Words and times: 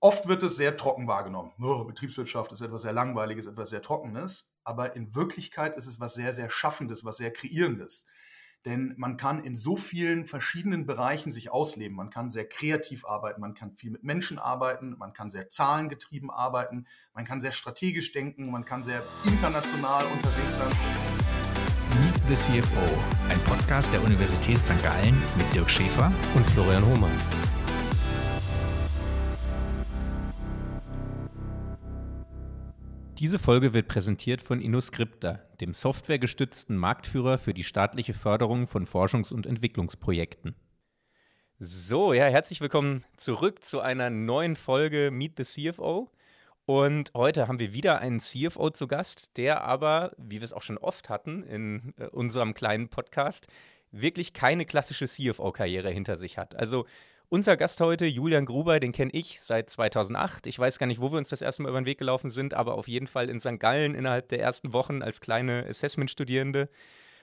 oft 0.00 0.28
wird 0.28 0.42
es 0.42 0.56
sehr 0.56 0.76
trocken 0.76 1.06
wahrgenommen. 1.06 1.52
Oh, 1.60 1.84
Betriebswirtschaft 1.84 2.52
ist 2.52 2.62
etwas 2.62 2.82
sehr 2.82 2.92
Langweiliges, 2.92 3.46
etwas 3.46 3.70
sehr 3.70 3.82
Trockenes. 3.82 4.52
Aber 4.64 4.96
in 4.96 5.14
Wirklichkeit 5.14 5.76
ist 5.76 5.86
es 5.86 6.00
was 6.00 6.14
sehr, 6.14 6.32
sehr 6.32 6.50
Schaffendes, 6.50 7.04
was 7.04 7.18
sehr 7.18 7.32
Kreierendes. 7.32 8.06
Denn 8.66 8.94
man 8.98 9.16
kann 9.16 9.42
in 9.42 9.56
so 9.56 9.78
vielen 9.78 10.26
verschiedenen 10.26 10.84
Bereichen 10.84 11.32
sich 11.32 11.50
ausleben. 11.50 11.96
Man 11.96 12.10
kann 12.10 12.30
sehr 12.30 12.46
kreativ 12.46 13.06
arbeiten, 13.06 13.40
man 13.40 13.54
kann 13.54 13.74
viel 13.74 13.90
mit 13.90 14.02
Menschen 14.02 14.38
arbeiten, 14.38 14.96
man 14.98 15.14
kann 15.14 15.30
sehr 15.30 15.48
zahlengetrieben 15.48 16.30
arbeiten, 16.30 16.86
man 17.14 17.24
kann 17.24 17.40
sehr 17.40 17.52
strategisch 17.52 18.12
denken, 18.12 18.50
man 18.50 18.66
kann 18.66 18.82
sehr 18.82 19.02
international 19.24 20.04
unterwegs 20.04 20.56
sein. 20.56 20.72
Meet 22.02 22.22
the 22.28 22.34
CFO, 22.34 22.98
ein 23.30 23.40
Podcast 23.44 23.92
der 23.94 24.02
Universität 24.04 24.62
St. 24.62 24.82
Gallen 24.82 25.20
mit 25.36 25.54
Dirk 25.54 25.70
Schäfer 25.70 26.12
und 26.34 26.46
Florian 26.48 26.84
Hohmann. 26.84 27.59
Diese 33.20 33.38
Folge 33.38 33.74
wird 33.74 33.86
präsentiert 33.86 34.40
von 34.40 34.62
InnoScripta, 34.62 35.42
dem 35.60 35.74
softwaregestützten 35.74 36.74
Marktführer 36.74 37.36
für 37.36 37.52
die 37.52 37.64
staatliche 37.64 38.14
Förderung 38.14 38.66
von 38.66 38.86
Forschungs- 38.86 39.30
und 39.30 39.44
Entwicklungsprojekten. 39.44 40.54
So, 41.58 42.14
ja, 42.14 42.24
herzlich 42.24 42.62
willkommen 42.62 43.04
zurück 43.18 43.62
zu 43.62 43.80
einer 43.80 44.08
neuen 44.08 44.56
Folge 44.56 45.10
Meet 45.12 45.36
the 45.36 45.70
CFO. 45.70 46.10
Und 46.64 47.12
heute 47.14 47.46
haben 47.46 47.60
wir 47.60 47.74
wieder 47.74 47.98
einen 47.98 48.20
CFO 48.20 48.70
zu 48.70 48.86
Gast, 48.88 49.36
der 49.36 49.64
aber, 49.64 50.12
wie 50.16 50.40
wir 50.40 50.44
es 50.44 50.54
auch 50.54 50.62
schon 50.62 50.78
oft 50.78 51.10
hatten 51.10 51.42
in 51.42 51.92
äh, 51.98 52.06
unserem 52.06 52.54
kleinen 52.54 52.88
Podcast, 52.88 53.48
wirklich 53.90 54.32
keine 54.32 54.64
klassische 54.64 55.06
CFO-Karriere 55.06 55.90
hinter 55.90 56.16
sich 56.16 56.38
hat. 56.38 56.56
Also 56.56 56.86
unser 57.30 57.56
Gast 57.56 57.80
heute, 57.80 58.06
Julian 58.06 58.44
Gruber, 58.44 58.80
den 58.80 58.92
kenne 58.92 59.12
ich 59.14 59.40
seit 59.40 59.70
2008. 59.70 60.46
Ich 60.48 60.58
weiß 60.58 60.78
gar 60.78 60.86
nicht, 60.86 61.00
wo 61.00 61.12
wir 61.12 61.18
uns 61.18 61.28
das 61.28 61.40
erste 61.40 61.62
Mal 61.62 61.68
über 61.68 61.80
den 61.80 61.86
Weg 61.86 61.98
gelaufen 61.98 62.28
sind, 62.28 62.54
aber 62.54 62.74
auf 62.74 62.88
jeden 62.88 63.06
Fall 63.06 63.30
in 63.30 63.40
St. 63.40 63.60
Gallen 63.60 63.94
innerhalb 63.94 64.28
der 64.28 64.40
ersten 64.40 64.72
Wochen 64.72 65.00
als 65.00 65.20
kleine 65.20 65.64
Assessment-Studierende. 65.68 66.68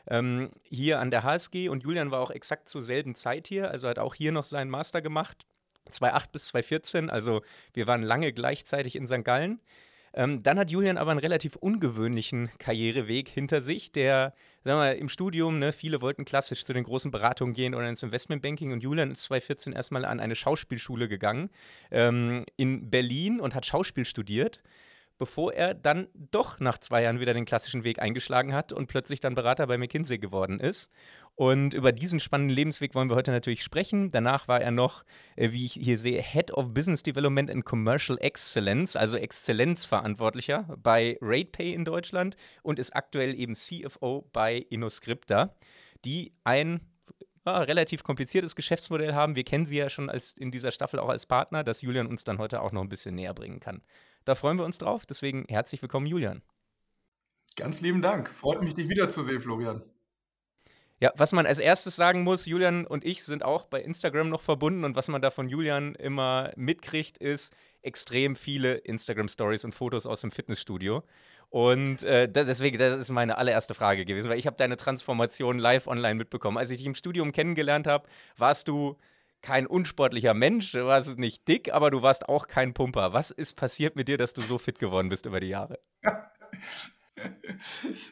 Ähm, 0.10 0.50
hier 0.64 1.02
an 1.02 1.12
der 1.12 1.24
HSG 1.24 1.68
und 1.68 1.84
Julian 1.84 2.10
war 2.10 2.22
auch 2.22 2.32
exakt 2.32 2.70
zur 2.70 2.82
selben 2.82 3.16
Zeit 3.16 3.50
hier, 3.50 3.70
also 3.70 3.90
hat 3.90 4.00
auch 4.00 4.16
hier 4.16 4.32
noch 4.32 4.46
seinen 4.46 4.72
Master 4.72 5.02
gemacht, 5.02 5.46
2008 5.90 6.32
bis 6.32 6.46
2014, 6.46 7.10
also 7.10 7.42
wir 7.74 7.88
waren 7.88 8.02
lange 8.02 8.32
gleichzeitig 8.32 8.96
in 8.96 9.08
St. 9.08 9.26
Gallen. 9.26 9.60
Ähm, 10.18 10.42
dann 10.42 10.58
hat 10.58 10.72
Julian 10.72 10.98
aber 10.98 11.12
einen 11.12 11.20
relativ 11.20 11.56
ungewöhnlichen 11.58 12.50
Karriereweg 12.58 13.30
hinter 13.30 13.62
sich, 13.62 13.92
der, 13.92 14.34
sagen 14.64 14.80
wir 14.80 14.86
mal, 14.88 14.96
im 14.96 15.10
Studium, 15.10 15.60
ne, 15.60 15.72
viele 15.72 16.02
wollten 16.02 16.26
klassisch 16.26 16.66
zu 16.66 16.74
den 16.74 16.84
großen 16.84 17.12
Beratungen 17.12 17.54
gehen 17.54 17.76
oder 17.76 17.88
ins 17.88 18.02
Investmentbanking 18.02 18.74
und 18.74 18.82
Julian 18.82 19.12
ist 19.12 19.22
2014 19.26 19.74
erstmal 19.74 20.06
an 20.06 20.20
eine 20.20 20.36
Schauspielschule 20.36 21.08
gegangen 21.08 21.52
ähm, 21.92 22.46
in 22.56 22.90
Berlin 22.90 23.40
und 23.40 23.54
hat 23.54 23.68
Schauspiel 23.68 24.06
studiert 24.06 24.64
bevor 25.18 25.54
er 25.54 25.74
dann 25.74 26.08
doch 26.14 26.60
nach 26.60 26.78
zwei 26.78 27.04
Jahren 27.04 27.20
wieder 27.20 27.34
den 27.34 27.46
klassischen 27.46 27.84
Weg 27.84 28.00
eingeschlagen 28.00 28.54
hat 28.54 28.74
und 28.74 28.88
plötzlich 28.88 29.20
dann 29.20 29.36
Berater 29.36 29.68
bei 29.68 29.78
McKinsey 29.78 30.18
geworden 30.18 30.60
ist. 30.60 30.90
Und 31.36 31.76
über 31.76 31.92
diesen 31.92 32.20
spannenden 32.20 32.56
Lebensweg 32.56 32.96
wollen 32.96 33.10
wir 33.10 33.16
heute 33.16 33.32
natürlich 33.32 33.64
sprechen. 33.64 34.10
Danach 34.10 34.48
war 34.48 34.60
er 34.60 34.72
noch, 34.72 35.04
äh, 35.36 35.52
wie 35.52 35.66
ich 35.66 35.74
hier 35.74 36.00
sehe, 36.00 36.22
Head 36.22 36.52
of 36.52 36.74
Business 36.74 37.04
Development 37.04 37.52
and 37.52 37.64
Commercial 37.64 38.18
Excellence, 38.20 38.96
also 38.96 39.18
Exzellenzverantwortlicher 39.18 40.76
bei 40.82 41.18
RatePay 41.22 41.74
in 41.74 41.86
Deutschland 41.86 42.38
und 42.64 42.80
ist 42.80 42.96
aktuell 42.96 43.40
eben 43.40 43.56
CFO 43.56 44.28
bei 44.34 44.58
InnoScripta, 44.58 45.56
die 46.06 46.34
ein 46.44 46.82
ja, 47.46 47.60
relativ 47.60 48.04
kompliziertes 48.04 48.56
Geschäftsmodell 48.56 49.14
haben. 49.14 49.36
Wir 49.36 49.44
kennen 49.44 49.66
sie 49.66 49.78
ja 49.78 49.90
schon 49.90 50.10
als, 50.10 50.34
in 50.34 50.52
dieser 50.52 50.72
Staffel 50.72 51.00
auch 51.00 51.10
als 51.10 51.26
Partner, 51.26 51.64
das 51.64 51.82
Julian 51.82 52.08
uns 52.08 52.24
dann 52.24 52.40
heute 52.40 52.62
auch 52.62 52.72
noch 52.72 52.82
ein 52.82 52.90
bisschen 52.90 53.16
näher 53.16 53.34
bringen 53.34 53.60
kann. 53.60 53.82
Da 54.28 54.36
freuen 54.36 54.58
wir 54.58 54.66
uns 54.66 54.78
drauf. 54.78 55.06
Deswegen 55.06 55.46
herzlich 55.48 55.82
willkommen, 55.82 56.06
Julian. 56.06 56.42
Ganz 57.56 57.80
lieben 57.80 58.02
Dank. 58.02 58.30
Freut 58.30 58.62
mich, 58.62 58.74
dich 58.74 58.90
wiederzusehen, 58.90 59.40
Florian. 59.40 59.82
Ja, 61.00 61.14
was 61.16 61.32
man 61.32 61.46
als 61.46 61.60
erstes 61.60 61.96
sagen 61.96 62.24
muss, 62.24 62.46
Julian 62.46 62.86
und 62.86 63.06
ich 63.06 63.24
sind 63.24 63.44
auch 63.44 63.64
bei 63.64 63.82
Instagram 63.82 64.28
noch 64.28 64.42
verbunden 64.42 64.84
und 64.84 64.98
was 64.98 65.08
man 65.08 65.22
da 65.22 65.32
von 65.32 65.48
Julian 65.48 65.96
immer 65.96 66.52
mitkriegt, 66.58 67.18
ist 67.20 67.54
extrem 67.82 68.36
viele 68.36 68.74
Instagram-Stories 68.76 69.64
und 69.64 69.74
Fotos 69.74 70.06
aus 70.06 70.20
dem 70.22 70.32
Fitnessstudio. 70.32 71.04
Und 71.50 72.04
äh, 72.04 72.28
deswegen, 72.28 72.78
das 72.78 73.00
ist 73.00 73.10
meine 73.10 73.38
allererste 73.38 73.76
Frage 73.76 74.04
gewesen, 74.04 74.30
weil 74.30 74.40
ich 74.40 74.48
habe 74.48 74.58
deine 74.58 74.76
Transformation 74.76 75.58
live 75.58 75.88
online 75.88 76.16
mitbekommen. 76.16 76.58
Als 76.58 76.70
ich 76.70 76.80
dich 76.80 76.88
im 76.88 76.96
Studium 76.96 77.32
kennengelernt 77.32 77.88
habe, 77.88 78.10
warst 78.36 78.68
du 78.68 78.98
kein 79.42 79.68
unsportlicher 79.68 80.34
Mensch, 80.34 80.72
du 80.72 80.86
warst 80.86 81.18
nicht 81.18 81.48
dick, 81.48 81.74
aber 81.74 81.92
du 81.92 82.02
warst 82.02 82.28
auch 82.28 82.48
kein 82.48 82.74
Pumper. 82.74 83.14
Was 83.14 83.32
ist 83.32 83.56
passiert 83.56 83.96
mit 83.96 84.08
dir, 84.08 84.18
dass 84.18 84.34
du 84.34 84.42
so 84.42 84.58
fit 84.58 84.80
geworden 84.80 85.10
bist 85.10 85.26
über 85.26 85.40
die 85.40 85.48
Jahre? 85.48 85.80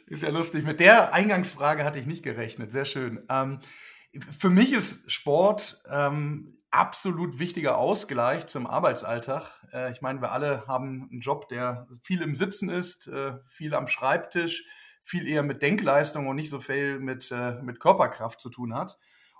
Ist 0.07 0.23
ja 0.23 0.29
lustig. 0.29 0.65
Mit 0.65 0.79
der 0.79 1.13
Eingangsfrage 1.13 1.83
hatte 1.83 1.99
ich 1.99 2.07
nicht 2.07 2.23
gerechnet. 2.23 2.71
Sehr 2.71 2.85
schön. 2.85 3.23
Ähm, 3.29 3.59
für 4.19 4.49
mich 4.49 4.73
ist 4.73 5.11
Sport 5.11 5.81
ähm, 5.89 6.57
absolut 6.71 7.39
wichtiger 7.39 7.77
Ausgleich 7.77 8.47
zum 8.47 8.67
Arbeitsalltag. 8.67 9.51
Äh, 9.73 9.91
ich 9.91 10.01
meine, 10.01 10.21
wir 10.21 10.31
alle 10.31 10.67
haben 10.67 11.09
einen 11.11 11.21
Job, 11.21 11.47
der 11.49 11.87
viel 12.01 12.21
im 12.21 12.35
Sitzen 12.35 12.69
ist, 12.69 13.07
äh, 13.07 13.33
viel 13.47 13.73
am 13.75 13.87
Schreibtisch, 13.87 14.65
viel 15.01 15.27
eher 15.27 15.43
mit 15.43 15.61
Denkleistung 15.61 16.27
und 16.27 16.35
nicht 16.35 16.49
so 16.49 16.59
viel 16.59 16.99
mit, 16.99 17.31
äh, 17.31 17.61
mit 17.61 17.79
Körperkraft 17.79 18.41
zu 18.41 18.49
tun 18.49 18.73
hat. 18.73 18.97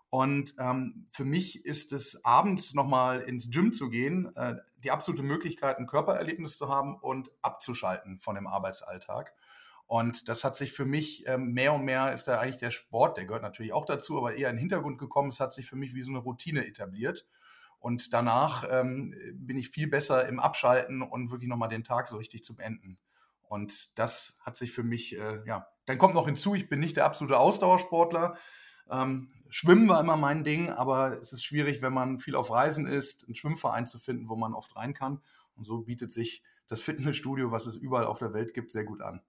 Und 0.09 0.55
ähm, 0.59 1.07
für 1.11 1.25
mich 1.25 1.65
ist 1.65 1.91
es 1.91 2.23
abends 2.23 2.73
nochmal 2.73 3.21
ins 3.21 3.49
Gym 3.49 3.73
zu 3.73 3.89
gehen, 3.89 4.33
äh, 4.35 4.55
die 4.83 4.91
absolute 4.91 5.23
Möglichkeit, 5.23 5.77
ein 5.77 5.87
Körpererlebnis 5.87 6.57
zu 6.57 6.69
haben 6.69 6.95
und 6.95 7.31
abzuschalten 7.41 8.19
von 8.19 8.35
dem 8.35 8.47
Arbeitsalltag. 8.47 9.33
Und 9.87 10.29
das 10.29 10.43
hat 10.43 10.55
sich 10.55 10.71
für 10.71 10.85
mich 10.85 11.27
ähm, 11.27 11.53
mehr 11.53 11.73
und 11.73 11.85
mehr 11.85 12.11
ist 12.13 12.27
da 12.27 12.39
eigentlich 12.39 12.57
der 12.57 12.71
Sport, 12.71 13.17
der 13.17 13.25
gehört 13.25 13.43
natürlich 13.43 13.73
auch 13.73 13.85
dazu, 13.85 14.17
aber 14.17 14.33
eher 14.33 14.49
in 14.49 14.55
den 14.55 14.61
Hintergrund 14.61 14.97
gekommen. 14.97 15.29
Es 15.29 15.39
hat 15.39 15.53
sich 15.53 15.67
für 15.67 15.75
mich 15.75 15.93
wie 15.93 16.01
so 16.01 16.11
eine 16.11 16.19
Routine 16.19 16.65
etabliert. 16.65 17.25
Und 17.79 18.13
danach 18.13 18.65
ähm, 18.71 19.13
bin 19.33 19.59
ich 19.59 19.69
viel 19.69 19.87
besser 19.87 20.27
im 20.27 20.39
Abschalten 20.39 21.03
und 21.03 21.29
wirklich 21.29 21.49
nochmal 21.49 21.69
den 21.69 21.83
Tag 21.83 22.07
so 22.07 22.17
richtig 22.17 22.43
zu 22.43 22.55
beenden. 22.55 22.97
Und 23.43 23.99
das 23.99 24.39
hat 24.41 24.55
sich 24.55 24.71
für 24.71 24.83
mich, 24.83 25.17
äh, 25.17 25.41
ja, 25.45 25.67
dann 25.85 25.99
kommt 25.99 26.15
noch 26.15 26.25
hinzu, 26.25 26.55
ich 26.55 26.67
bin 26.67 26.79
nicht 26.79 26.97
der 26.97 27.05
absolute 27.05 27.37
Ausdauersportler. 27.37 28.37
Ähm, 28.89 29.29
Schwimmen 29.49 29.87
war 29.87 30.01
immer 30.01 30.17
mein 30.17 30.43
Ding, 30.43 30.69
aber 30.69 31.17
es 31.17 31.31
ist 31.31 31.43
schwierig, 31.43 31.81
wenn 31.81 31.93
man 31.93 32.19
viel 32.19 32.35
auf 32.35 32.51
Reisen 32.51 32.87
ist, 32.87 33.25
einen 33.25 33.35
Schwimmverein 33.35 33.87
zu 33.87 33.99
finden, 33.99 34.27
wo 34.27 34.35
man 34.35 34.53
oft 34.53 34.75
rein 34.75 34.93
kann. 34.93 35.21
Und 35.55 35.63
so 35.63 35.79
bietet 35.79 36.11
sich 36.11 36.43
das 36.67 36.81
Fitnessstudio, 36.81 37.51
was 37.51 37.65
es 37.65 37.77
überall 37.77 38.05
auf 38.05 38.19
der 38.19 38.33
Welt 38.33 38.53
gibt, 38.53 38.71
sehr 38.71 38.83
gut 38.83 39.01
an. 39.01 39.21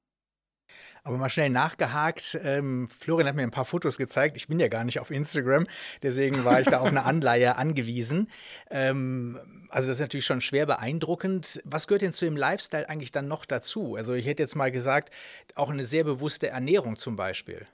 Aber 1.05 1.19
mal 1.19 1.29
schnell 1.29 1.51
nachgehakt. 1.51 2.37
Ähm, 2.43 2.89
Florian 2.89 3.29
hat 3.29 3.37
mir 3.37 3.45
ein 3.45 3.53
paar 3.53 3.65
Fotos 3.65 3.97
gezeigt. 3.97 4.37
Ich 4.37 4.49
bin 4.49 4.59
ja 4.59 4.67
gar 4.67 4.83
nicht 4.83 4.99
auf 4.99 5.13
Instagram, 5.13 5.69
deswegen 6.03 6.45
war 6.45 6.61
ich 6.61 6.67
da 6.67 6.81
auf 6.81 6.89
eine 6.89 7.05
Anleihe 7.05 7.55
angewiesen. 7.55 8.29
Ähm, 8.71 9.39
also 9.69 9.87
das 9.87 9.99
ist 9.99 10.01
natürlich 10.01 10.27
schon 10.27 10.41
schwer 10.41 10.67
beeindruckend. 10.67 11.63
Was 11.65 11.87
gehört 11.87 12.03
denn 12.03 12.11
zu 12.11 12.25
dem 12.25 12.37
Lifestyle 12.37 12.89
eigentlich 12.89 13.13
dann 13.13 13.29
noch 13.29 13.45
dazu? 13.45 13.95
Also 13.95 14.15
ich 14.15 14.27
hätte 14.27 14.43
jetzt 14.43 14.57
mal 14.57 14.73
gesagt, 14.73 15.11
auch 15.55 15.71
eine 15.71 15.85
sehr 15.85 16.03
bewusste 16.03 16.49
Ernährung 16.49 16.97
zum 16.97 17.15
Beispiel. 17.15 17.69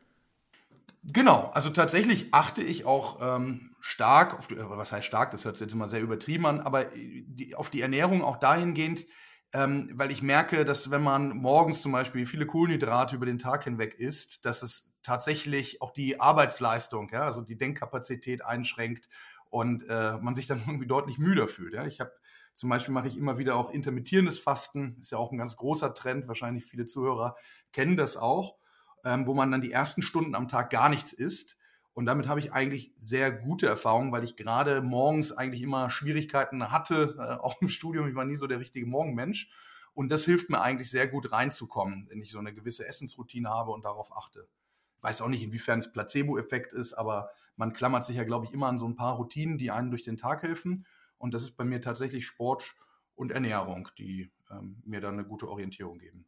Genau, 1.04 1.50
also 1.52 1.70
tatsächlich 1.70 2.32
achte 2.32 2.62
ich 2.62 2.84
auch 2.84 3.18
ähm, 3.20 3.74
stark, 3.80 4.38
auf 4.38 4.48
was 4.50 4.92
heißt 4.92 5.04
stark, 5.06 5.32
das 5.32 5.44
hört 5.44 5.56
sich 5.56 5.64
jetzt 5.66 5.72
immer 5.74 5.88
sehr 5.88 6.00
übertrieben 6.00 6.46
an, 6.46 6.60
aber 6.60 6.84
die, 6.94 7.56
auf 7.56 7.70
die 7.70 7.80
Ernährung 7.80 8.22
auch 8.22 8.36
dahingehend, 8.36 9.04
ähm, 9.52 9.90
weil 9.94 10.12
ich 10.12 10.22
merke, 10.22 10.64
dass 10.64 10.92
wenn 10.92 11.02
man 11.02 11.30
morgens 11.36 11.82
zum 11.82 11.90
Beispiel 11.90 12.24
viele 12.24 12.46
Kohlenhydrate 12.46 13.16
über 13.16 13.26
den 13.26 13.40
Tag 13.40 13.64
hinweg 13.64 13.94
isst, 13.98 14.44
dass 14.44 14.62
es 14.62 14.96
tatsächlich 15.02 15.82
auch 15.82 15.90
die 15.90 16.20
Arbeitsleistung, 16.20 17.08
ja, 17.12 17.22
also 17.22 17.40
die 17.42 17.58
Denkkapazität 17.58 18.44
einschränkt 18.44 19.08
und 19.50 19.82
äh, 19.88 20.19
man 20.20 20.36
sich 20.36 20.46
dann 20.46 20.60
irgendwie 20.66 20.86
deutlich 20.86 21.19
müder 21.19 21.48
fühlt. 21.48 21.74
Ja. 21.74 21.84
Ich 21.84 21.98
habe 21.98 22.12
zum 22.54 22.69
Beispiel 22.70 22.94
mache 22.94 23.08
ich 23.08 23.16
immer 23.16 23.38
wieder 23.38 23.56
auch 23.56 23.70
intermittierendes 23.72 24.38
Fasten, 24.38 24.96
ist 25.00 25.10
ja 25.10 25.19
auch 25.19 25.32
ein 25.32 25.38
ganz 25.38 25.56
großer 25.56 25.94
Trend, 25.94 26.28
wahrscheinlich 26.28 26.64
viele 26.64 26.84
Zuhörer 26.84 27.34
kennen 27.72 27.96
das 27.96 28.16
auch, 28.16 28.56
ähm, 29.04 29.26
wo 29.26 29.34
man 29.34 29.50
dann 29.50 29.60
die 29.60 29.72
ersten 29.72 30.02
Stunden 30.02 30.34
am 30.34 30.49
Tag 30.49 30.70
gar 30.70 30.88
nichts 30.88 31.12
isst 31.12 31.56
und 31.94 32.06
damit 32.06 32.26
habe 32.26 32.40
ich 32.40 32.52
eigentlich 32.52 32.94
sehr 32.96 33.31
gute 33.31 33.66
Erfahrungen, 33.66 34.12
weil 34.12 34.25
ich 34.25 34.37
gerade 34.37 34.81
morgens 34.81 35.32
eigentlich 35.32 35.62
immer 35.62 35.90
Schwierigkeiten 35.90 36.70
hatte, 36.70 37.16
äh, 37.19 37.43
auch 37.43 37.60
im 37.60 37.69
Studium. 37.69 38.08
Ich 38.08 38.14
war 38.14 38.25
nie 38.25 38.37
so 38.37 38.46
der 38.46 38.60
richtige 38.60 38.87
Morgenmensch. 38.87 39.50
Und 39.94 40.10
das 40.10 40.25
hilft 40.25 40.49
mir 40.49 40.62
eigentlich 40.62 40.90
sehr 40.90 41.06
gut 41.06 41.32
reinzukommen, 41.32 42.06
wenn 42.08 42.22
ich 42.22 42.31
so 42.31 42.38
eine 42.38 42.54
gewisse 42.54 42.87
Essensroutine 42.87 43.50
habe 43.50 43.72
und 43.72 43.84
darauf 43.84 44.16
achte. 44.16 44.49
Ich 44.96 45.02
weiß 45.02 45.20
auch 45.20 45.28
nicht, 45.28 45.43
inwiefern 45.43 45.81
es 45.81 45.93
Placebo-Effekt 45.93 46.72
ist, 46.72 46.94
aber 46.94 47.31
man 47.56 47.75
klammert 47.75 48.06
sich 48.06 48.16
ja, 48.16 48.25
glaube 48.25 48.46
ich, 48.46 48.54
immer 48.54 48.69
an 48.69 48.78
so 48.78 48.88
ein 48.88 48.96
paar 48.96 49.16
Routinen, 49.16 49.58
die 49.58 49.70
einen 49.70 49.90
durch 49.90 50.04
den 50.04 50.16
Tag 50.16 50.43
helfen. 50.43 50.87
Und 51.19 51.34
das 51.34 51.43
ist 51.43 51.58
bei 51.58 51.64
mir 51.64 51.82
tatsächlich 51.82 52.25
Sport 52.26 52.75
und 53.14 53.32
Ernährung, 53.32 53.88
die 53.99 54.32
ähm, 54.50 54.81
mir 54.87 55.02
dann 55.02 55.14
eine 55.14 55.26
gute 55.26 55.46
Orientierung 55.46 55.99
geben. 55.99 56.25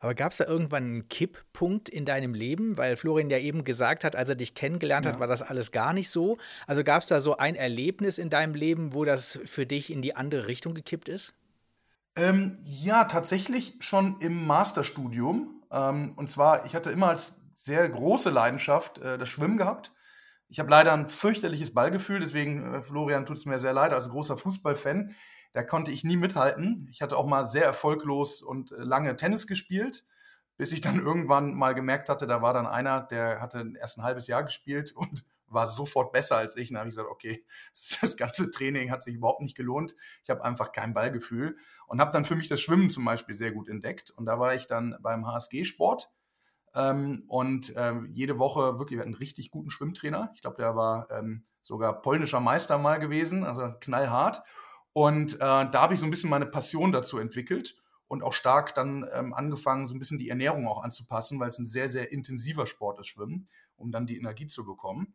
Aber 0.00 0.14
gab 0.14 0.32
es 0.32 0.38
da 0.38 0.44
irgendwann 0.44 0.84
einen 0.84 1.08
Kipppunkt 1.08 1.88
in 1.88 2.04
deinem 2.04 2.34
Leben? 2.34 2.76
Weil 2.76 2.96
Florian 2.96 3.30
ja 3.30 3.38
eben 3.38 3.64
gesagt 3.64 4.04
hat, 4.04 4.16
als 4.16 4.28
er 4.28 4.34
dich 4.34 4.54
kennengelernt 4.54 5.06
ja. 5.06 5.12
hat, 5.12 5.20
war 5.20 5.26
das 5.26 5.42
alles 5.42 5.72
gar 5.72 5.92
nicht 5.92 6.10
so. 6.10 6.38
Also 6.66 6.84
gab 6.84 7.02
es 7.02 7.08
da 7.08 7.20
so 7.20 7.36
ein 7.36 7.54
Erlebnis 7.54 8.18
in 8.18 8.30
deinem 8.30 8.54
Leben, 8.54 8.94
wo 8.94 9.04
das 9.04 9.38
für 9.44 9.66
dich 9.66 9.90
in 9.90 10.02
die 10.02 10.16
andere 10.16 10.46
Richtung 10.46 10.74
gekippt 10.74 11.08
ist? 11.08 11.34
Ähm, 12.16 12.58
ja, 12.62 13.04
tatsächlich 13.04 13.76
schon 13.80 14.16
im 14.20 14.46
Masterstudium. 14.46 15.62
Ähm, 15.72 16.08
und 16.16 16.30
zwar, 16.30 16.66
ich 16.66 16.74
hatte 16.74 16.90
immer 16.90 17.08
als 17.08 17.40
sehr 17.54 17.88
große 17.88 18.30
Leidenschaft 18.30 18.98
äh, 18.98 19.18
das 19.18 19.28
Schwimmen 19.28 19.56
gehabt. 19.56 19.92
Ich 20.48 20.58
habe 20.58 20.70
leider 20.70 20.92
ein 20.92 21.08
fürchterliches 21.08 21.72
Ballgefühl, 21.72 22.20
deswegen, 22.20 22.74
äh, 22.74 22.82
Florian, 22.82 23.26
tut 23.26 23.36
es 23.36 23.46
mir 23.46 23.60
sehr 23.60 23.72
leid, 23.72 23.92
als 23.92 24.08
großer 24.08 24.36
Fußballfan 24.36 25.14
da 25.52 25.62
konnte 25.62 25.90
ich 25.90 26.04
nie 26.04 26.16
mithalten. 26.16 26.88
Ich 26.90 27.02
hatte 27.02 27.16
auch 27.16 27.26
mal 27.26 27.46
sehr 27.46 27.64
erfolglos 27.64 28.42
und 28.42 28.72
äh, 28.72 28.76
lange 28.76 29.16
Tennis 29.16 29.46
gespielt, 29.46 30.04
bis 30.56 30.72
ich 30.72 30.80
dann 30.80 30.98
irgendwann 31.04 31.54
mal 31.54 31.74
gemerkt 31.74 32.08
hatte, 32.08 32.26
da 32.26 32.42
war 32.42 32.54
dann 32.54 32.66
einer, 32.66 33.02
der 33.02 33.40
hatte 33.40 33.72
erst 33.78 33.98
ein 33.98 34.04
halbes 34.04 34.26
Jahr 34.26 34.44
gespielt 34.44 34.92
und 34.96 35.24
war 35.46 35.66
sofort 35.66 36.12
besser 36.12 36.36
als 36.36 36.56
ich. 36.56 36.70
Und 36.70 36.74
da 36.74 36.80
habe 36.80 36.90
ich 36.90 36.94
gesagt, 36.94 37.10
okay, 37.10 37.44
das 38.00 38.16
ganze 38.16 38.50
Training 38.50 38.90
hat 38.90 39.02
sich 39.02 39.16
überhaupt 39.16 39.42
nicht 39.42 39.56
gelohnt. 39.56 39.96
Ich 40.22 40.30
habe 40.30 40.44
einfach 40.44 40.72
kein 40.72 40.94
Ballgefühl 40.94 41.56
und 41.86 42.00
habe 42.00 42.12
dann 42.12 42.24
für 42.24 42.36
mich 42.36 42.48
das 42.48 42.60
Schwimmen 42.60 42.90
zum 42.90 43.04
Beispiel 43.04 43.34
sehr 43.34 43.52
gut 43.52 43.68
entdeckt. 43.68 44.10
Und 44.10 44.26
da 44.26 44.38
war 44.38 44.54
ich 44.54 44.66
dann 44.66 44.96
beim 45.00 45.26
HSG-Sport 45.26 46.10
ähm, 46.74 47.24
und 47.26 47.72
ähm, 47.76 48.10
jede 48.12 48.38
Woche 48.38 48.78
wirklich 48.78 49.00
einen 49.00 49.14
richtig 49.14 49.50
guten 49.50 49.70
Schwimmtrainer. 49.70 50.30
Ich 50.34 50.42
glaube, 50.42 50.56
der 50.56 50.76
war 50.76 51.10
ähm, 51.10 51.42
sogar 51.62 52.00
polnischer 52.00 52.40
Meister 52.40 52.78
mal 52.78 52.98
gewesen, 52.98 53.44
also 53.44 53.72
knallhart. 53.80 54.42
Und 54.92 55.34
äh, 55.34 55.38
da 55.38 55.72
habe 55.74 55.94
ich 55.94 56.00
so 56.00 56.06
ein 56.06 56.10
bisschen 56.10 56.30
meine 56.30 56.46
Passion 56.46 56.92
dazu 56.92 57.18
entwickelt 57.18 57.76
und 58.08 58.22
auch 58.22 58.32
stark 58.32 58.74
dann 58.74 59.08
ähm, 59.12 59.32
angefangen, 59.32 59.86
so 59.86 59.94
ein 59.94 59.98
bisschen 59.98 60.18
die 60.18 60.28
Ernährung 60.28 60.66
auch 60.66 60.82
anzupassen, 60.82 61.38
weil 61.38 61.48
es 61.48 61.58
ein 61.58 61.66
sehr, 61.66 61.88
sehr 61.88 62.10
intensiver 62.10 62.66
Sport 62.66 62.98
ist, 62.98 63.06
Schwimmen, 63.06 63.48
um 63.76 63.92
dann 63.92 64.06
die 64.06 64.16
Energie 64.16 64.48
zu 64.48 64.64
bekommen. 64.64 65.14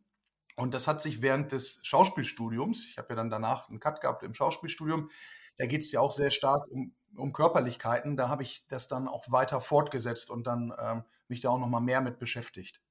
Und 0.55 0.73
das 0.73 0.87
hat 0.87 1.01
sich 1.01 1.21
während 1.21 1.51
des 1.51 1.81
Schauspielstudiums, 1.83 2.87
ich 2.87 2.97
habe 2.97 3.09
ja 3.09 3.15
dann 3.15 3.29
danach 3.29 3.67
einen 3.67 3.81
Cut 3.81 3.99
gehabt 3.99 4.23
im 4.23 4.33
Schauspielstudium, 4.33 5.09
da 5.57 5.65
geht 5.65 5.81
es 5.81 5.91
ja 5.91 5.99
auch 5.99 6.11
sehr 6.11 6.31
stark 6.31 6.69
um, 6.69 6.93
um 7.15 7.33
Körperlichkeiten. 7.33 8.17
Da 8.17 8.29
habe 8.29 8.43
ich 8.43 8.67
das 8.67 8.87
dann 8.87 9.07
auch 9.07 9.31
weiter 9.31 9.61
fortgesetzt 9.61 10.29
und 10.29 10.47
dann 10.47 10.73
ähm, 10.77 11.03
mich 11.27 11.41
da 11.41 11.49
auch 11.49 11.59
noch 11.59 11.67
mal 11.67 11.79
mehr 11.79 12.01
mit 12.01 12.19
beschäftigt. 12.19 12.81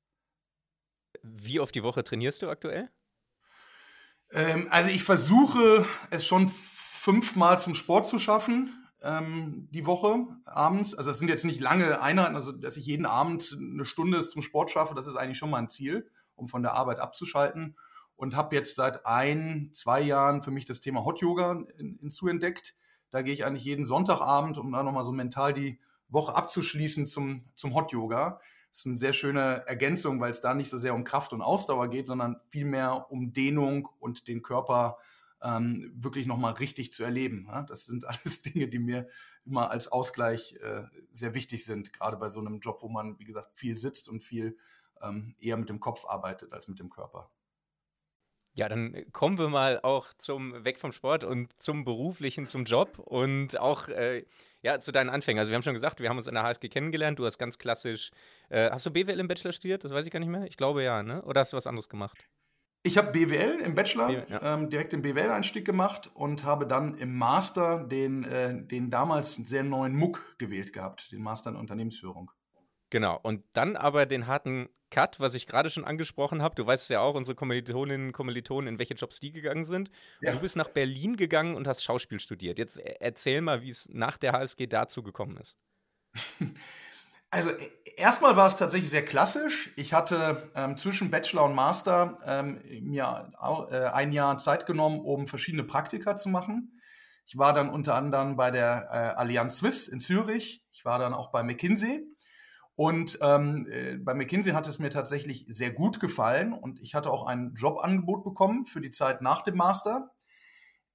Wie 1.23 1.61
oft 1.61 1.75
die 1.75 1.83
Woche 1.83 2.05
trainierst 2.05 2.43
du 2.43 2.49
aktuell? 2.49 2.91
Ähm, 4.33 4.67
also 4.71 4.91
ich 4.91 5.05
versuche 5.05 5.87
es 6.11 6.27
schon 6.27 6.51
fünfmal 7.05 7.59
zum 7.59 7.75
Sport 7.75 8.09
zu 8.09 8.19
schaffen 8.19 8.89
ähm, 9.03 9.69
die 9.71 9.85
Woche 9.85 10.27
abends. 10.47 10.95
Also 10.95 11.11
das 11.11 11.19
sind 11.19 11.29
jetzt 11.29 11.45
nicht 11.45 11.61
lange 11.61 12.01
Einheiten, 12.01 12.35
also 12.35 12.51
dass 12.51 12.79
ich 12.79 12.87
jeden 12.87 13.05
Abend 13.05 13.55
eine 13.61 13.85
Stunde 13.85 14.23
zum 14.23 14.41
Sport 14.41 14.71
schaffe, 14.71 14.95
das 14.95 15.07
ist 15.07 15.17
eigentlich 15.17 15.37
schon 15.37 15.51
mal 15.51 15.59
ein 15.59 15.69
Ziel, 15.69 16.11
um 16.35 16.49
von 16.49 16.63
der 16.63 16.73
Arbeit 16.73 17.01
abzuschalten. 17.01 17.77
Und 18.17 18.37
habe 18.37 18.57
jetzt 18.57 18.77
seit 18.77 19.05
ein, 19.05 19.71
zwei 19.75 20.01
Jahren 20.01 20.41
für 20.41 20.51
mich 20.53 20.65
das 20.65 20.81
Thema 20.81 21.05
Hot 21.05 21.21
Yoga 21.21 21.65
hinzuentdeckt. 21.77 22.75
Da 23.11 23.23
gehe 23.23 23.35
ich 23.35 23.45
eigentlich 23.45 23.65
jeden 23.65 23.85
Sonntagabend, 23.85 24.57
um 24.57 24.73
da 24.73 24.83
nochmal 24.83 25.05
so 25.05 25.13
mental 25.13 25.53
die 25.53 25.81
Woche 26.09 26.35
abzuschließen 26.35 27.07
zum, 27.07 27.41
zum 27.55 27.75
Hot 27.75 27.93
Yoga. 27.93 28.41
Das 28.71 28.81
ist 28.81 28.87
eine 28.87 28.99
sehr 28.99 29.13
schöne 29.13 29.67
Ergänzung, 29.67 30.21
weil 30.21 30.31
es 30.31 30.41
da 30.41 30.55
nicht 30.55 30.71
so 30.71 30.79
sehr 30.79 30.95
um 30.95 31.05
Kraft 31.05 31.33
und 31.33 31.43
Ausdauer 31.43 31.89
geht, 31.89 32.07
sondern 32.07 32.41
vielmehr 32.49 33.11
um 33.11 33.33
Dehnung 33.33 33.89
und 33.99 34.27
den 34.29 34.43
Körper 34.43 34.97
ähm, 35.45 35.93
wirklich 35.95 36.27
nochmal 36.27 36.55
richtig 36.55 36.93
zu 36.93 37.05
erleben. 37.05 37.47
Ja? 37.49 37.63
Das 37.63 37.85
sind 37.85 38.05
alles 38.09 38.43
Dinge, 38.43 38.69
die 38.69 38.79
mir 38.79 39.09
immer 39.45 39.71
als 39.71 39.89
Ausgleich 39.89 40.57
äh, 40.63 40.85
sehr 41.13 41.35
wichtig 41.35 41.65
sind, 41.65 41.93
gerade 41.93 42.17
bei 42.17 42.31
so 42.31 42.41
einem 42.41 42.61
Job, 42.61 42.83
wo 42.83 42.89
man, 42.89 43.19
wie 43.19 43.25
gesagt, 43.25 43.55
viel 43.55 43.77
sitzt 43.77 44.09
und 44.09 44.23
viel 44.23 44.57
ähm, 45.03 45.35
eher 45.39 45.57
mit 45.57 45.69
dem 45.69 45.81
Kopf 45.81 46.07
arbeitet 46.07 46.53
als 46.53 46.67
mit 46.69 46.79
dem 46.79 46.91
Körper. 46.91 47.31
Ja, 48.57 48.69
dann 48.69 49.05
kommen 49.13 49.37
wir 49.37 49.49
mal 49.49 49.81
auch 49.81 50.15
zum 50.15 50.65
Weg 50.65 50.79
vom 50.79 50.93
Sport 50.93 51.25
und 51.25 51.53
zum 51.61 51.85
beruflichen, 51.85 52.47
zum 52.47 52.65
Job 52.65 53.01
und 53.01 53.59
auch 53.59 53.89
äh, 53.89 54.25
ja, 54.63 54.79
zu 54.81 54.93
deinen 54.93 55.11
Anfängen. 55.11 55.41
Also 55.41 55.51
wir 55.51 55.57
haben 55.57 55.65
schon 55.65 55.75
gesagt, 55.75 55.99
wir 55.99 56.09
haben 56.09 56.19
uns 56.19 56.29
in 56.29 56.35
der 56.35 56.45
HSG 56.45 56.69
kennengelernt. 56.69 57.19
Du 57.19 57.27
hast 57.27 57.37
ganz 57.39 57.59
klassisch, 57.59 58.13
äh, 58.51 58.71
hast 58.71 58.87
du 58.87 58.93
BWL 58.93 59.19
im 59.19 59.27
Bachelor 59.27 59.51
studiert? 59.51 59.83
Das 59.83 59.93
weiß 59.93 60.07
ich 60.07 60.13
gar 60.13 60.21
nicht 60.21 60.29
mehr. 60.29 60.45
Ich 60.45 60.57
glaube 60.57 60.85
ja, 60.85 61.03
ne? 61.03 61.23
Oder 61.25 61.41
hast 61.41 61.53
du 61.53 61.57
was 61.57 61.67
anderes 61.67 61.89
gemacht? 61.89 62.29
Ich 62.87 62.99
habe 62.99 63.13
BWL 63.13 63.61
im 63.61 63.75
Bachelor, 63.75 64.09
BWL, 64.09 64.27
ja. 64.29 64.55
ähm, 64.55 64.69
direkt 64.69 64.93
den 64.93 65.01
BWL-Einstieg 65.01 65.65
gemacht 65.65 66.11
und 66.13 66.45
habe 66.45 66.67
dann 66.67 66.95
im 66.99 67.17
Master 67.17 67.83
den, 67.83 68.25
äh, 68.25 68.63
den 68.63 68.91
damals 68.91 69.37
sehr 69.37 69.65
neuen 69.65 69.97
MUC 69.97 70.37
gewählt 70.37 70.75
gehabt, 70.75 71.11
den 71.11 71.23
Master 71.23 71.49
in 71.49 71.57
Unternehmensführung. 71.57 72.31
Genau, 72.91 73.19
und 73.23 73.43
dann 73.55 73.77
aber 73.77 74.05
den 74.05 74.27
harten 74.27 74.69
Cut, 74.91 75.19
was 75.19 75.33
ich 75.33 75.47
gerade 75.47 75.71
schon 75.71 75.87
angesprochen 75.87 76.43
habe. 76.43 76.55
Du 76.55 76.67
weißt 76.67 76.91
ja 76.91 77.01
auch, 77.01 77.15
unsere 77.15 77.35
Kommilitoninnen 77.35 78.09
und 78.09 78.13
Kommilitonen, 78.13 78.75
in 78.75 78.79
welche 78.79 78.95
Jobs 78.95 79.19
die 79.19 79.33
gegangen 79.33 79.65
sind. 79.65 79.91
Ja. 80.21 80.33
Du 80.33 80.41
bist 80.41 80.55
nach 80.55 80.69
Berlin 80.69 81.17
gegangen 81.17 81.57
und 81.57 81.67
hast 81.67 81.83
Schauspiel 81.83 82.21
studiert. 82.21 82.59
Jetzt 82.59 82.77
erzähl 82.77 83.41
mal, 83.41 83.63
wie 83.63 83.71
es 83.71 83.89
nach 83.89 84.19
der 84.19 84.33
HSG 84.33 84.67
dazu 84.67 85.03
gekommen 85.03 85.39
ist. 85.39 85.57
Also 87.35 87.51
e, 87.51 87.71
erstmal 87.97 88.37
war 88.37 88.47
es 88.47 88.55
tatsächlich 88.55 88.89
sehr 88.89 89.05
klassisch. 89.05 89.73
Ich 89.75 89.93
hatte 89.93 90.51
ähm, 90.55 90.77
zwischen 90.77 91.11
Bachelor 91.11 91.47
und 91.47 91.55
Master 91.55 92.17
ähm, 92.25 92.61
mir 92.83 93.33
äh, 93.71 93.87
ein 93.87 94.13
Jahr 94.13 94.39
Zeit 94.39 94.67
genommen, 94.67 95.01
um 95.01 95.27
verschiedene 95.27 95.65
Praktika 95.65 96.15
zu 96.15 96.29
machen. 96.29 96.81
Ich 97.27 97.37
war 97.37 97.53
dann 97.53 97.71
unter 97.71 97.97
anderem 97.97 98.37
bei 98.37 98.53
der 98.53 98.89
äh, 98.89 99.19
Allianz 99.19 99.57
Swiss 99.57 99.89
in 99.89 99.99
Zürich. 99.99 100.65
Ich 100.71 100.85
war 100.85 101.01
dann 101.01 101.13
auch 101.13 101.33
bei 101.33 101.43
McKinsey. 101.43 102.07
Und 102.77 103.19
ähm, 103.21 103.67
äh, 103.69 103.97
bei 103.97 104.15
McKinsey 104.15 104.53
hat 104.53 104.69
es 104.69 104.79
mir 104.79 104.91
tatsächlich 104.91 105.45
sehr 105.49 105.73
gut 105.73 105.99
gefallen 105.99 106.53
und 106.53 106.81
ich 106.81 106.95
hatte 106.95 107.11
auch 107.11 107.27
ein 107.27 107.55
Jobangebot 107.57 108.23
bekommen 108.23 108.65
für 108.65 108.81
die 108.81 108.91
Zeit 108.91 109.23
nach 109.23 109.43
dem 109.43 109.57
Master. 109.57 110.13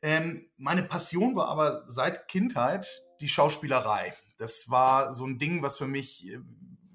Ähm, 0.02 0.48
meine 0.56 0.84
Passion 0.84 1.36
war 1.36 1.50
aber 1.50 1.84
seit 1.88 2.30
Kindheit 2.30 2.88
die 3.20 3.28
Schauspielerei. 3.28 4.14
Das 4.40 4.70
war 4.70 5.14
so 5.14 5.28
ein 5.28 5.38
Ding, 5.38 5.62
was 5.62 5.78
für 5.78 5.88
mich, 5.88 6.28
äh, 6.28 6.40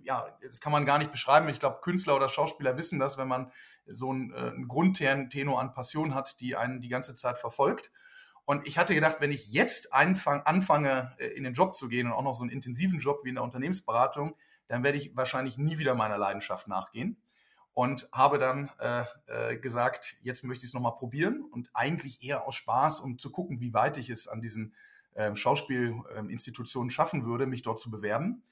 ja, 0.03 0.27
das 0.43 0.61
kann 0.61 0.73
man 0.73 0.87
gar 0.87 0.99
nicht 0.99 1.13
beschreiben. 1.13 1.49
Ich 1.51 1.61
glaube, 1.61 1.81
Künstler 1.83 2.17
oder 2.17 2.29
Schauspieler 2.29 2.77
wissen 2.79 2.99
das, 2.99 3.19
wenn 3.19 3.29
man 3.29 3.53
so 3.87 4.11
einen, 4.11 4.33
äh, 4.33 4.37
einen 4.37 4.67
Grundtenor 4.67 5.61
an 5.61 5.73
Passion 5.73 6.15
hat, 6.15 6.41
die 6.41 6.57
einen 6.57 6.81
die 6.81 6.89
ganze 6.89 7.15
Zeit 7.15 7.39
verfolgt. 7.39 7.93
Und 8.47 8.67
ich 8.67 8.79
hatte 8.79 8.95
gedacht, 8.95 9.17
wenn 9.21 9.31
ich 9.31 9.53
jetzt 9.53 9.93
anfang, 9.93 10.41
anfange, 10.43 11.15
äh, 11.19 11.27
in 11.29 11.45
den 11.45 11.53
Job 11.53 11.77
zu 11.77 11.89
gehen 11.89 12.07
und 12.07 12.15
auch 12.15 12.23
noch 12.23 12.35
so 12.35 12.43
einen 12.43 12.51
intensiven 12.51 12.99
Job 12.99 13.25
wie 13.25 13.29
in 13.29 13.35
der 13.35 13.45
Unternehmensberatung, 13.45 14.37
dann 14.67 14.83
werde 14.83 14.97
ich 14.97 15.15
wahrscheinlich 15.15 15.59
nie 15.59 15.77
wieder 15.77 15.95
meiner 15.95 16.17
Leidenschaft 16.17 16.67
nachgehen. 16.67 17.21
Und 17.75 18.09
habe 18.13 18.39
dann 18.39 18.71
äh, 18.79 19.05
äh, 19.53 19.57
gesagt, 19.59 20.17
jetzt 20.23 20.45
möchte 20.45 20.65
ich 20.65 20.71
es 20.71 20.75
nochmal 20.75 20.95
probieren 20.95 21.45
und 21.51 21.71
eigentlich 21.75 22.23
eher 22.23 22.47
aus 22.47 22.55
Spaß, 22.55 23.01
um 23.01 23.19
zu 23.19 23.31
gucken, 23.31 23.61
wie 23.61 23.75
weit 23.75 23.97
ich 23.97 24.11
es 24.11 24.29
an 24.29 24.41
diesen 24.41 24.75
äh, 25.15 25.35
Schauspielinstitutionen 25.35 26.91
schaffen 26.91 27.25
würde, 27.25 27.47
mich 27.47 27.63
dort 27.63 27.81
zu 27.81 27.91
bewerben. 27.91 28.43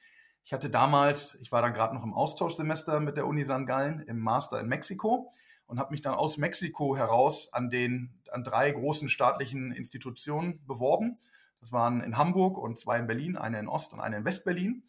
Ich 0.45 0.53
hatte 0.53 0.71
damals, 0.71 1.37
ich 1.41 1.53
war 1.53 1.63
dann 1.63 1.73
gerade 1.73 1.95
noch 1.95 2.03
im 2.03 2.15
Austauschsemester 2.15 3.01
mit 3.01 3.17
der 3.17 3.27
Uni 3.27 3.45
St. 3.45 3.67
Gallen 3.67 4.01
im 4.01 4.19
Master 4.19 4.61
in 4.61 4.67
Mexiko 4.67 5.33
und 5.67 5.79
habe 5.79 5.93
mich 5.93 6.03
dann 6.03 6.15
aus 6.15 6.37
Mexiko 6.37 6.97
heraus 6.97 7.53
an 7.53 7.71
den 7.71 8.21
an 8.31 8.43
drei 8.43 8.71
großen 8.71 9.09
staatlichen 9.09 9.73
Institutionen 9.73 10.65
beworben. 10.67 11.17
Das 11.61 11.71
waren 11.71 12.01
in 12.03 12.17
Hamburg 12.17 12.59
und 12.59 12.79
zwei 12.79 12.99
in 12.99 13.07
Berlin, 13.07 13.37
eine 13.37 13.59
in 13.59 13.69
Ost 13.69 13.93
und 13.93 14.01
eine 14.01 14.17
in 14.17 14.25
Westberlin. 14.25 14.83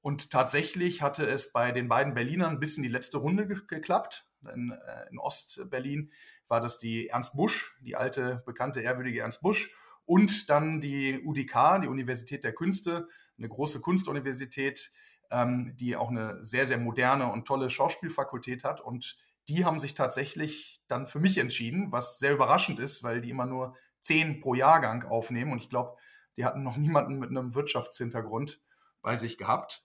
Und 0.00 0.30
tatsächlich 0.30 1.02
hatte 1.02 1.26
es 1.26 1.52
bei 1.52 1.72
den 1.72 1.88
beiden 1.88 2.14
Berlinern 2.14 2.60
bis 2.60 2.76
in 2.76 2.82
die 2.82 2.88
letzte 2.88 3.18
Runde 3.18 3.46
ge 3.46 3.58
geklappt. 3.66 4.26
In, 4.54 4.70
äh, 4.70 5.10
in 5.10 5.18
Ostberlin 5.18 6.10
war 6.48 6.60
das 6.60 6.78
die 6.78 7.08
Ernst 7.08 7.34
Busch, 7.34 7.76
die 7.80 7.96
alte, 7.96 8.42
bekannte, 8.44 8.80
ehrwürdige 8.80 9.20
Ernst 9.20 9.40
Busch 9.40 9.70
und 10.06 10.50
dann 10.50 10.80
die 10.80 11.20
UDK, 11.24 11.80
die 11.82 11.88
Universität 11.88 12.44
der 12.44 12.52
Künste, 12.52 13.08
eine 13.38 13.48
große 13.48 13.80
Kunstuniversität, 13.80 14.92
ähm, 15.30 15.74
die 15.76 15.96
auch 15.96 16.10
eine 16.10 16.44
sehr, 16.44 16.66
sehr 16.66 16.78
moderne 16.78 17.30
und 17.30 17.46
tolle 17.46 17.70
Schauspielfakultät 17.70 18.64
hat. 18.64 18.80
Und 18.80 19.16
die 19.48 19.64
haben 19.64 19.80
sich 19.80 19.94
tatsächlich 19.94 20.82
dann 20.88 21.06
für 21.06 21.20
mich 21.20 21.38
entschieden, 21.38 21.92
was 21.92 22.18
sehr 22.18 22.32
überraschend 22.32 22.78
ist, 22.78 23.02
weil 23.02 23.20
die 23.20 23.30
immer 23.30 23.46
nur 23.46 23.76
zehn 24.00 24.40
pro 24.40 24.54
Jahrgang 24.54 25.04
aufnehmen. 25.04 25.52
Und 25.52 25.58
ich 25.58 25.70
glaube, 25.70 25.96
die 26.36 26.44
hatten 26.44 26.62
noch 26.62 26.76
niemanden 26.76 27.18
mit 27.18 27.30
einem 27.30 27.54
Wirtschaftshintergrund 27.54 28.60
bei 29.02 29.16
sich 29.16 29.38
gehabt. 29.38 29.84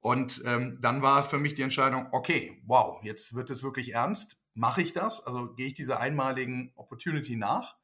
Und 0.00 0.42
ähm, 0.44 0.78
dann 0.82 1.00
war 1.00 1.22
für 1.22 1.38
mich 1.38 1.54
die 1.54 1.62
Entscheidung, 1.62 2.08
okay, 2.12 2.62
wow, 2.66 3.02
jetzt 3.02 3.34
wird 3.34 3.48
es 3.50 3.62
wirklich 3.62 3.94
ernst. 3.94 4.36
Mache 4.52 4.82
ich 4.82 4.92
das? 4.92 5.26
Also 5.26 5.54
gehe 5.54 5.66
ich 5.66 5.74
dieser 5.74 6.00
einmaligen 6.00 6.72
Opportunity 6.76 7.36
nach? 7.36 7.76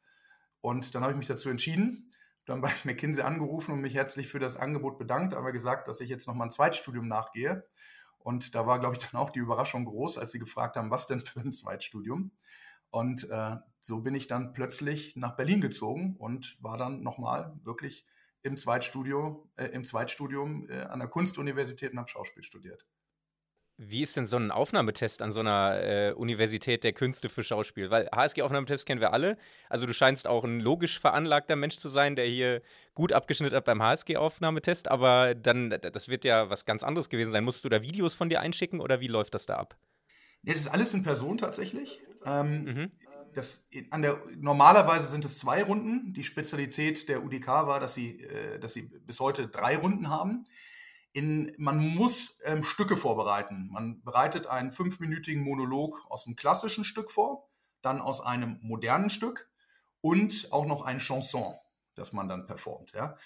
Und 0.61 0.95
dann 0.95 1.03
habe 1.03 1.13
ich 1.13 1.19
mich 1.19 1.27
dazu 1.27 1.49
entschieden, 1.49 2.11
dann 2.45 2.61
bei 2.61 2.71
McKinsey 2.85 3.23
angerufen 3.23 3.73
und 3.73 3.81
mich 3.81 3.95
herzlich 3.95 4.29
für 4.29 4.39
das 4.39 4.57
Angebot 4.57 4.99
bedankt, 4.99 5.35
aber 5.35 5.53
gesagt, 5.53 5.89
dass 5.89 6.01
ich 6.01 6.09
jetzt 6.09 6.27
nochmal 6.27 6.49
ein 6.49 6.53
Zweitstudium 6.53 7.09
nachgehe. 7.09 7.67
Und 8.19 8.55
da 8.55 8.67
war, 8.67 8.79
glaube 8.79 8.97
ich, 8.97 9.03
dann 9.03 9.21
auch 9.21 9.31
die 9.31 9.39
Überraschung 9.39 9.87
groß, 9.87 10.19
als 10.19 10.33
sie 10.33 10.39
gefragt 10.39 10.77
haben, 10.77 10.91
was 10.91 11.07
denn 11.07 11.21
für 11.21 11.41
ein 11.41 11.53
Zweitstudium. 11.53 12.33
Und 12.91 13.29
äh, 13.31 13.57
so 13.79 14.01
bin 14.01 14.15
ich 14.15 14.27
dann 14.27 14.53
plötzlich 14.53 15.17
nach 15.17 15.37
Berlin 15.37 15.61
gezogen 15.61 16.17
und 16.19 16.59
war 16.61 16.77
dann 16.77 17.03
nochmal 17.03 17.59
wirklich 17.63 18.05
im 18.43 18.57
Zweitstudium, 18.57 19.49
äh, 19.57 19.67
im 19.67 19.85
Zweitstudium 19.85 20.69
äh, 20.69 20.83
an 20.83 20.99
der 20.99 21.09
Kunstuniversität 21.09 21.93
und 21.93 21.99
habe 21.99 22.09
Schauspiel 22.09 22.43
studiert. 22.43 22.87
Wie 23.83 24.03
ist 24.03 24.15
denn 24.15 24.27
so 24.27 24.37
ein 24.37 24.51
Aufnahmetest 24.51 25.23
an 25.23 25.33
so 25.33 25.41
einer 25.41 25.83
äh, 25.83 26.13
Universität 26.13 26.85
der 26.85 26.93
Künste 26.93 27.31
für 27.31 27.43
Schauspiel? 27.43 27.91
Weil 27.91 28.11
HSG-Aufnahmetest 28.15 28.85
kennen 28.85 29.01
wir 29.01 29.15
alle. 29.15 29.39
Also 29.71 29.87
du 29.87 29.95
scheinst 29.95 30.29
auch 30.29 30.45
ein 30.45 30.61
logisch 30.61 31.01
veranlagter 31.01 31.57
Mensch 31.57 31.79
zu 31.79 31.89
sein, 31.89 32.15
der 32.15 32.27
hier 32.27 32.61
gut 32.95 33.15
abgeschnitten 33.15 33.57
hat 33.57 33.65
beim 33.65 33.83
HSG-Aufnahmetest, 33.83 34.89
aber 34.89 35.35
dann, 35.35 35.71
das 35.71 36.09
wird 36.09 36.27
ja 36.27 36.51
was 36.51 36.67
ganz 36.67 36.83
anderes 36.83 37.09
gewesen 37.09 37.33
sein. 37.33 37.43
Musst 37.43 37.65
du 37.65 37.71
da 37.71 37.81
Videos 37.81 38.13
von 38.13 38.29
dir 38.29 38.41
einschicken 38.41 38.83
oder 38.83 39.01
wie 39.01 39.07
läuft 39.07 39.33
das 39.33 39.47
da 39.47 39.57
ab? 39.57 39.79
Ja, 40.43 40.53
das 40.53 40.61
ist 40.61 40.69
alles 40.69 40.93
in 40.93 41.03
Person 41.03 41.39
tatsächlich. 41.39 42.03
Ähm, 42.27 42.65
mhm. 42.65 42.91
das, 43.33 43.71
an 43.89 44.03
der, 44.03 44.19
normalerweise 44.37 45.09
sind 45.09 45.25
es 45.25 45.39
zwei 45.39 45.63
Runden. 45.63 46.13
Die 46.13 46.25
Spezialität 46.25 47.09
der 47.09 47.25
UDK 47.25 47.47
war, 47.47 47.81
dass 47.81 47.95
sie, 47.95 48.21
äh, 48.21 48.59
dass 48.59 48.75
sie 48.75 48.83
bis 48.83 49.21
heute 49.21 49.49
drei 49.49 49.79
Runden 49.79 50.11
haben 50.11 50.45
in, 51.13 51.53
man 51.59 51.79
muss 51.79 52.41
ähm, 52.45 52.63
Stücke 52.63 52.97
vorbereiten. 52.97 53.69
Man 53.71 54.03
bereitet 54.03 54.47
einen 54.47 54.73
fünfminütigen 54.73 55.43
Monolog 55.43 56.07
aus 56.09 56.27
einem 56.27 56.37
klassischen 56.37 56.85
Stück 56.85 57.11
vor, 57.11 57.49
dann 57.83 58.01
aus 58.01 58.21
einem 58.21 58.59
modernen 58.63 59.11
Stück 59.11 59.51
und 60.01 60.49
auch 60.53 60.67
noch 60.67 60.83
ein 60.83 60.99
Chanson, 60.99 61.55
das 61.95 62.13
man 62.13 62.29
dann 62.29 62.47
performt. 62.47 62.93
Ja. 62.93 63.17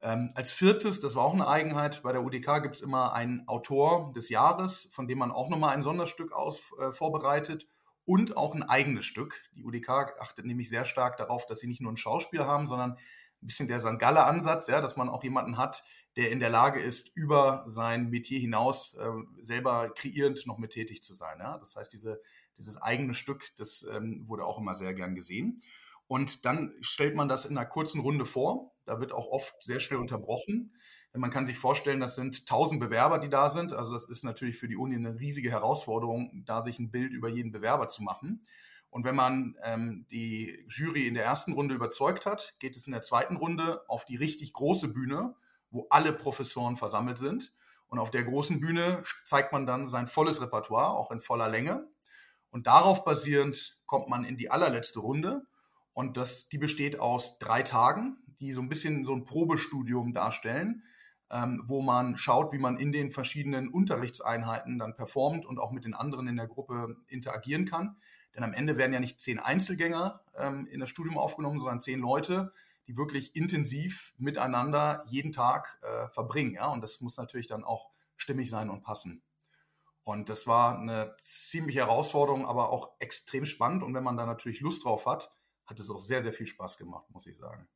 Ähm, 0.00 0.30
als 0.34 0.50
viertes, 0.50 1.00
das 1.00 1.14
war 1.14 1.24
auch 1.24 1.34
eine 1.34 1.48
Eigenheit, 1.48 2.02
bei 2.02 2.12
der 2.12 2.22
UDK 2.22 2.62
gibt 2.62 2.76
es 2.76 2.82
immer 2.82 3.14
einen 3.14 3.46
Autor 3.48 4.12
des 4.14 4.28
Jahres, 4.28 4.90
von 4.92 5.06
dem 5.06 5.18
man 5.18 5.30
auch 5.30 5.48
nochmal 5.48 5.74
ein 5.74 5.82
Sonderstück 5.82 6.32
aus, 6.32 6.60
äh, 6.78 6.92
vorbereitet 6.92 7.66
und 8.04 8.36
auch 8.36 8.54
ein 8.54 8.62
eigenes 8.62 9.04
Stück. 9.06 9.42
Die 9.54 9.64
UDK 9.64 10.14
achtet 10.20 10.44
nämlich 10.44 10.68
sehr 10.68 10.84
stark 10.84 11.16
darauf, 11.16 11.46
dass 11.46 11.60
sie 11.60 11.68
nicht 11.68 11.80
nur 11.80 11.92
ein 11.92 11.96
Schauspiel 11.96 12.44
haben, 12.44 12.66
sondern 12.66 12.92
ein 12.92 13.46
bisschen 13.46 13.68
der 13.68 13.80
St. 13.80 13.98
Galler-Ansatz, 13.98 14.66
ja, 14.66 14.80
dass 14.80 14.96
man 14.96 15.08
auch 15.08 15.22
jemanden 15.22 15.56
hat, 15.56 15.84
der 16.16 16.30
in 16.30 16.40
der 16.40 16.50
Lage 16.50 16.80
ist, 16.80 17.16
über 17.16 17.64
sein 17.66 18.10
Metier 18.10 18.38
hinaus 18.38 18.94
äh, 18.94 19.10
selber 19.42 19.90
kreierend 19.90 20.46
noch 20.46 20.58
mit 20.58 20.72
tätig 20.72 21.02
zu 21.02 21.14
sein. 21.14 21.38
Ja? 21.40 21.58
Das 21.58 21.76
heißt, 21.76 21.92
diese, 21.92 22.20
dieses 22.56 22.80
eigene 22.80 23.14
Stück, 23.14 23.52
das 23.56 23.86
ähm, 23.94 24.28
wurde 24.28 24.44
auch 24.44 24.58
immer 24.58 24.74
sehr 24.74 24.94
gern 24.94 25.14
gesehen. 25.14 25.60
Und 26.06 26.44
dann 26.44 26.74
stellt 26.80 27.16
man 27.16 27.28
das 27.28 27.46
in 27.46 27.56
einer 27.56 27.66
kurzen 27.66 28.00
Runde 28.00 28.26
vor. 28.26 28.72
Da 28.84 29.00
wird 29.00 29.12
auch 29.12 29.26
oft 29.28 29.62
sehr 29.62 29.80
schnell 29.80 29.98
unterbrochen. 29.98 30.74
Man 31.16 31.30
kann 31.30 31.46
sich 31.46 31.56
vorstellen, 31.56 32.00
das 32.00 32.16
sind 32.16 32.46
tausend 32.46 32.80
Bewerber, 32.80 33.18
die 33.18 33.28
da 33.28 33.48
sind. 33.48 33.72
Also 33.72 33.94
das 33.94 34.08
ist 34.08 34.24
natürlich 34.24 34.56
für 34.56 34.68
die 34.68 34.76
Uni 34.76 34.96
eine 34.96 35.18
riesige 35.18 35.50
Herausforderung, 35.50 36.42
da 36.44 36.60
sich 36.60 36.78
ein 36.78 36.90
Bild 36.90 37.12
über 37.12 37.28
jeden 37.28 37.52
Bewerber 37.52 37.88
zu 37.88 38.02
machen. 38.02 38.44
Und 38.90 39.04
wenn 39.04 39.16
man 39.16 39.56
ähm, 39.64 40.06
die 40.10 40.64
Jury 40.68 41.06
in 41.08 41.14
der 41.14 41.24
ersten 41.24 41.52
Runde 41.52 41.74
überzeugt 41.74 42.26
hat, 42.26 42.54
geht 42.58 42.76
es 42.76 42.86
in 42.86 42.92
der 42.92 43.02
zweiten 43.02 43.36
Runde 43.36 43.82
auf 43.88 44.04
die 44.04 44.16
richtig 44.16 44.52
große 44.52 44.88
Bühne 44.88 45.34
wo 45.74 45.86
alle 45.90 46.12
Professoren 46.12 46.76
versammelt 46.76 47.18
sind. 47.18 47.52
Und 47.88 47.98
auf 47.98 48.10
der 48.10 48.24
großen 48.24 48.60
Bühne 48.60 49.02
zeigt 49.24 49.52
man 49.52 49.66
dann 49.66 49.88
sein 49.88 50.06
volles 50.06 50.40
Repertoire, 50.40 50.90
auch 50.90 51.10
in 51.10 51.20
voller 51.20 51.48
Länge. 51.48 51.86
Und 52.50 52.66
darauf 52.66 53.04
basierend 53.04 53.80
kommt 53.84 54.08
man 54.08 54.24
in 54.24 54.36
die 54.36 54.50
allerletzte 54.50 55.00
Runde. 55.00 55.42
Und 55.92 56.16
das, 56.16 56.48
die 56.48 56.58
besteht 56.58 57.00
aus 57.00 57.38
drei 57.38 57.62
Tagen, 57.62 58.16
die 58.40 58.52
so 58.52 58.62
ein 58.62 58.68
bisschen 58.68 59.04
so 59.04 59.12
ein 59.12 59.24
Probestudium 59.24 60.14
darstellen, 60.14 60.84
ähm, 61.30 61.62
wo 61.66 61.82
man 61.82 62.16
schaut, 62.16 62.52
wie 62.52 62.58
man 62.58 62.76
in 62.76 62.92
den 62.92 63.10
verschiedenen 63.10 63.68
Unterrichtseinheiten 63.68 64.78
dann 64.78 64.94
performt 64.96 65.44
und 65.44 65.58
auch 65.58 65.72
mit 65.72 65.84
den 65.84 65.94
anderen 65.94 66.28
in 66.28 66.36
der 66.36 66.46
Gruppe 66.46 66.96
interagieren 67.08 67.64
kann. 67.64 67.96
Denn 68.34 68.44
am 68.44 68.52
Ende 68.52 68.76
werden 68.76 68.92
ja 68.92 69.00
nicht 69.00 69.20
zehn 69.20 69.38
Einzelgänger 69.38 70.20
ähm, 70.36 70.66
in 70.66 70.80
das 70.80 70.90
Studium 70.90 71.18
aufgenommen, 71.18 71.58
sondern 71.58 71.80
zehn 71.80 72.00
Leute, 72.00 72.52
die 72.86 72.96
wirklich 72.96 73.34
intensiv 73.36 74.14
miteinander 74.18 75.02
jeden 75.06 75.32
Tag 75.32 75.78
äh, 75.82 76.08
verbringen. 76.08 76.54
Ja? 76.54 76.66
Und 76.66 76.82
das 76.82 77.00
muss 77.00 77.16
natürlich 77.16 77.46
dann 77.46 77.64
auch 77.64 77.90
stimmig 78.16 78.50
sein 78.50 78.70
und 78.70 78.82
passen. 78.82 79.22
Und 80.02 80.28
das 80.28 80.46
war 80.46 80.78
eine 80.78 81.14
ziemliche 81.18 81.80
Herausforderung, 81.80 82.46
aber 82.46 82.70
auch 82.70 82.92
extrem 82.98 83.46
spannend. 83.46 83.82
Und 83.82 83.94
wenn 83.94 84.04
man 84.04 84.16
da 84.16 84.26
natürlich 84.26 84.60
Lust 84.60 84.84
drauf 84.84 85.06
hat, 85.06 85.34
hat 85.64 85.80
es 85.80 85.90
auch 85.90 85.98
sehr, 85.98 86.22
sehr 86.22 86.34
viel 86.34 86.46
Spaß 86.46 86.76
gemacht, 86.76 87.08
muss 87.10 87.26
ich 87.26 87.36
sagen. 87.38 87.66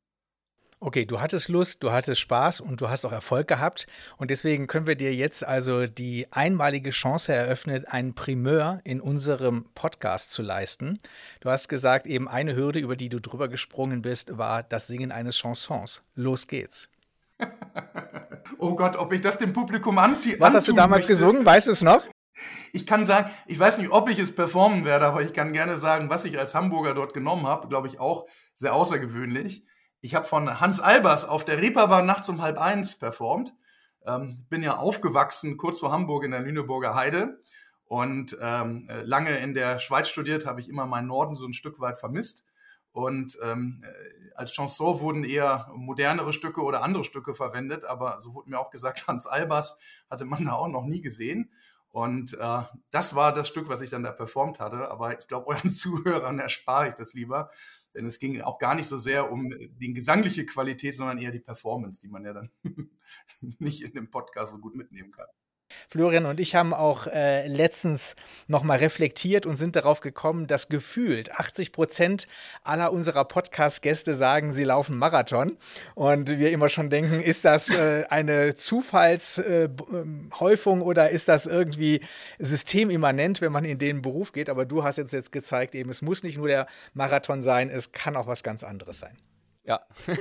Okay, 0.81 1.05
du 1.05 1.19
hattest 1.19 1.49
Lust, 1.49 1.83
du 1.83 1.91
hattest 1.91 2.21
Spaß 2.21 2.61
und 2.61 2.79
du 2.79 2.89
hast 2.89 3.05
auch 3.05 3.11
Erfolg 3.11 3.49
gehabt. 3.49 3.85
Und 4.15 4.31
deswegen 4.31 4.67
können 4.67 4.87
wir 4.87 4.95
dir 4.95 5.13
jetzt 5.13 5.45
also 5.45 5.87
die 5.87 6.25
einmalige 6.31 6.91
Chance 6.91 7.33
eröffnen, 7.33 7.83
einen 7.83 8.15
Primeur 8.15 8.79
in 8.85 9.01
unserem 9.01 9.65
Podcast 9.75 10.31
zu 10.31 10.41
leisten. 10.41 10.97
Du 11.41 11.49
hast 11.49 11.67
gesagt, 11.67 12.07
eben 12.07 12.29
eine 12.29 12.55
Hürde, 12.55 12.79
über 12.79 12.95
die 12.95 13.09
du 13.09 13.19
drüber 13.19 13.49
gesprungen 13.49 14.01
bist, 14.01 14.37
war 14.37 14.63
das 14.63 14.87
Singen 14.87 15.11
eines 15.11 15.37
Chansons. 15.37 16.01
Los 16.15 16.47
geht's. 16.47 16.87
oh 18.57 18.73
Gott, 18.73 18.95
ob 18.95 19.11
ich 19.11 19.19
das 19.19 19.37
dem 19.37 19.51
Publikum 19.51 19.97
anti 19.97 20.39
Was 20.39 20.53
hast 20.53 20.69
du 20.69 20.71
damals 20.71 21.01
möchte? 21.01 21.11
gesungen? 21.11 21.45
Weißt 21.45 21.67
du 21.67 21.71
es 21.71 21.81
noch? 21.81 22.05
Ich 22.71 22.87
kann 22.87 23.05
sagen, 23.05 23.29
ich 23.47 23.59
weiß 23.59 23.79
nicht, 23.79 23.91
ob 23.91 24.09
ich 24.09 24.17
es 24.17 24.33
performen 24.33 24.85
werde, 24.85 25.07
aber 25.07 25.23
ich 25.23 25.33
kann 25.33 25.51
gerne 25.51 25.77
sagen, 25.77 26.09
was 26.09 26.23
ich 26.23 26.39
als 26.39 26.55
Hamburger 26.55 26.93
dort 26.93 27.13
genommen 27.13 27.47
habe, 27.47 27.67
glaube 27.67 27.89
ich 27.89 27.99
auch 27.99 28.27
sehr 28.55 28.73
außergewöhnlich. 28.73 29.65
Ich 30.01 30.15
habe 30.15 30.25
von 30.25 30.59
Hans 30.59 30.79
Albers 30.79 31.25
auf 31.25 31.43
der 31.43 31.61
Reeperbahn 31.61 32.05
nachts 32.05 32.29
um 32.29 32.41
halb 32.41 32.57
eins 32.57 32.97
performt. 32.97 33.53
Ähm, 34.05 34.45
bin 34.49 34.63
ja 34.63 34.77
aufgewachsen 34.77 35.57
kurz 35.57 35.79
vor 35.79 35.91
Hamburg 35.91 36.23
in 36.23 36.31
der 36.31 36.39
Lüneburger 36.39 36.95
Heide 36.95 37.41
und 37.85 38.37
ähm, 38.39 38.87
lange 39.03 39.37
in 39.39 39.53
der 39.53 39.79
Schweiz 39.79 40.07
studiert, 40.07 40.45
habe 40.45 40.61
ich 40.61 40.69
immer 40.69 40.85
meinen 40.85 41.07
Norden 41.07 41.35
so 41.35 41.45
ein 41.45 41.53
Stück 41.53 41.79
weit 41.79 41.97
vermisst. 41.97 42.45
Und 42.91 43.37
ähm, 43.43 43.83
äh, 43.83 44.35
als 44.35 44.53
Chanson 44.53 44.99
wurden 44.99 45.23
eher 45.23 45.69
modernere 45.75 46.31
Stücke 46.33 46.61
oder 46.61 46.81
andere 46.83 47.03
Stücke 47.03 47.33
verwendet, 47.33 47.85
aber 47.85 48.19
so 48.19 48.33
wurde 48.33 48.49
mir 48.49 48.59
auch 48.59 48.71
gesagt, 48.71 49.05
Hans 49.07 49.27
Albers 49.27 49.79
hatte 50.09 50.25
man 50.25 50.45
da 50.45 50.53
auch 50.53 50.67
noch 50.67 50.85
nie 50.85 51.01
gesehen. 51.01 51.51
Und 51.91 52.35
äh, 52.35 52.61
das 52.91 53.15
war 53.15 53.33
das 53.33 53.47
Stück, 53.47 53.67
was 53.67 53.81
ich 53.81 53.89
dann 53.89 54.03
da 54.03 54.11
performt 54.11 54.59
hatte. 54.59 54.91
Aber 54.91 55.17
ich 55.17 55.27
glaube, 55.27 55.47
euren 55.47 55.71
Zuhörern 55.71 56.39
erspare 56.39 56.89
ich 56.89 56.93
das 56.93 57.13
lieber. 57.13 57.49
Denn 57.93 58.05
es 58.05 58.19
ging 58.19 58.41
auch 58.41 58.59
gar 58.59 58.75
nicht 58.75 58.87
so 58.87 58.97
sehr 58.97 59.31
um 59.31 59.53
die 59.71 59.93
gesangliche 59.93 60.45
Qualität, 60.45 60.95
sondern 60.95 61.17
eher 61.17 61.31
die 61.31 61.39
Performance, 61.39 61.99
die 62.01 62.07
man 62.07 62.23
ja 62.23 62.33
dann 62.33 62.49
nicht 63.59 63.81
in 63.81 63.93
dem 63.93 64.09
Podcast 64.09 64.51
so 64.51 64.59
gut 64.59 64.75
mitnehmen 64.75 65.11
kann. 65.11 65.27
Florian 65.87 66.25
und 66.25 66.39
ich 66.39 66.55
haben 66.55 66.73
auch 66.73 67.05
äh, 67.07 67.47
letztens 67.47 68.15
nochmal 68.47 68.79
reflektiert 68.79 69.45
und 69.45 69.55
sind 69.55 69.75
darauf 69.75 70.01
gekommen, 70.01 70.47
dass 70.47 70.69
gefühlt 70.69 71.31
80 71.31 71.71
Prozent 71.71 72.27
aller 72.63 72.93
unserer 72.93 73.25
Podcast-Gäste 73.25 74.13
sagen, 74.13 74.53
sie 74.53 74.63
laufen 74.63 74.97
Marathon. 74.97 75.57
Und 75.95 76.37
wir 76.37 76.51
immer 76.51 76.69
schon 76.69 76.89
denken, 76.89 77.21
ist 77.21 77.45
das 77.45 77.69
äh, 77.69 78.05
eine 78.09 78.55
Zufallshäufung 78.55 80.81
äh, 80.81 80.83
oder 80.83 81.09
ist 81.09 81.27
das 81.27 81.45
irgendwie 81.45 82.01
systemimmanent, 82.39 83.41
wenn 83.41 83.51
man 83.51 83.65
in 83.65 83.77
den 83.77 84.01
Beruf 84.01 84.31
geht? 84.31 84.49
Aber 84.49 84.65
du 84.65 84.83
hast 84.83 84.97
jetzt, 84.97 85.13
jetzt 85.13 85.31
gezeigt, 85.31 85.75
eben, 85.75 85.89
es 85.89 86.01
muss 86.01 86.23
nicht 86.23 86.37
nur 86.37 86.47
der 86.47 86.67
Marathon 86.93 87.41
sein, 87.41 87.69
es 87.69 87.91
kann 87.91 88.15
auch 88.15 88.27
was 88.27 88.43
ganz 88.43 88.63
anderes 88.63 88.99
sein. 88.99 89.17
Ja. 89.63 89.81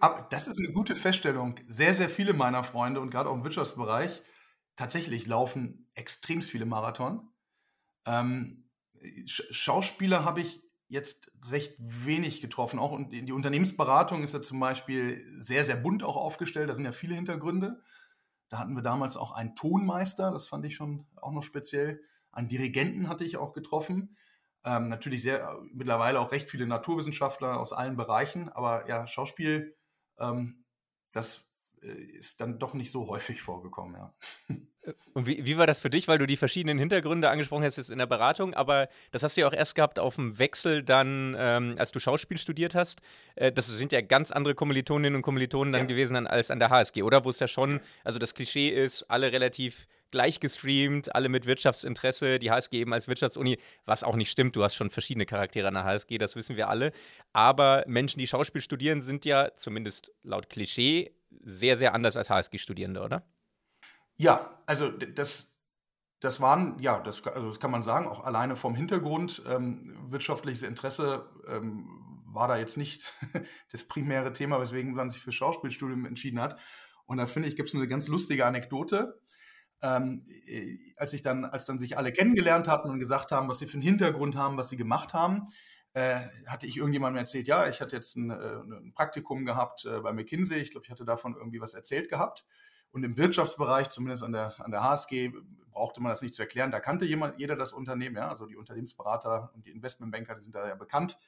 Aber 0.00 0.26
das 0.30 0.48
ist 0.48 0.58
eine 0.58 0.72
gute 0.72 0.96
Feststellung. 0.96 1.54
Sehr, 1.68 1.94
sehr 1.94 2.08
viele 2.08 2.32
meiner 2.32 2.64
Freunde 2.64 3.00
und 3.00 3.10
gerade 3.10 3.30
auch 3.30 3.34
im 3.34 3.44
Wirtschaftsbereich 3.44 4.22
tatsächlich 4.76 5.26
laufen 5.26 5.88
extrem 5.94 6.42
viele 6.42 6.66
Marathon. 6.66 7.30
Ähm, 8.06 8.70
Schauspieler 9.26 10.24
habe 10.24 10.40
ich 10.40 10.62
jetzt 10.88 11.32
recht 11.50 11.74
wenig 11.78 12.40
getroffen. 12.40 12.78
Auch 12.78 12.98
in 12.98 13.26
die 13.26 13.32
Unternehmensberatung 13.32 14.22
ist 14.22 14.34
ja 14.34 14.42
zum 14.42 14.60
Beispiel 14.60 15.24
sehr, 15.40 15.64
sehr 15.64 15.76
bunt 15.76 16.02
auch 16.02 16.16
aufgestellt. 16.16 16.68
Da 16.68 16.74
sind 16.74 16.84
ja 16.84 16.92
viele 16.92 17.14
Hintergründe. 17.14 17.82
Da 18.50 18.58
hatten 18.58 18.74
wir 18.74 18.82
damals 18.82 19.16
auch 19.16 19.32
einen 19.32 19.54
Tonmeister, 19.54 20.30
das 20.30 20.46
fand 20.46 20.66
ich 20.66 20.74
schon 20.74 21.06
auch 21.16 21.32
noch 21.32 21.42
speziell. 21.42 22.02
Einen 22.30 22.48
Dirigenten 22.48 23.08
hatte 23.08 23.24
ich 23.24 23.38
auch 23.38 23.54
getroffen. 23.54 24.18
Ähm, 24.64 24.88
natürlich 24.88 25.22
sehr, 25.22 25.58
mittlerweile 25.72 26.20
auch 26.20 26.30
recht 26.30 26.50
viele 26.50 26.66
Naturwissenschaftler 26.66 27.58
aus 27.58 27.72
allen 27.72 27.96
Bereichen. 27.96 28.50
Aber 28.50 28.86
ja, 28.88 29.06
Schauspiel, 29.06 29.74
ähm, 30.18 30.64
das 31.12 31.51
ist 31.82 32.40
dann 32.40 32.58
doch 32.58 32.74
nicht 32.74 32.90
so 32.90 33.08
häufig 33.08 33.42
vorgekommen, 33.42 33.94
ja. 33.94 34.14
Und 35.14 35.26
wie, 35.26 35.46
wie 35.46 35.58
war 35.58 35.68
das 35.68 35.78
für 35.78 35.90
dich, 35.90 36.08
weil 36.08 36.18
du 36.18 36.26
die 36.26 36.36
verschiedenen 36.36 36.76
Hintergründe 36.76 37.30
angesprochen 37.30 37.62
hast 37.62 37.76
jetzt 37.76 37.90
in 37.90 37.98
der 37.98 38.06
Beratung, 38.06 38.52
aber 38.54 38.88
das 39.12 39.22
hast 39.22 39.36
du 39.36 39.42
ja 39.42 39.46
auch 39.46 39.52
erst 39.52 39.76
gehabt 39.76 40.00
auf 40.00 40.16
dem 40.16 40.40
Wechsel 40.40 40.82
dann, 40.82 41.36
ähm, 41.38 41.76
als 41.78 41.92
du 41.92 42.00
Schauspiel 42.00 42.36
studiert 42.36 42.74
hast. 42.74 43.00
Äh, 43.36 43.52
das 43.52 43.68
sind 43.68 43.92
ja 43.92 44.00
ganz 44.00 44.32
andere 44.32 44.56
Kommilitoninnen 44.56 45.14
und 45.14 45.22
Kommilitonen 45.22 45.72
dann 45.72 45.82
ja. 45.82 45.86
gewesen 45.86 46.26
als 46.26 46.50
an 46.50 46.58
der 46.58 46.70
HSG, 46.70 47.02
oder? 47.02 47.24
Wo 47.24 47.30
es 47.30 47.38
ja 47.38 47.46
schon, 47.46 47.80
also 48.02 48.18
das 48.18 48.34
Klischee 48.34 48.70
ist, 48.70 49.04
alle 49.04 49.30
relativ 49.30 49.86
gleich 50.10 50.40
gestreamt, 50.40 51.14
alle 51.14 51.28
mit 51.28 51.46
Wirtschaftsinteresse, 51.46 52.38
die 52.40 52.50
HSG 52.50 52.80
eben 52.80 52.92
als 52.92 53.08
Wirtschaftsuni, 53.08 53.58
was 53.86 54.02
auch 54.02 54.16
nicht 54.16 54.30
stimmt, 54.30 54.56
du 54.56 54.64
hast 54.64 54.74
schon 54.74 54.90
verschiedene 54.90 55.26
Charaktere 55.26 55.68
an 55.68 55.74
der 55.74 55.84
HSG, 55.84 56.18
das 56.18 56.34
wissen 56.34 56.56
wir 56.56 56.68
alle. 56.68 56.92
Aber 57.32 57.84
Menschen, 57.86 58.18
die 58.18 58.26
Schauspiel 58.26 58.60
studieren, 58.60 59.00
sind 59.00 59.24
ja 59.24 59.54
zumindest 59.56 60.12
laut 60.22 60.48
Klischee 60.48 61.12
sehr, 61.42 61.76
sehr 61.76 61.94
anders 61.94 62.16
als 62.16 62.30
HSG-Studierende, 62.30 63.02
oder? 63.02 63.26
Ja, 64.16 64.56
also 64.66 64.90
das, 64.90 65.58
das 66.20 66.40
waren, 66.40 66.78
ja, 66.78 67.00
das, 67.00 67.26
also 67.26 67.48
das 67.48 67.60
kann 67.60 67.70
man 67.70 67.82
sagen, 67.82 68.06
auch 68.06 68.24
alleine 68.24 68.56
vom 68.56 68.74
Hintergrund. 68.74 69.42
Ähm, 69.48 69.96
wirtschaftliches 70.08 70.62
Interesse 70.62 71.28
ähm, 71.48 72.22
war 72.26 72.48
da 72.48 72.56
jetzt 72.56 72.76
nicht 72.76 73.12
das 73.72 73.84
primäre 73.84 74.32
Thema, 74.32 74.60
weswegen 74.60 74.94
man 74.94 75.10
sich 75.10 75.20
für 75.20 75.32
Schauspielstudium 75.32 76.06
entschieden 76.06 76.40
hat. 76.40 76.58
Und 77.06 77.18
da 77.18 77.26
finde 77.26 77.48
ich, 77.48 77.56
gibt 77.56 77.68
es 77.68 77.74
eine 77.74 77.88
ganz 77.88 78.08
lustige 78.08 78.46
Anekdote. 78.46 79.20
Ähm, 79.82 80.24
äh, 80.46 80.78
als 80.96 81.12
ich 81.12 81.22
dann, 81.22 81.44
als 81.44 81.64
dann 81.64 81.78
sich 81.78 81.98
alle 81.98 82.12
kennengelernt 82.12 82.68
hatten 82.68 82.88
und 82.88 83.00
gesagt 83.00 83.32
haben, 83.32 83.48
was 83.48 83.58
sie 83.58 83.66
für 83.66 83.74
einen 83.74 83.82
Hintergrund 83.82 84.36
haben, 84.36 84.56
was 84.56 84.68
sie 84.68 84.76
gemacht 84.76 85.12
haben, 85.14 85.48
äh, 85.94 86.20
hatte 86.46 86.66
ich 86.66 86.76
irgendjemandem 86.76 87.18
erzählt, 87.18 87.48
ja, 87.48 87.68
ich 87.68 87.80
hatte 87.80 87.96
jetzt 87.96 88.16
ein, 88.16 88.30
äh, 88.30 88.34
ein 88.34 88.92
Praktikum 88.94 89.44
gehabt 89.44 89.84
äh, 89.84 90.00
bei 90.00 90.12
McKinsey, 90.12 90.58
ich 90.58 90.70
glaube, 90.70 90.84
ich 90.86 90.90
hatte 90.90 91.04
davon 91.04 91.36
irgendwie 91.36 91.60
was 91.60 91.74
erzählt 91.74 92.08
gehabt. 92.08 92.46
Und 92.92 93.04
im 93.04 93.16
Wirtschaftsbereich, 93.16 93.88
zumindest 93.88 94.22
an 94.22 94.32
der, 94.32 94.54
an 94.58 94.70
der 94.70 94.82
HSG, 94.82 95.32
brauchte 95.70 96.02
man 96.02 96.10
das 96.10 96.20
nicht 96.22 96.34
zu 96.34 96.42
erklären. 96.42 96.70
Da 96.70 96.80
kannte 96.80 97.06
jemand, 97.06 97.38
jeder 97.38 97.56
das 97.56 97.72
Unternehmen, 97.72 98.16
ja, 98.16 98.28
also 98.28 98.46
die 98.46 98.56
Unternehmensberater 98.56 99.50
und 99.54 99.66
die 99.66 99.70
Investmentbanker, 99.70 100.34
die 100.34 100.42
sind 100.42 100.54
da 100.54 100.68
ja 100.68 100.74
bekannt. 100.74 101.18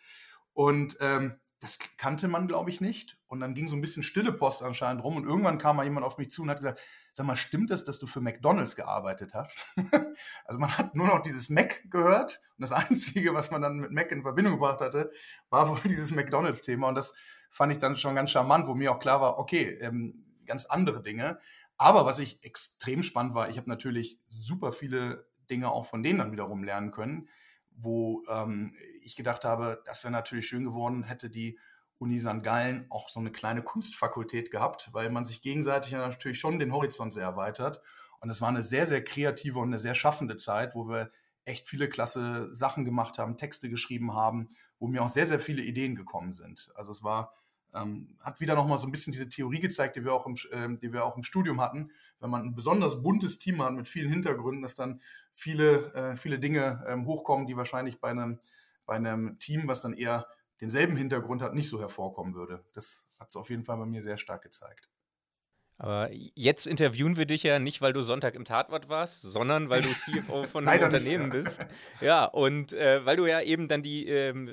Und 0.52 0.96
ähm, 1.00 1.40
das 1.64 1.78
kannte 1.96 2.28
man, 2.28 2.46
glaube 2.46 2.68
ich, 2.68 2.82
nicht. 2.82 3.16
Und 3.26 3.40
dann 3.40 3.54
ging 3.54 3.68
so 3.68 3.74
ein 3.74 3.80
bisschen 3.80 4.02
stille 4.02 4.32
Post 4.32 4.62
anscheinend 4.62 5.02
rum. 5.02 5.16
Und 5.16 5.24
irgendwann 5.24 5.56
kam 5.56 5.76
mal 5.76 5.84
jemand 5.84 6.04
auf 6.04 6.18
mich 6.18 6.30
zu 6.30 6.42
und 6.42 6.50
hat 6.50 6.58
gesagt, 6.58 6.78
sag 7.14 7.24
mal, 7.24 7.36
stimmt 7.36 7.70
es, 7.70 7.84
dass 7.84 7.98
du 7.98 8.06
für 8.06 8.20
McDonalds 8.20 8.76
gearbeitet 8.76 9.32
hast? 9.32 9.66
also 10.44 10.58
man 10.58 10.76
hat 10.76 10.94
nur 10.94 11.06
noch 11.06 11.22
dieses 11.22 11.48
Mac 11.48 11.90
gehört. 11.90 12.42
Und 12.58 12.68
das 12.68 12.72
Einzige, 12.90 13.32
was 13.32 13.50
man 13.50 13.62
dann 13.62 13.78
mit 13.78 13.92
Mac 13.92 14.12
in 14.12 14.20
Verbindung 14.20 14.54
gebracht 14.54 14.82
hatte, 14.82 15.10
war 15.48 15.70
wohl 15.70 15.80
dieses 15.84 16.10
McDonalds-Thema. 16.10 16.86
Und 16.88 16.96
das 16.96 17.14
fand 17.50 17.72
ich 17.72 17.78
dann 17.78 17.96
schon 17.96 18.14
ganz 18.14 18.30
charmant, 18.30 18.66
wo 18.66 18.74
mir 18.74 18.92
auch 18.92 18.98
klar 18.98 19.22
war, 19.22 19.38
okay, 19.38 19.78
ähm, 19.80 20.26
ganz 20.44 20.66
andere 20.66 21.02
Dinge. 21.02 21.40
Aber 21.78 22.04
was 22.04 22.18
ich 22.18 22.44
extrem 22.44 23.02
spannend 23.02 23.34
war, 23.34 23.48
ich 23.48 23.56
habe 23.56 23.70
natürlich 23.70 24.20
super 24.28 24.70
viele 24.70 25.26
Dinge 25.48 25.70
auch 25.70 25.86
von 25.86 26.02
denen 26.02 26.18
dann 26.18 26.32
wiederum 26.32 26.62
lernen 26.62 26.90
können, 26.90 27.28
wo 27.74 28.22
ähm, 28.30 28.74
ich 29.02 29.16
gedacht 29.16 29.44
habe, 29.44 29.82
das 29.84 30.04
wäre 30.04 30.12
natürlich 30.12 30.46
schön 30.46 30.64
geworden, 30.64 31.02
hätte 31.02 31.30
die 31.30 31.58
Uni 31.98 32.20
St. 32.20 32.42
Gallen 32.42 32.86
auch 32.90 33.08
so 33.08 33.20
eine 33.20 33.30
kleine 33.30 33.62
Kunstfakultät 33.62 34.50
gehabt, 34.50 34.90
weil 34.92 35.10
man 35.10 35.24
sich 35.24 35.42
gegenseitig 35.42 35.92
ja 35.92 35.98
natürlich 35.98 36.38
schon 36.38 36.58
den 36.58 36.72
Horizont 36.72 37.14
sehr 37.14 37.24
erweitert. 37.24 37.80
Und 38.20 38.30
es 38.30 38.40
war 38.40 38.48
eine 38.48 38.62
sehr, 38.62 38.86
sehr 38.86 39.04
kreative 39.04 39.58
und 39.58 39.68
eine 39.68 39.78
sehr 39.78 39.94
schaffende 39.94 40.36
Zeit, 40.36 40.74
wo 40.74 40.88
wir 40.88 41.10
echt 41.44 41.68
viele 41.68 41.88
klasse 41.88 42.52
Sachen 42.54 42.84
gemacht 42.84 43.18
haben, 43.18 43.36
Texte 43.36 43.68
geschrieben 43.68 44.14
haben, 44.14 44.48
wo 44.78 44.86
mir 44.86 45.02
auch 45.02 45.08
sehr, 45.08 45.26
sehr 45.26 45.40
viele 45.40 45.62
Ideen 45.62 45.94
gekommen 45.94 46.32
sind. 46.32 46.70
Also 46.74 46.90
es 46.90 47.02
war 47.02 47.34
ähm, 47.74 48.16
hat 48.20 48.40
wieder 48.40 48.54
nochmal 48.54 48.78
so 48.78 48.86
ein 48.86 48.92
bisschen 48.92 49.12
diese 49.12 49.28
Theorie 49.28 49.60
gezeigt, 49.60 49.96
die 49.96 50.04
wir, 50.04 50.14
auch 50.14 50.26
im, 50.26 50.34
äh, 50.50 50.78
die 50.78 50.92
wir 50.92 51.04
auch 51.04 51.16
im 51.16 51.22
Studium 51.22 51.60
hatten. 51.60 51.90
Wenn 52.20 52.30
man 52.30 52.42
ein 52.42 52.54
besonders 52.54 53.02
buntes 53.02 53.38
Team 53.38 53.62
hat 53.62 53.74
mit 53.74 53.88
vielen 53.88 54.10
Hintergründen, 54.10 54.62
dass 54.62 54.74
dann 54.74 55.00
viele, 55.34 55.92
äh, 55.94 56.16
viele 56.16 56.38
Dinge 56.38 56.84
ähm, 56.88 57.06
hochkommen, 57.06 57.46
die 57.46 57.56
wahrscheinlich 57.56 58.00
bei 58.00 58.10
einem, 58.10 58.38
bei 58.86 58.94
einem 58.94 59.38
Team, 59.38 59.66
was 59.66 59.80
dann 59.80 59.92
eher 59.92 60.26
denselben 60.60 60.96
Hintergrund 60.96 61.42
hat, 61.42 61.54
nicht 61.54 61.68
so 61.68 61.80
hervorkommen 61.80 62.34
würde. 62.34 62.64
Das 62.72 63.06
hat 63.18 63.30
es 63.30 63.36
auf 63.36 63.50
jeden 63.50 63.64
Fall 63.64 63.76
bei 63.76 63.86
mir 63.86 64.02
sehr 64.02 64.18
stark 64.18 64.42
gezeigt. 64.42 64.88
Aber 65.76 66.08
jetzt 66.12 66.68
interviewen 66.68 67.16
wir 67.16 67.26
dich 67.26 67.42
ja 67.42 67.58
nicht, 67.58 67.82
weil 67.82 67.92
du 67.92 68.02
Sonntag 68.02 68.36
im 68.36 68.44
Tatwort 68.44 68.88
warst, 68.88 69.22
sondern 69.22 69.70
weil 69.70 69.82
du 69.82 69.88
CFO 69.92 70.46
von 70.46 70.68
einem 70.68 70.84
Unternehmen 70.84 71.30
nicht, 71.30 71.44
bist. 71.44 71.66
Ja, 72.00 72.26
und 72.26 72.72
äh, 72.72 73.04
weil 73.04 73.16
du 73.16 73.26
ja 73.26 73.40
eben 73.40 73.66
dann 73.66 73.82
die 73.82 74.06
ähm, 74.06 74.50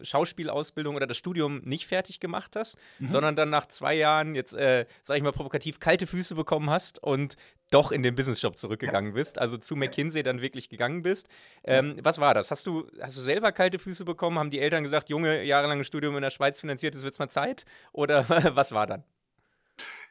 Schauspielausbildung 0.00 0.96
oder 0.96 1.06
das 1.06 1.18
Studium 1.18 1.60
nicht 1.64 1.86
fertig 1.86 2.20
gemacht 2.20 2.56
hast, 2.56 2.78
mhm. 2.98 3.10
sondern 3.10 3.36
dann 3.36 3.50
nach 3.50 3.66
zwei 3.66 3.94
Jahren 3.94 4.34
jetzt, 4.34 4.54
äh, 4.54 4.86
sag 5.02 5.18
ich 5.18 5.22
mal 5.22 5.32
provokativ, 5.32 5.78
kalte 5.78 6.06
Füße 6.06 6.34
bekommen 6.34 6.70
hast 6.70 7.02
und 7.02 7.36
doch 7.72 7.92
in 7.92 8.02
den 8.02 8.14
Businessjob 8.14 8.56
zurückgegangen 8.56 9.12
ja. 9.12 9.14
bist, 9.14 9.38
also 9.38 9.56
zu 9.56 9.76
McKinsey 9.76 10.22
dann 10.22 10.40
wirklich 10.40 10.68
gegangen 10.68 11.02
bist. 11.02 11.28
Ähm, 11.64 11.96
was 12.02 12.20
war 12.20 12.34
das? 12.34 12.50
Hast 12.50 12.66
du, 12.66 12.86
hast 13.00 13.16
du 13.16 13.20
selber 13.20 13.52
kalte 13.52 13.78
Füße 13.78 14.04
bekommen? 14.04 14.38
Haben 14.38 14.50
die 14.50 14.60
Eltern 14.60 14.84
gesagt, 14.84 15.08
Junge, 15.08 15.42
jahrelanges 15.42 15.86
Studium 15.86 16.16
in 16.16 16.22
der 16.22 16.30
Schweiz 16.30 16.60
finanziert, 16.60 16.94
es 16.94 17.02
wird 17.02 17.18
mal 17.18 17.28
Zeit? 17.28 17.64
Oder 17.92 18.28
was 18.54 18.72
war 18.72 18.86
dann? 18.86 19.04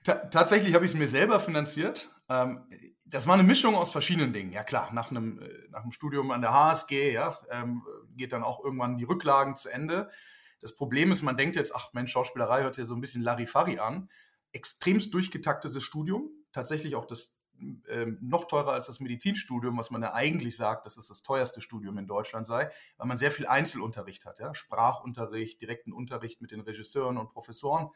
tatsächlich 0.03 0.74
habe 0.74 0.84
ich 0.84 0.91
es 0.91 0.98
mir 0.98 1.08
selber 1.08 1.39
finanziert. 1.39 2.10
Ähm, 2.27 2.63
das 3.06 3.27
war 3.27 3.34
eine 3.34 3.44
Mischung 3.44 3.75
aus 3.75 3.91
verschiedenen 3.91 4.34
Dingen. 4.34 4.51
Ja 4.51 4.63
klar, 4.63 4.91
nach 4.94 5.12
einem, 5.12 5.39
äh, 5.39 5.50
nach 5.70 5.82
einem 5.82 5.91
Studium 5.91 6.32
an 6.32 6.41
der 6.41 6.53
HSG 6.53 7.13
ja, 7.13 7.38
ähm, 7.51 7.84
geht 8.15 8.34
dann 8.34 8.44
auch 8.44 8.63
irgendwann 8.63 8.98
die 8.98 9.03
Rücklagen 9.03 9.56
zu 9.56 9.70
Ende. 9.70 10.10
Das 10.62 10.75
Problem 10.75 11.12
ist, 11.12 11.22
man 11.22 11.38
denkt 11.38 11.56
jetzt, 11.56 11.75
ach 11.75 11.94
Mensch, 11.94 12.12
Schauspielerei 12.12 12.63
hört 12.63 12.75
sich 12.75 12.84
ja 12.84 12.88
so 12.88 12.96
ein 12.96 13.01
bisschen 13.01 13.22
Larifari 13.22 13.80
an. 13.80 14.10
Extremst 14.53 15.13
durchgetaktetes 15.13 15.84
Studium, 15.84 16.30
tatsächlich 16.51 16.96
auch 16.96 17.06
das 17.06 17.40
ähm, 17.89 18.18
noch 18.22 18.46
teurer 18.46 18.74
als 18.74 18.88
das 18.88 19.00
Medizinstudium, 19.00 19.77
was 19.77 19.92
man 19.92 20.01
ja 20.01 20.14
eigentlich 20.14 20.57
sagt, 20.57 20.85
dass 20.85 20.98
es 20.98 21.07
das 21.07 21.24
teuerste 21.24 21.62
Studium 21.62 21.98
in 21.98 22.07
Deutschland 22.07 22.48
sei, 22.48 22.70
weil 22.98 23.07
man 23.07 23.18
sehr 23.18 23.31
viel 23.31 23.48
Einzelunterricht 23.48 24.25
hat, 24.25 24.40
ja? 24.40 24.53
Sprachunterricht, 24.53 25.62
direkten 25.62 25.94
Unterricht 25.94 26.42
mit 26.42 26.51
den 26.51 26.62
Regisseuren 26.62 27.18
und 27.18 27.29
Professoren. 27.29 27.90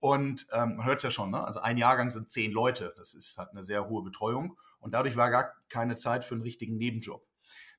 Und 0.00 0.46
ähm, 0.52 0.76
man 0.76 0.86
hört 0.86 0.98
es 0.98 1.04
ja 1.04 1.10
schon, 1.10 1.30
ne? 1.30 1.42
also 1.42 1.60
ein 1.60 1.78
Jahrgang 1.78 2.10
sind 2.10 2.28
zehn 2.28 2.52
Leute. 2.52 2.92
Das 2.96 3.14
ist 3.14 3.38
halt 3.38 3.50
eine 3.50 3.62
sehr 3.62 3.88
hohe 3.88 4.02
Betreuung. 4.02 4.58
Und 4.78 4.92
dadurch 4.92 5.16
war 5.16 5.30
gar 5.30 5.54
keine 5.68 5.96
Zeit 5.96 6.24
für 6.24 6.34
einen 6.34 6.42
richtigen 6.42 6.76
Nebenjob. 6.76 7.26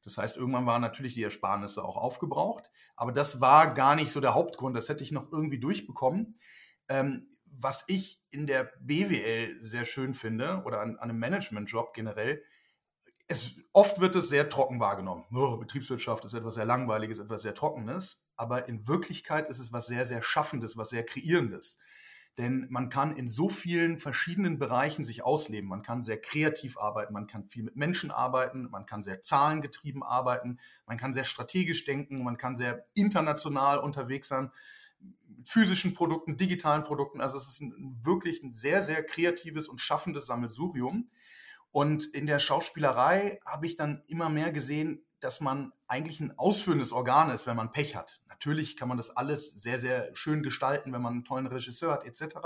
Das 0.03 0.17
heißt, 0.17 0.37
irgendwann 0.37 0.65
waren 0.65 0.81
natürlich 0.81 1.15
die 1.15 1.23
Ersparnisse 1.23 1.83
auch 1.83 1.97
aufgebraucht. 1.97 2.71
Aber 2.95 3.11
das 3.11 3.41
war 3.41 3.73
gar 3.73 3.95
nicht 3.95 4.11
so 4.11 4.21
der 4.21 4.33
Hauptgrund. 4.33 4.75
Das 4.75 4.89
hätte 4.89 5.03
ich 5.03 5.11
noch 5.11 5.31
irgendwie 5.31 5.59
durchbekommen. 5.59 6.35
Ähm, 6.87 7.27
was 7.57 7.85
ich 7.87 8.21
in 8.29 8.47
der 8.47 8.71
BWL 8.79 9.61
sehr 9.61 9.85
schön 9.85 10.13
finde 10.13 10.61
oder 10.65 10.81
an, 10.81 10.97
an 10.97 11.09
einem 11.09 11.19
Managementjob 11.19 11.93
generell, 11.93 12.43
es, 13.27 13.55
oft 13.73 13.99
wird 13.99 14.15
es 14.15 14.29
sehr 14.29 14.49
trocken 14.49 14.79
wahrgenommen. 14.79 15.25
Oh, 15.33 15.57
Betriebswirtschaft 15.57 16.25
ist 16.25 16.33
etwas 16.33 16.55
sehr 16.55 16.65
Langweiliges, 16.65 17.19
etwas 17.19 17.41
sehr 17.41 17.55
Trockenes. 17.55 18.27
Aber 18.35 18.67
in 18.67 18.87
Wirklichkeit 18.87 19.47
ist 19.47 19.59
es 19.59 19.73
was 19.73 19.87
sehr, 19.87 20.05
sehr 20.05 20.21
Schaffendes, 20.21 20.77
was 20.77 20.89
sehr 20.89 21.03
Kreierendes. 21.03 21.79
Denn 22.37 22.67
man 22.69 22.89
kann 22.89 23.15
in 23.15 23.29
so 23.29 23.47
vielen 23.47 23.97
verschiedenen 23.97 24.59
Bereichen 24.59 25.05
sich 25.05 25.23
ausleben. 25.23 25.69
Man 25.69 25.83
kann 25.83 26.03
sehr 26.03 26.19
kreativ 26.19 26.77
arbeiten, 26.77 27.13
man 27.13 27.27
kann 27.27 27.47
viel 27.47 27.63
mit 27.63 27.77
Menschen 27.77 28.11
arbeiten, 28.11 28.69
man 28.69 28.85
kann 28.85 29.03
sehr 29.03 29.21
zahlengetrieben 29.21 30.03
arbeiten, 30.03 30.59
man 30.85 30.97
kann 30.97 31.13
sehr 31.13 31.23
strategisch 31.23 31.85
denken, 31.85 32.23
man 32.23 32.35
kann 32.35 32.57
sehr 32.57 32.83
international 32.93 33.79
unterwegs 33.79 34.27
sein, 34.27 34.51
physischen 35.43 35.93
Produkten, 35.93 36.37
digitalen 36.37 36.83
Produkten. 36.83 37.21
Also 37.21 37.37
es 37.37 37.47
ist 37.47 37.61
ein, 37.61 37.99
wirklich 38.03 38.41
ein 38.41 38.51
sehr, 38.51 38.81
sehr 38.81 39.03
kreatives 39.03 39.67
und 39.67 39.79
schaffendes 39.79 40.25
Sammelsurium. 40.25 41.07
Und 41.71 42.05
in 42.05 42.25
der 42.25 42.39
Schauspielerei 42.39 43.39
habe 43.45 43.65
ich 43.65 43.75
dann 43.75 44.03
immer 44.07 44.29
mehr 44.29 44.51
gesehen, 44.51 45.05
dass 45.19 45.41
man 45.41 45.71
eigentlich 45.87 46.19
ein 46.19 46.37
ausführendes 46.37 46.91
Organ 46.91 47.29
ist, 47.29 47.47
wenn 47.47 47.57
man 47.57 47.71
Pech 47.71 47.95
hat. 47.95 48.21
Natürlich 48.27 48.75
kann 48.77 48.87
man 48.87 48.97
das 48.97 49.15
alles 49.15 49.49
sehr, 49.61 49.79
sehr 49.79 50.15
schön 50.15 50.43
gestalten, 50.43 50.93
wenn 50.93 51.01
man 51.01 51.13
einen 51.13 51.23
tollen 51.23 51.47
Regisseur 51.47 51.93
hat, 51.93 52.05
etc. 52.05 52.37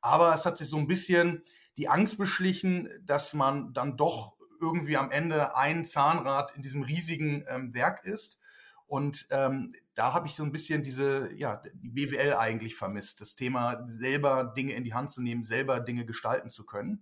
Aber 0.00 0.34
es 0.34 0.46
hat 0.46 0.58
sich 0.58 0.68
so 0.68 0.76
ein 0.78 0.86
bisschen 0.86 1.42
die 1.76 1.88
Angst 1.88 2.18
beschlichen, 2.18 2.88
dass 3.04 3.34
man 3.34 3.72
dann 3.72 3.96
doch 3.96 4.36
irgendwie 4.60 4.96
am 4.96 5.10
Ende 5.10 5.56
ein 5.56 5.84
Zahnrad 5.84 6.54
in 6.56 6.62
diesem 6.62 6.82
riesigen 6.82 7.44
ähm, 7.48 7.74
Werk 7.74 8.04
ist. 8.04 8.40
Und 8.86 9.26
ähm, 9.30 9.72
da 9.96 10.12
habe 10.12 10.26
ich 10.28 10.34
so 10.34 10.44
ein 10.44 10.52
bisschen 10.52 10.82
diese, 10.82 11.32
ja, 11.34 11.62
die 11.74 11.88
BWL 11.88 12.34
eigentlich 12.34 12.76
vermisst. 12.76 13.22
Das 13.22 13.34
Thema, 13.34 13.82
selber 13.86 14.44
Dinge 14.44 14.74
in 14.74 14.84
die 14.84 14.94
Hand 14.94 15.10
zu 15.10 15.22
nehmen, 15.22 15.44
selber 15.44 15.80
Dinge 15.80 16.04
gestalten 16.04 16.50
zu 16.50 16.66
können. 16.66 17.00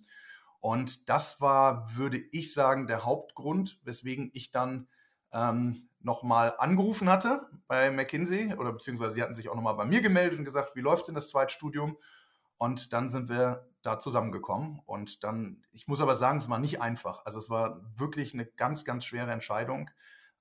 Und 0.60 1.08
das 1.08 1.40
war, 1.40 1.94
würde 1.96 2.22
ich 2.30 2.54
sagen, 2.54 2.86
der 2.86 3.04
Hauptgrund, 3.04 3.80
weswegen 3.82 4.30
ich 4.32 4.52
dann 4.52 4.86
ähm, 5.32 5.88
nochmal 6.00 6.54
angerufen 6.58 7.08
hatte 7.08 7.48
bei 7.66 7.90
McKinsey 7.90 8.54
oder 8.54 8.72
beziehungsweise 8.72 9.16
sie 9.16 9.22
hatten 9.22 9.34
sich 9.34 9.48
auch 9.48 9.56
nochmal 9.56 9.74
bei 9.74 9.86
mir 9.86 10.00
gemeldet 10.00 10.38
und 10.38 10.44
gesagt, 10.44 10.76
wie 10.76 10.80
läuft 10.80 11.08
denn 11.08 11.16
das 11.16 11.28
Zweitstudium? 11.30 11.98
Und 12.58 12.92
dann 12.92 13.08
sind 13.08 13.28
wir 13.28 13.68
da 13.82 13.98
zusammengekommen. 13.98 14.80
Und 14.86 15.24
dann, 15.24 15.64
ich 15.72 15.88
muss 15.88 16.00
aber 16.00 16.14
sagen, 16.14 16.38
es 16.38 16.48
war 16.48 16.60
nicht 16.60 16.80
einfach. 16.80 17.26
Also 17.26 17.40
es 17.40 17.50
war 17.50 17.82
wirklich 17.96 18.34
eine 18.34 18.46
ganz, 18.46 18.84
ganz 18.84 19.04
schwere 19.04 19.32
Entscheidung, 19.32 19.90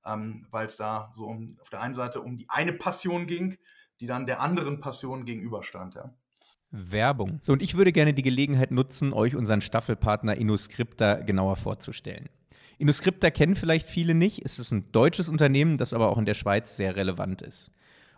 ähm, 0.06 0.46
weil 0.52 0.68
es 0.68 0.78
da 0.78 1.12
so 1.16 1.26
um, 1.26 1.58
auf 1.62 1.70
der 1.70 1.82
einen 1.82 1.94
Seite 1.94 2.22
um 2.22 2.38
die 2.38 2.50
eine 2.50 2.74
Passion 2.74 3.28
ging, 3.28 3.58
die 4.00 4.08
dann 4.08 4.26
der 4.26 4.42
anderen 4.42 4.80
Passion 4.80 5.26
gegenüberstand. 5.26 5.96
Ja. 5.96 6.14
Werbung. 6.72 7.40
So, 7.44 7.54
und 7.54 7.62
ich 7.62 7.76
würde 7.76 7.92
gerne 7.92 8.14
die 8.14 8.24
Gelegenheit 8.24 8.72
nutzen, 8.72 9.14
euch 9.14 9.36
unseren 9.36 9.62
Staffelpartner 9.62 10.36
InnoScripta 10.36 11.16
genauer 11.16 11.56
vorzustellen. 11.56 12.30
InnoScripta 12.80 13.30
kennen 13.30 13.56
vielleicht 13.56 13.88
viele 13.88 14.16
nicht. 14.16 14.44
Es 14.44 14.58
ist 14.58 14.72
ein 14.72 14.92
deutsches 14.92 15.30
Unternehmen, 15.30 15.78
das 15.78 15.94
aber 15.94 16.10
auch 16.10 16.18
in 16.18 16.26
der 16.26 16.34
Schweiz 16.34 16.76
sehr 16.76 16.96
relevant 16.96 17.44
ist. 17.44 17.72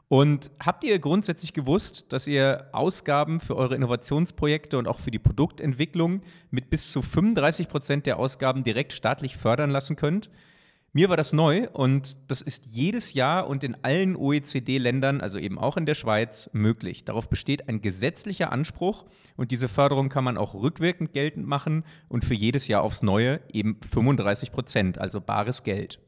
Und 0.08 0.52
habt 0.64 0.84
ihr 0.84 1.00
grundsätzlich 1.00 1.54
gewusst, 1.54 2.14
dass 2.14 2.28
ihr 2.28 2.70
Ausgaben 2.72 3.40
für 3.40 3.56
eure 3.56 3.76
Innovationsprojekte 3.76 4.78
und 4.78 4.88
auch 4.88 5.00
für 5.00 5.12
die 5.12 5.20
Produktentwicklung 5.20 6.22
mit 6.52 6.70
bis 6.70 6.92
zu 6.92 7.02
35 7.02 7.68
Prozent 7.68 8.06
der 8.06 8.18
Ausgaben 8.18 8.64
direkt 8.64 8.94
staatlich 8.94 9.36
fördern 9.36 9.72
lassen 9.72 9.96
könnt? 9.96 10.30
Mir 10.96 11.10
war 11.10 11.18
das 11.18 11.34
neu 11.34 11.68
und 11.74 12.16
das 12.30 12.42
ist 12.42 12.68
jedes 12.68 13.14
Jahr 13.14 13.48
und 13.48 13.66
in 13.66 13.76
allen 13.84 14.16
OECD-Ländern, 14.16 15.20
also 15.20 15.38
eben 15.38 15.60
auch 15.60 15.76
in 15.76 15.86
der 15.86 15.94
Schweiz, 15.94 16.50
möglich. 16.54 17.04
Darauf 17.04 17.28
besteht 17.28 17.68
ein 17.68 17.82
gesetzlicher 17.82 18.50
Anspruch 18.50 19.04
und 19.36 19.52
diese 19.52 19.68
Förderung 19.68 20.08
kann 20.08 20.24
man 20.24 20.38
auch 20.38 20.54
rückwirkend 20.54 21.12
geltend 21.12 21.48
machen 21.48 21.84
und 22.08 22.24
für 22.24 22.34
jedes 22.34 22.70
Jahr 22.70 22.82
aufs 22.82 23.04
Neue 23.04 23.42
eben 23.52 23.78
35 23.92 24.54
Prozent, 24.54 24.98
also 24.98 25.20
bares 25.20 25.64
Geld. 25.64 26.00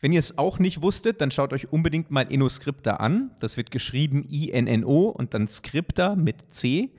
Wenn 0.00 0.12
ihr 0.12 0.20
es 0.20 0.38
auch 0.38 0.58
nicht 0.58 0.80
wusstet, 0.80 1.20
dann 1.20 1.30
schaut 1.30 1.52
euch 1.52 1.70
unbedingt 1.70 2.10
mal 2.10 2.32
InnoScripta 2.32 2.92
an. 2.92 3.32
Das 3.40 3.58
wird 3.58 3.70
geschrieben 3.70 4.24
I-N-N-O 4.26 5.10
und 5.10 5.34
dann 5.34 5.48
Scripta 5.48 6.16
mit 6.16 6.54
C. 6.54 6.94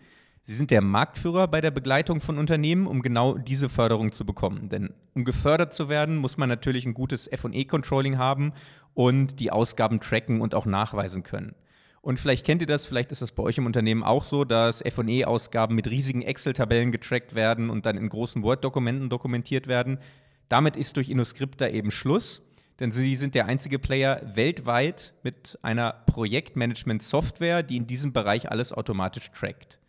Sie 0.49 0.53
sind 0.53 0.71
der 0.71 0.81
Marktführer 0.81 1.49
bei 1.49 1.59
der 1.59 1.71
Begleitung 1.71 2.21
von 2.21 2.37
Unternehmen, 2.37 2.87
um 2.87 3.01
genau 3.01 3.37
diese 3.37 3.67
Förderung 3.67 4.13
zu 4.13 4.25
bekommen. 4.25 4.69
Denn 4.69 4.93
um 5.13 5.25
gefördert 5.25 5.73
zu 5.73 5.89
werden, 5.89 6.15
muss 6.15 6.37
man 6.37 6.47
natürlich 6.47 6.85
ein 6.85 6.93
gutes 6.93 7.29
FE-Controlling 7.29 8.17
haben 8.17 8.53
und 8.93 9.41
die 9.41 9.51
Ausgaben 9.51 9.99
tracken 9.99 10.39
und 10.39 10.55
auch 10.55 10.65
nachweisen 10.65 11.23
können. 11.23 11.53
Und 11.99 12.17
vielleicht 12.17 12.45
kennt 12.45 12.61
ihr 12.61 12.65
das, 12.65 12.85
vielleicht 12.85 13.11
ist 13.11 13.21
das 13.21 13.33
bei 13.33 13.43
euch 13.43 13.57
im 13.57 13.65
Unternehmen 13.65 14.03
auch 14.03 14.23
so, 14.23 14.45
dass 14.45 14.81
FE-Ausgaben 14.81 15.75
mit 15.75 15.89
riesigen 15.89 16.21
Excel-Tabellen 16.21 16.93
getrackt 16.93 17.35
werden 17.35 17.69
und 17.69 17.85
dann 17.85 17.97
in 17.97 18.07
großen 18.07 18.41
Word-Dokumenten 18.41 19.09
dokumentiert 19.09 19.67
werden. 19.67 19.99
Damit 20.47 20.77
ist 20.77 20.95
durch 20.95 21.09
InnoScripta 21.09 21.67
eben 21.67 21.91
Schluss, 21.91 22.41
denn 22.79 22.93
sie 22.93 23.17
sind 23.17 23.35
der 23.35 23.47
einzige 23.47 23.79
Player 23.79 24.21
weltweit 24.35 25.13
mit 25.23 25.59
einer 25.61 25.91
Projektmanagement-Software, 26.05 27.63
die 27.63 27.75
in 27.75 27.85
diesem 27.85 28.13
Bereich 28.13 28.49
alles 28.49 28.71
automatisch 28.71 29.29
trackt. 29.31 29.79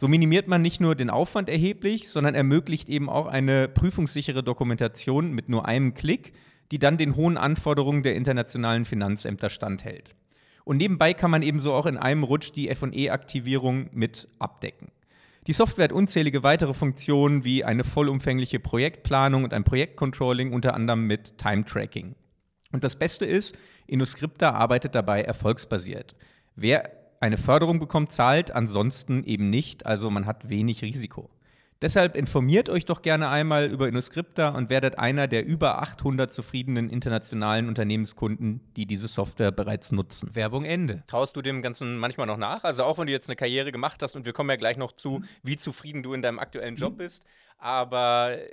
So 0.00 0.08
minimiert 0.08 0.48
man 0.48 0.62
nicht 0.62 0.80
nur 0.80 0.94
den 0.94 1.10
Aufwand 1.10 1.50
erheblich, 1.50 2.08
sondern 2.08 2.34
ermöglicht 2.34 2.88
eben 2.88 3.10
auch 3.10 3.26
eine 3.26 3.68
prüfungssichere 3.68 4.42
Dokumentation 4.42 5.34
mit 5.34 5.50
nur 5.50 5.66
einem 5.66 5.92
Klick, 5.92 6.32
die 6.72 6.78
dann 6.78 6.96
den 6.96 7.16
hohen 7.16 7.36
Anforderungen 7.36 8.02
der 8.02 8.14
internationalen 8.14 8.86
Finanzämter 8.86 9.50
standhält. 9.50 10.16
Und 10.64 10.78
nebenbei 10.78 11.12
kann 11.12 11.30
man 11.30 11.42
ebenso 11.42 11.74
auch 11.74 11.84
in 11.84 11.98
einem 11.98 12.22
Rutsch 12.22 12.50
die 12.54 12.74
FE-Aktivierung 12.74 13.90
mit 13.92 14.26
abdecken. 14.38 14.88
Die 15.46 15.52
Software 15.52 15.84
hat 15.84 15.92
unzählige 15.92 16.42
weitere 16.42 16.72
Funktionen 16.72 17.44
wie 17.44 17.62
eine 17.62 17.84
vollumfängliche 17.84 18.58
Projektplanung 18.58 19.44
und 19.44 19.52
ein 19.52 19.64
Projektcontrolling, 19.64 20.54
unter 20.54 20.72
anderem 20.72 21.06
mit 21.06 21.36
Time-Tracking. 21.36 22.14
Und 22.72 22.84
das 22.84 22.96
Beste 22.96 23.26
ist, 23.26 23.58
InnoScripta 23.86 24.52
arbeitet 24.52 24.94
dabei 24.94 25.20
erfolgsbasiert. 25.20 26.16
Wer 26.56 26.99
eine 27.20 27.36
Förderung 27.36 27.78
bekommt, 27.78 28.12
zahlt, 28.12 28.50
ansonsten 28.50 29.24
eben 29.24 29.50
nicht. 29.50 29.86
Also 29.86 30.10
man 30.10 30.26
hat 30.26 30.48
wenig 30.48 30.82
Risiko. 30.82 31.30
Deshalb 31.82 32.14
informiert 32.14 32.68
euch 32.68 32.84
doch 32.84 33.00
gerne 33.00 33.30
einmal 33.30 33.70
über 33.70 33.88
InnoScripta 33.88 34.50
und 34.50 34.68
werdet 34.68 34.98
einer 34.98 35.28
der 35.28 35.46
über 35.46 35.80
800 35.80 36.30
zufriedenen 36.30 36.90
internationalen 36.90 37.68
Unternehmenskunden, 37.68 38.60
die 38.76 38.84
diese 38.84 39.08
Software 39.08 39.50
bereits 39.50 39.90
nutzen. 39.90 40.34
Werbung 40.34 40.66
Ende. 40.66 41.02
Traust 41.06 41.36
du 41.36 41.42
dem 41.42 41.62
Ganzen 41.62 41.96
manchmal 41.96 42.26
noch 42.26 42.36
nach? 42.36 42.64
Also 42.64 42.84
auch 42.84 42.98
wenn 42.98 43.06
du 43.06 43.12
jetzt 43.12 43.30
eine 43.30 43.36
Karriere 43.36 43.72
gemacht 43.72 44.02
hast 44.02 44.14
und 44.14 44.26
wir 44.26 44.34
kommen 44.34 44.50
ja 44.50 44.56
gleich 44.56 44.76
noch 44.76 44.92
zu, 44.92 45.22
wie 45.42 45.56
zufrieden 45.56 46.02
du 46.02 46.12
in 46.12 46.20
deinem 46.20 46.38
aktuellen 46.38 46.76
Job 46.76 46.98
bist 46.98 47.24
aber 47.60 48.38
äh, 48.38 48.48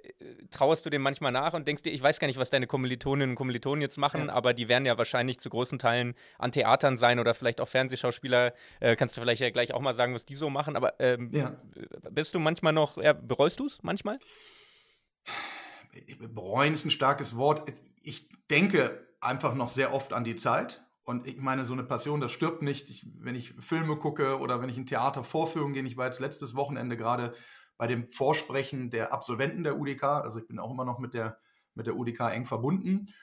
trauerst 0.52 0.86
du 0.86 0.89
dem 0.89 1.02
manchmal 1.02 1.32
nach 1.32 1.54
und 1.54 1.67
denkst 1.67 1.84
dir, 1.84 1.91
ich 1.91 2.02
weiß 2.02 2.20
gar 2.20 2.28
nicht, 2.28 2.38
was 2.38 2.50
deine 2.50 2.67
Kommilitoninnen 2.67 3.32
und 3.32 3.36
Kommilitonen 3.36 3.82
jetzt 3.82 3.98
machen, 3.98 4.28
ja. 4.28 4.34
aber 4.34 4.54
die 4.54 4.67
werden 4.67 4.86
ja 4.86 4.98
wahrscheinlich 4.98 5.39
zu 5.39 5.50
großen 5.50 5.80
Teilen 5.80 6.13
an 6.38 6.52
Theatern 6.52 6.98
sein 6.98 7.20
oder 7.20 7.34
vielleicht 7.34 7.62
auch 7.62 7.67
Fernsehschauspieler. 7.67 8.54
Äh, 8.82 8.96
kannst 8.98 9.15
du 9.15 9.22
vielleicht 9.22 9.41
ja 9.41 9.50
gleich 9.50 9.74
auch 9.74 9.80
mal 9.80 9.96
sagen, 9.96 10.13
was 10.13 10.26
die 10.26 10.36
so 10.36 10.50
machen, 10.50 10.76
aber 10.76 11.00
ähm, 11.00 11.30
ja. 11.32 11.56
bist 12.12 12.36
du 12.36 12.39
manchmal 12.39 12.74
noch, 12.74 12.98
ja, 12.98 13.13
bereust 13.13 13.60
du 13.60 13.67
es 13.67 13.80
manchmal? 13.82 14.17
Bereuen 16.20 16.74
ist 16.74 16.86
ein 16.86 16.91
starkes 16.91 17.38
Wort. 17.38 17.63
Ich 18.04 18.30
denke 18.50 19.08
einfach 19.22 19.56
noch 19.56 19.70
sehr 19.70 19.93
oft 19.93 20.13
an 20.13 20.24
die 20.24 20.36
Zeit. 20.36 20.84
Und 21.04 21.26
ich 21.26 21.38
meine, 21.38 21.63
so 21.63 21.72
eine 21.72 21.84
Passion, 21.84 22.20
das 22.20 22.34
stirbt 22.34 22.62
nicht. 22.62 22.89
Ich, 22.89 23.08
wenn 23.20 23.36
ich 23.36 23.54
Filme 23.60 23.96
gucke 23.96 24.39
oder 24.39 24.62
wenn 24.62 24.67
ich 24.67 24.76
ein 24.76 24.86
Theater 24.86 25.24
vorführen 25.24 25.72
gehe, 25.72 25.84
ich 25.84 25.96
war 25.96 26.06
jetzt 26.06 26.20
letztes 26.20 26.54
Wochenende 26.54 26.98
gerade 26.98 27.34
bei 27.77 27.87
dem 27.87 28.07
Vorsprechen 28.07 28.89
der 28.89 29.13
Absolventen 29.13 29.63
der 29.63 29.77
UDK, 29.77 30.03
also 30.03 30.39
ich 30.39 30.47
bin 30.47 30.59
auch 30.59 30.71
immer 30.71 30.85
noch 30.85 30.99
mit 30.99 31.13
der, 31.13 31.39
mit 31.75 31.87
der 31.87 31.95
UDK 31.95 32.31
eng 32.31 32.45
verbunden, 32.45 33.13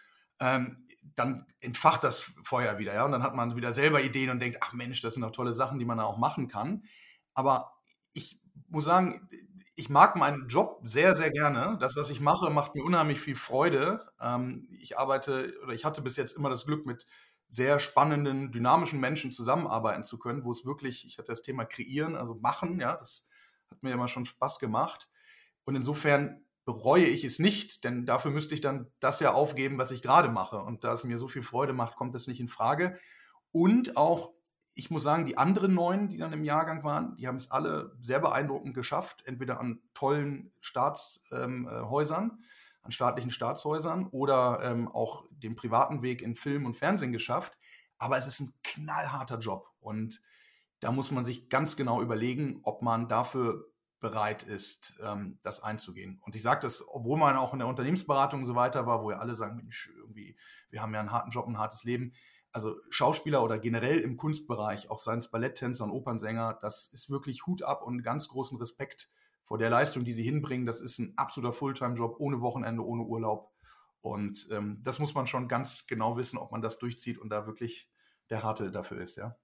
ähm, 0.41 0.87
dann 1.15 1.47
entfacht 1.61 2.03
das 2.05 2.33
Feuer 2.43 2.79
wieder, 2.79 2.95
ja, 2.95 3.05
und 3.05 3.13
dann 3.13 3.23
hat 3.23 3.35
man 3.35 3.57
wieder 3.57 3.73
selber 3.73 4.03
Ideen 4.03 4.31
und 4.31 4.41
denkt, 4.41 4.59
ach 4.63 4.73
Mensch, 4.73 5.01
das 5.01 5.15
sind 5.15 5.23
doch 5.23 5.31
tolle 5.31 5.53
Sachen, 5.53 5.79
die 5.79 5.85
man 5.85 5.99
da 5.99 6.05
auch 6.05 6.19
machen 6.19 6.49
kann. 6.49 6.85
Aber 7.35 7.75
ich 8.13 8.41
muss 8.69 8.85
sagen, 8.85 9.29
ich 9.77 9.89
mag 9.89 10.17
meinen 10.17 10.49
Job 10.49 10.81
sehr, 10.85 11.15
sehr 11.15 11.31
gerne. 11.31 11.77
Das, 11.81 11.97
was 11.97 12.11
ich 12.11 12.21
mache, 12.21 12.51
macht 12.51 12.75
mir 12.75 12.85
unheimlich 12.85 13.21
viel 13.21 13.35
Freude. 13.35 14.07
Ähm, 14.21 14.69
ich 14.71 14.99
arbeite 14.99 15.53
oder 15.63 15.73
ich 15.73 15.85
hatte 15.85 16.01
bis 16.03 16.17
jetzt 16.17 16.37
immer 16.37 16.51
das 16.51 16.65
Glück, 16.65 16.87
mit 16.87 17.07
sehr 17.49 17.79
spannenden, 17.79 18.53
dynamischen 18.53 19.01
Menschen 19.01 19.33
zusammenarbeiten 19.33 20.05
zu 20.05 20.19
können, 20.19 20.45
wo 20.45 20.53
es 20.53 20.65
wirklich, 20.65 21.07
ich 21.07 21.19
hatte 21.19 21.29
das 21.29 21.43
Thema 21.43 21.65
kreieren, 21.65 22.17
also 22.17 22.35
machen, 22.35 22.81
ja, 22.81 22.97
das 22.97 23.29
hat 23.71 23.83
mir 23.83 23.93
immer 23.93 24.09
schon 24.09 24.25
Spaß 24.25 24.59
gemacht. 24.59 25.09
Und 25.65 25.77
insofern 25.77 26.45
bereue 26.65 27.05
ich 27.05 27.25
es 27.25 27.39
nicht, 27.39 27.85
denn 27.85 28.07
dafür 28.07 28.31
müsste 28.31 28.55
ich 28.55 28.61
dann 28.61 28.91
das 29.01 29.21
ja 29.21 29.33
aufgeben, 29.33 29.79
was 29.79 29.91
ich 29.91 30.03
gerade 30.03 30.29
mache. 30.31 30.59
Und 30.59 30.85
da 30.85 30.93
es 30.93 31.05
mir 31.05 31.19
so 31.19 31.29
viel 31.29 31.43
Freude 31.43 31.73
macht, 31.73 31.97
kommt 31.97 32.15
das 32.15 32.27
nicht 32.27 32.41
in 32.41 32.49
Frage. 32.49 32.99
Und 33.53 33.97
auch, 33.97 34.33
ich 34.75 34.91
muss 34.91 35.03
sagen, 35.03 35.27
die 35.27 35.37
anderen 35.37 35.75
neun, 35.75 36.09
die 36.09 36.17
dann 36.17 36.33
im 36.33 36.43
Jahrgang 36.43 36.83
waren, 36.83 37.17
die 37.17 37.29
haben 37.29 37.37
es 37.37 37.51
alle 37.51 37.95
sehr 38.01 38.19
beeindruckend 38.19 38.75
geschafft, 38.75 39.23
entweder 39.27 39.61
an 39.61 39.81
tollen 39.93 40.53
Staatshäusern, 40.61 42.25
ähm, 42.25 42.41
äh, 42.41 42.45
an 42.83 42.91
staatlichen 42.91 43.31
Staatshäusern 43.31 44.07
oder 44.07 44.61
ähm, 44.63 44.89
auch 44.89 45.25
den 45.31 45.57
privaten 45.57 46.03
Weg 46.03 46.23
in 46.23 46.35
Film 46.35 46.67
und 46.67 46.77
Fernsehen 46.77 47.13
geschafft. 47.13 47.59
Aber 47.99 48.19
es 48.19 48.27
ist 48.27 48.41
ein 48.41 48.55
knallharter 48.63 49.39
Job. 49.39 49.71
Und 49.81 50.21
da 50.85 50.93
muss 50.93 51.11
man 51.11 51.25
sich 51.25 51.49
ganz 51.49 51.77
genau 51.77 52.03
überlegen, 52.03 52.61
ob 52.63 52.83
man 52.83 53.09
dafür 53.09 53.71
bereit 54.01 54.43
ist, 54.43 54.99
ähm, 55.03 55.39
das 55.43 55.63
einzugehen. 55.63 56.19
Und 56.21 56.37
ich 56.37 56.43
sage 56.43 56.61
das, 56.61 56.85
obwohl 56.87 57.19
man 57.19 57.39
auch 57.39 57.55
in 57.55 57.61
der 57.61 57.69
Unternehmensberatung 57.69 58.41
und 58.41 58.47
so 58.47 58.55
weiter 58.55 58.87
war, 58.87 59.03
wo 59.03 59.11
ja 59.11 59.17
alle 59.17 59.35
sagen, 59.35 59.57
Mensch, 59.57 59.91
irgendwie, 59.97 60.37
wir 60.69 60.83
haben 60.83 60.93
ja 60.93 61.01
einen 61.01 61.11
harten 61.11 61.31
Job, 61.31 61.47
ein 61.47 61.57
hartes 61.57 61.85
Leben. 61.85 62.13
Also 62.53 62.77
Schauspieler 62.91 63.43
oder 63.43 63.59
generell 63.59 63.99
im 63.99 64.19
Kunstbereich, 64.19 64.91
auch 64.91 64.99
seien 64.99 65.21
es 65.21 65.31
Balletttänzer 65.31 65.85
und 65.85 65.91
Opernsänger, 65.91 66.59
das 66.61 66.87
ist 66.87 67.09
wirklich 67.09 67.47
Hut 67.47 67.63
ab 67.63 67.83
und 67.83 68.03
ganz 68.03 68.29
großen 68.29 68.59
Respekt 68.59 69.09
vor 69.43 69.57
der 69.57 69.71
Leistung, 69.71 70.05
die 70.05 70.13
sie 70.13 70.23
hinbringen. 70.23 70.67
Das 70.67 70.83
ist 70.83 70.99
ein 70.99 71.15
absoluter 71.17 71.55
Fulltime-Job, 71.55 72.17
ohne 72.19 72.43
Wochenende, 72.43 72.85
ohne 72.85 73.05
Urlaub. 73.05 73.51
Und 74.03 74.49
ähm, 74.53 74.83
das 74.83 74.99
muss 74.99 75.15
man 75.15 75.27
schon 75.27 75.49
ganz 75.49 75.87
genau 75.87 76.19
wissen, 76.19 76.37
ob 76.37 76.53
man 76.53 76.61
das 76.61 76.79
durchzieht 76.79 77.17
und 77.17 77.31
da 77.31 77.47
wirklich 77.47 77.91
der 78.29 78.43
Harte 78.43 78.71
dafür 78.71 79.01
ist, 79.01 79.17
ja. 79.17 79.35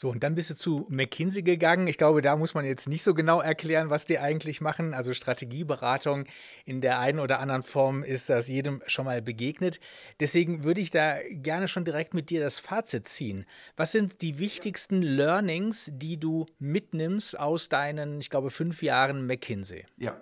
So, 0.00 0.10
und 0.10 0.22
dann 0.22 0.36
bist 0.36 0.48
du 0.48 0.54
zu 0.54 0.86
McKinsey 0.90 1.42
gegangen. 1.42 1.88
Ich 1.88 1.98
glaube, 1.98 2.22
da 2.22 2.36
muss 2.36 2.54
man 2.54 2.64
jetzt 2.64 2.88
nicht 2.88 3.02
so 3.02 3.14
genau 3.14 3.40
erklären, 3.40 3.90
was 3.90 4.06
die 4.06 4.20
eigentlich 4.20 4.60
machen. 4.60 4.94
Also 4.94 5.12
Strategieberatung 5.12 6.26
in 6.64 6.80
der 6.80 7.00
einen 7.00 7.18
oder 7.18 7.40
anderen 7.40 7.64
Form 7.64 8.04
ist 8.04 8.28
das 8.28 8.46
jedem 8.46 8.80
schon 8.86 9.06
mal 9.06 9.20
begegnet. 9.20 9.80
Deswegen 10.20 10.62
würde 10.62 10.80
ich 10.80 10.92
da 10.92 11.18
gerne 11.28 11.66
schon 11.66 11.84
direkt 11.84 12.14
mit 12.14 12.30
dir 12.30 12.40
das 12.40 12.60
Fazit 12.60 13.08
ziehen. 13.08 13.44
Was 13.76 13.90
sind 13.90 14.22
die 14.22 14.38
wichtigsten 14.38 15.02
Learnings, 15.02 15.90
die 15.92 16.16
du 16.16 16.46
mitnimmst 16.60 17.36
aus 17.36 17.68
deinen, 17.68 18.20
ich 18.20 18.30
glaube, 18.30 18.50
fünf 18.50 18.84
Jahren 18.84 19.26
McKinsey? 19.26 19.84
Ja, 19.96 20.16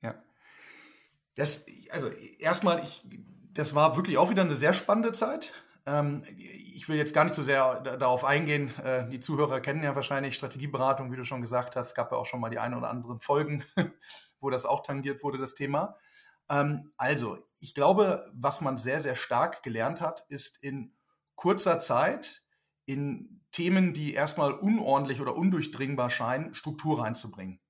ja. 0.00 0.14
Das, 1.34 1.66
also 1.90 2.08
erstmal, 2.38 2.82
ich, 2.82 3.04
das 3.52 3.74
war 3.74 3.94
wirklich 3.94 4.16
auch 4.16 4.30
wieder 4.30 4.40
eine 4.40 4.56
sehr 4.56 4.72
spannende 4.72 5.12
Zeit. 5.12 5.52
Ähm, 5.88 6.22
ich 6.28 6.88
will 6.88 6.96
jetzt 6.96 7.14
gar 7.14 7.24
nicht 7.24 7.34
so 7.34 7.42
sehr 7.42 7.80
darauf 7.80 8.24
eingehen. 8.24 8.72
Äh, 8.84 9.08
die 9.08 9.20
Zuhörer 9.20 9.60
kennen 9.60 9.82
ja 9.82 9.96
wahrscheinlich 9.96 10.34
Strategieberatung, 10.34 11.10
wie 11.10 11.16
du 11.16 11.24
schon 11.24 11.40
gesagt 11.40 11.76
hast. 11.76 11.88
Es 11.88 11.94
gab 11.94 12.12
ja 12.12 12.18
auch 12.18 12.26
schon 12.26 12.40
mal 12.40 12.50
die 12.50 12.58
ein 12.58 12.74
oder 12.74 12.90
anderen 12.90 13.20
Folgen, 13.20 13.64
wo 14.40 14.50
das 14.50 14.66
auch 14.66 14.82
tangiert 14.82 15.22
wurde, 15.22 15.38
das 15.38 15.54
Thema. 15.54 15.96
Ähm, 16.50 16.92
also, 16.96 17.38
ich 17.60 17.74
glaube, 17.74 18.30
was 18.34 18.60
man 18.60 18.78
sehr, 18.78 19.00
sehr 19.00 19.16
stark 19.16 19.62
gelernt 19.62 20.00
hat, 20.00 20.24
ist 20.28 20.62
in 20.62 20.94
kurzer 21.34 21.78
Zeit 21.80 22.42
in 22.84 23.40
Themen, 23.50 23.94
die 23.94 24.14
erstmal 24.14 24.52
unordentlich 24.52 25.20
oder 25.20 25.34
undurchdringbar 25.34 26.10
scheinen, 26.10 26.54
Struktur 26.54 27.02
reinzubringen. 27.02 27.60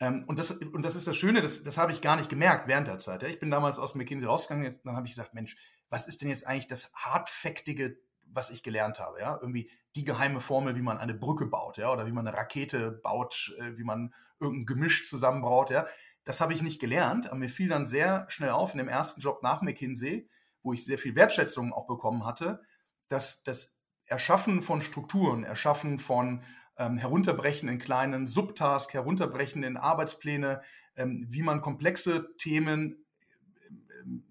Ähm, 0.00 0.24
und, 0.26 0.38
das, 0.38 0.50
und 0.50 0.82
das 0.82 0.96
ist 0.96 1.06
das 1.06 1.16
Schöne, 1.16 1.42
das, 1.42 1.62
das 1.62 1.78
habe 1.78 1.92
ich 1.92 2.00
gar 2.00 2.16
nicht 2.16 2.30
gemerkt 2.30 2.68
während 2.68 2.88
der 2.88 2.98
Zeit. 2.98 3.22
Ich 3.24 3.38
bin 3.38 3.50
damals 3.50 3.78
aus 3.78 3.94
McKinsey 3.94 4.26
rausgegangen, 4.26 4.78
dann 4.84 4.96
habe 4.96 5.06
ich 5.06 5.12
gesagt, 5.12 5.34
Mensch, 5.34 5.56
was 5.90 6.08
ist 6.08 6.22
denn 6.22 6.28
jetzt 6.28 6.46
eigentlich 6.46 6.68
das 6.68 6.94
Hardfaktige, 6.94 7.98
was 8.24 8.50
ich 8.50 8.62
gelernt 8.62 8.98
habe? 8.98 9.20
Ja, 9.20 9.38
irgendwie 9.40 9.70
die 9.96 10.04
geheime 10.04 10.40
Formel, 10.40 10.76
wie 10.76 10.82
man 10.82 10.98
eine 10.98 11.14
Brücke 11.14 11.46
baut, 11.46 11.76
ja, 11.76 11.92
oder 11.92 12.06
wie 12.06 12.12
man 12.12 12.26
eine 12.26 12.36
Rakete 12.36 12.92
baut, 12.92 13.54
äh, 13.58 13.76
wie 13.76 13.84
man 13.84 14.14
irgendein 14.38 14.66
Gemisch 14.66 15.06
zusammenbaut, 15.06 15.70
ja. 15.70 15.86
Das 16.24 16.40
habe 16.40 16.52
ich 16.52 16.62
nicht 16.62 16.80
gelernt, 16.80 17.26
aber 17.26 17.36
mir 17.36 17.48
fiel 17.50 17.68
dann 17.68 17.86
sehr 17.86 18.26
schnell 18.28 18.50
auf 18.50 18.72
in 18.72 18.78
dem 18.78 18.88
ersten 18.88 19.20
Job 19.20 19.42
nach 19.42 19.62
McKinsey, 19.62 20.28
wo 20.62 20.72
ich 20.72 20.84
sehr 20.84 20.98
viel 20.98 21.16
Wertschätzung 21.16 21.72
auch 21.72 21.86
bekommen 21.86 22.24
hatte, 22.24 22.62
dass 23.08 23.42
das 23.42 23.78
Erschaffen 24.06 24.62
von 24.62 24.80
Strukturen, 24.80 25.44
Erschaffen 25.44 25.98
von 25.98 26.44
ähm, 26.76 26.96
Herunterbrechen 26.98 27.68
in 27.68 27.78
kleinen 27.78 28.26
Subtasks, 28.26 28.92
Herunterbrechen 28.92 29.62
in 29.62 29.76
Arbeitspläne, 29.76 30.62
ähm, 30.96 31.26
wie 31.28 31.42
man 31.42 31.60
komplexe 31.60 32.36
Themen 32.36 32.99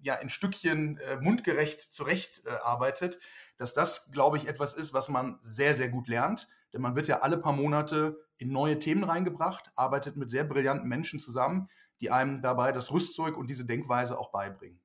ja 0.02 0.14
in 0.14 0.28
Stückchen 0.28 0.98
äh, 0.98 1.16
mundgerecht 1.16 1.80
zurecht 1.80 2.42
äh, 2.46 2.50
arbeitet, 2.62 3.18
dass 3.56 3.74
das, 3.74 4.10
glaube 4.12 4.36
ich, 4.36 4.48
etwas 4.48 4.74
ist, 4.74 4.94
was 4.94 5.08
man 5.08 5.38
sehr, 5.42 5.74
sehr 5.74 5.88
gut 5.90 6.08
lernt. 6.08 6.48
Denn 6.72 6.80
man 6.80 6.96
wird 6.96 7.08
ja 7.08 7.20
alle 7.20 7.36
paar 7.36 7.52
Monate 7.52 8.24
in 8.38 8.52
neue 8.52 8.78
Themen 8.78 9.04
reingebracht, 9.04 9.70
arbeitet 9.76 10.16
mit 10.16 10.30
sehr 10.30 10.44
brillanten 10.44 10.88
Menschen 10.88 11.20
zusammen, 11.20 11.68
die 12.00 12.10
einem 12.10 12.40
dabei 12.40 12.72
das 12.72 12.90
Rüstzeug 12.90 13.36
und 13.36 13.48
diese 13.48 13.66
Denkweise 13.66 14.18
auch 14.18 14.30
beibringen. 14.30 14.80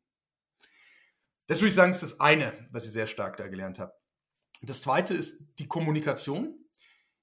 Das 1.48 1.60
würde 1.60 1.70
ich 1.70 1.76
sagen, 1.76 1.92
ist 1.92 2.04
das 2.04 2.20
eine, 2.20 2.68
was 2.72 2.86
ich 2.86 2.92
sehr 2.92 3.08
stark 3.08 3.38
da 3.38 3.48
gelernt 3.48 3.80
habe. 3.80 3.94
Das 4.62 4.82
zweite 4.82 5.14
ist 5.14 5.46
die 5.60 5.68
Kommunikation. 5.68 6.65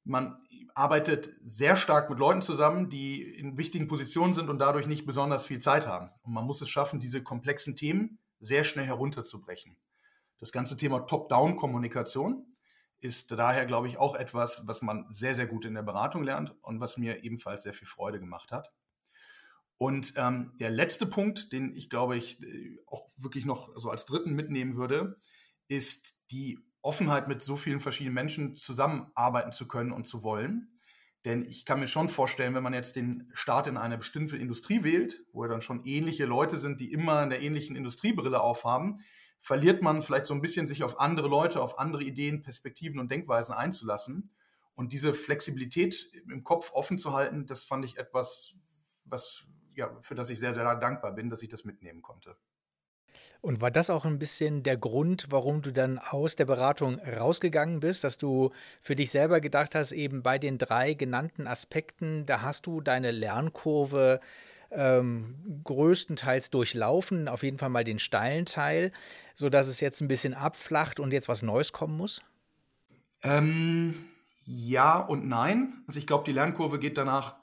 Man 0.04 0.36
arbeitet 0.74 1.30
sehr 1.42 1.76
stark 1.76 2.10
mit 2.10 2.18
Leuten 2.18 2.42
zusammen, 2.42 2.88
die 2.88 3.22
in 3.22 3.56
wichtigen 3.56 3.88
Positionen 3.88 4.34
sind 4.34 4.48
und 4.48 4.58
dadurch 4.58 4.86
nicht 4.86 5.06
besonders 5.06 5.46
viel 5.46 5.60
Zeit 5.60 5.86
haben. 5.86 6.10
Und 6.22 6.32
man 6.32 6.44
muss 6.44 6.60
es 6.60 6.68
schaffen, 6.68 7.00
diese 7.00 7.22
komplexen 7.22 7.76
Themen 7.76 8.18
sehr 8.40 8.64
schnell 8.64 8.86
herunterzubrechen. 8.86 9.76
Das 10.38 10.50
ganze 10.50 10.76
Thema 10.76 11.00
Top-Down-Kommunikation 11.00 12.46
ist 13.00 13.32
daher, 13.32 13.66
glaube 13.66 13.88
ich, 13.88 13.98
auch 13.98 14.14
etwas, 14.14 14.66
was 14.66 14.82
man 14.82 15.06
sehr, 15.08 15.34
sehr 15.34 15.46
gut 15.46 15.64
in 15.64 15.74
der 15.74 15.82
Beratung 15.82 16.22
lernt 16.22 16.54
und 16.62 16.80
was 16.80 16.96
mir 16.96 17.24
ebenfalls 17.24 17.64
sehr 17.64 17.74
viel 17.74 17.88
Freude 17.88 18.20
gemacht 18.20 18.52
hat. 18.52 18.72
Und 19.76 20.14
ähm, 20.16 20.52
der 20.60 20.70
letzte 20.70 21.06
Punkt, 21.06 21.52
den 21.52 21.74
ich, 21.74 21.90
glaube 21.90 22.16
ich, 22.16 22.40
äh, 22.42 22.78
auch 22.86 23.08
wirklich 23.16 23.44
noch 23.44 23.76
so 23.76 23.90
als 23.90 24.06
dritten 24.06 24.32
mitnehmen 24.34 24.76
würde, 24.76 25.16
ist 25.66 26.20
die 26.30 26.60
Offenheit, 26.82 27.28
mit 27.28 27.42
so 27.42 27.56
vielen 27.56 27.80
verschiedenen 27.80 28.14
Menschen 28.14 28.56
zusammenarbeiten 28.56 29.52
zu 29.52 29.66
können 29.68 29.92
und 29.92 30.06
zu 30.06 30.22
wollen. 30.22 30.68
Denn 31.24 31.42
ich 31.42 31.64
kann 31.64 31.78
mir 31.78 31.86
schon 31.86 32.08
vorstellen, 32.08 32.54
wenn 32.54 32.64
man 32.64 32.74
jetzt 32.74 32.96
den 32.96 33.30
Start 33.32 33.68
in 33.68 33.76
eine 33.76 33.96
bestimmte 33.96 34.36
Industrie 34.36 34.82
wählt, 34.82 35.24
wo 35.32 35.44
ja 35.44 35.50
dann 35.50 35.62
schon 35.62 35.84
ähnliche 35.84 36.26
Leute 36.26 36.56
sind, 36.56 36.80
die 36.80 36.92
immer 36.92 37.18
eine 37.20 37.40
ähnlichen 37.40 37.76
Industriebrille 37.76 38.40
aufhaben, 38.40 38.98
verliert 39.38 39.82
man 39.82 40.02
vielleicht 40.02 40.26
so 40.26 40.34
ein 40.34 40.40
bisschen 40.40 40.66
sich 40.66 40.82
auf 40.82 41.00
andere 41.00 41.28
Leute, 41.28 41.62
auf 41.62 41.78
andere 41.78 42.02
Ideen, 42.02 42.42
Perspektiven 42.42 42.98
und 42.98 43.10
Denkweisen 43.10 43.54
einzulassen. 43.54 44.30
Und 44.74 44.92
diese 44.92 45.14
Flexibilität 45.14 46.10
im 46.28 46.42
Kopf 46.42 46.72
offen 46.72 46.98
zu 46.98 47.12
halten, 47.12 47.46
das 47.46 47.62
fand 47.62 47.84
ich 47.84 47.98
etwas, 47.98 48.54
was, 49.04 49.44
ja, 49.74 49.96
für 50.00 50.14
das 50.14 50.30
ich 50.30 50.40
sehr, 50.40 50.54
sehr 50.54 50.74
dankbar 50.76 51.12
bin, 51.12 51.30
dass 51.30 51.42
ich 51.42 51.48
das 51.48 51.64
mitnehmen 51.64 52.02
konnte. 52.02 52.36
Und 53.40 53.60
war 53.60 53.70
das 53.70 53.90
auch 53.90 54.04
ein 54.04 54.18
bisschen 54.18 54.62
der 54.62 54.76
Grund, 54.76 55.26
warum 55.30 55.62
du 55.62 55.72
dann 55.72 55.98
aus 55.98 56.36
der 56.36 56.44
Beratung 56.44 57.00
rausgegangen 57.00 57.80
bist, 57.80 58.04
dass 58.04 58.18
du 58.18 58.50
für 58.80 58.94
dich 58.94 59.10
selber 59.10 59.40
gedacht 59.40 59.74
hast, 59.74 59.92
eben 59.92 60.22
bei 60.22 60.38
den 60.38 60.58
drei 60.58 60.94
genannten 60.94 61.46
Aspekten, 61.46 62.24
da 62.26 62.42
hast 62.42 62.66
du 62.66 62.80
deine 62.80 63.10
Lernkurve 63.10 64.20
ähm, 64.70 65.60
größtenteils 65.64 66.50
durchlaufen, 66.50 67.28
auf 67.28 67.42
jeden 67.42 67.58
Fall 67.58 67.68
mal 67.68 67.84
den 67.84 67.98
steilen 67.98 68.46
Teil, 68.46 68.92
sodass 69.34 69.68
es 69.68 69.80
jetzt 69.80 70.00
ein 70.00 70.08
bisschen 70.08 70.34
abflacht 70.34 71.00
und 71.00 71.12
jetzt 71.12 71.28
was 71.28 71.42
Neues 71.42 71.72
kommen 71.72 71.96
muss? 71.96 72.22
Ähm, 73.22 74.06
ja 74.44 74.98
und 74.98 75.28
nein. 75.28 75.82
Also 75.86 75.98
ich 75.98 76.06
glaube, 76.06 76.24
die 76.24 76.32
Lernkurve 76.32 76.78
geht 76.78 76.98
danach 76.98 77.41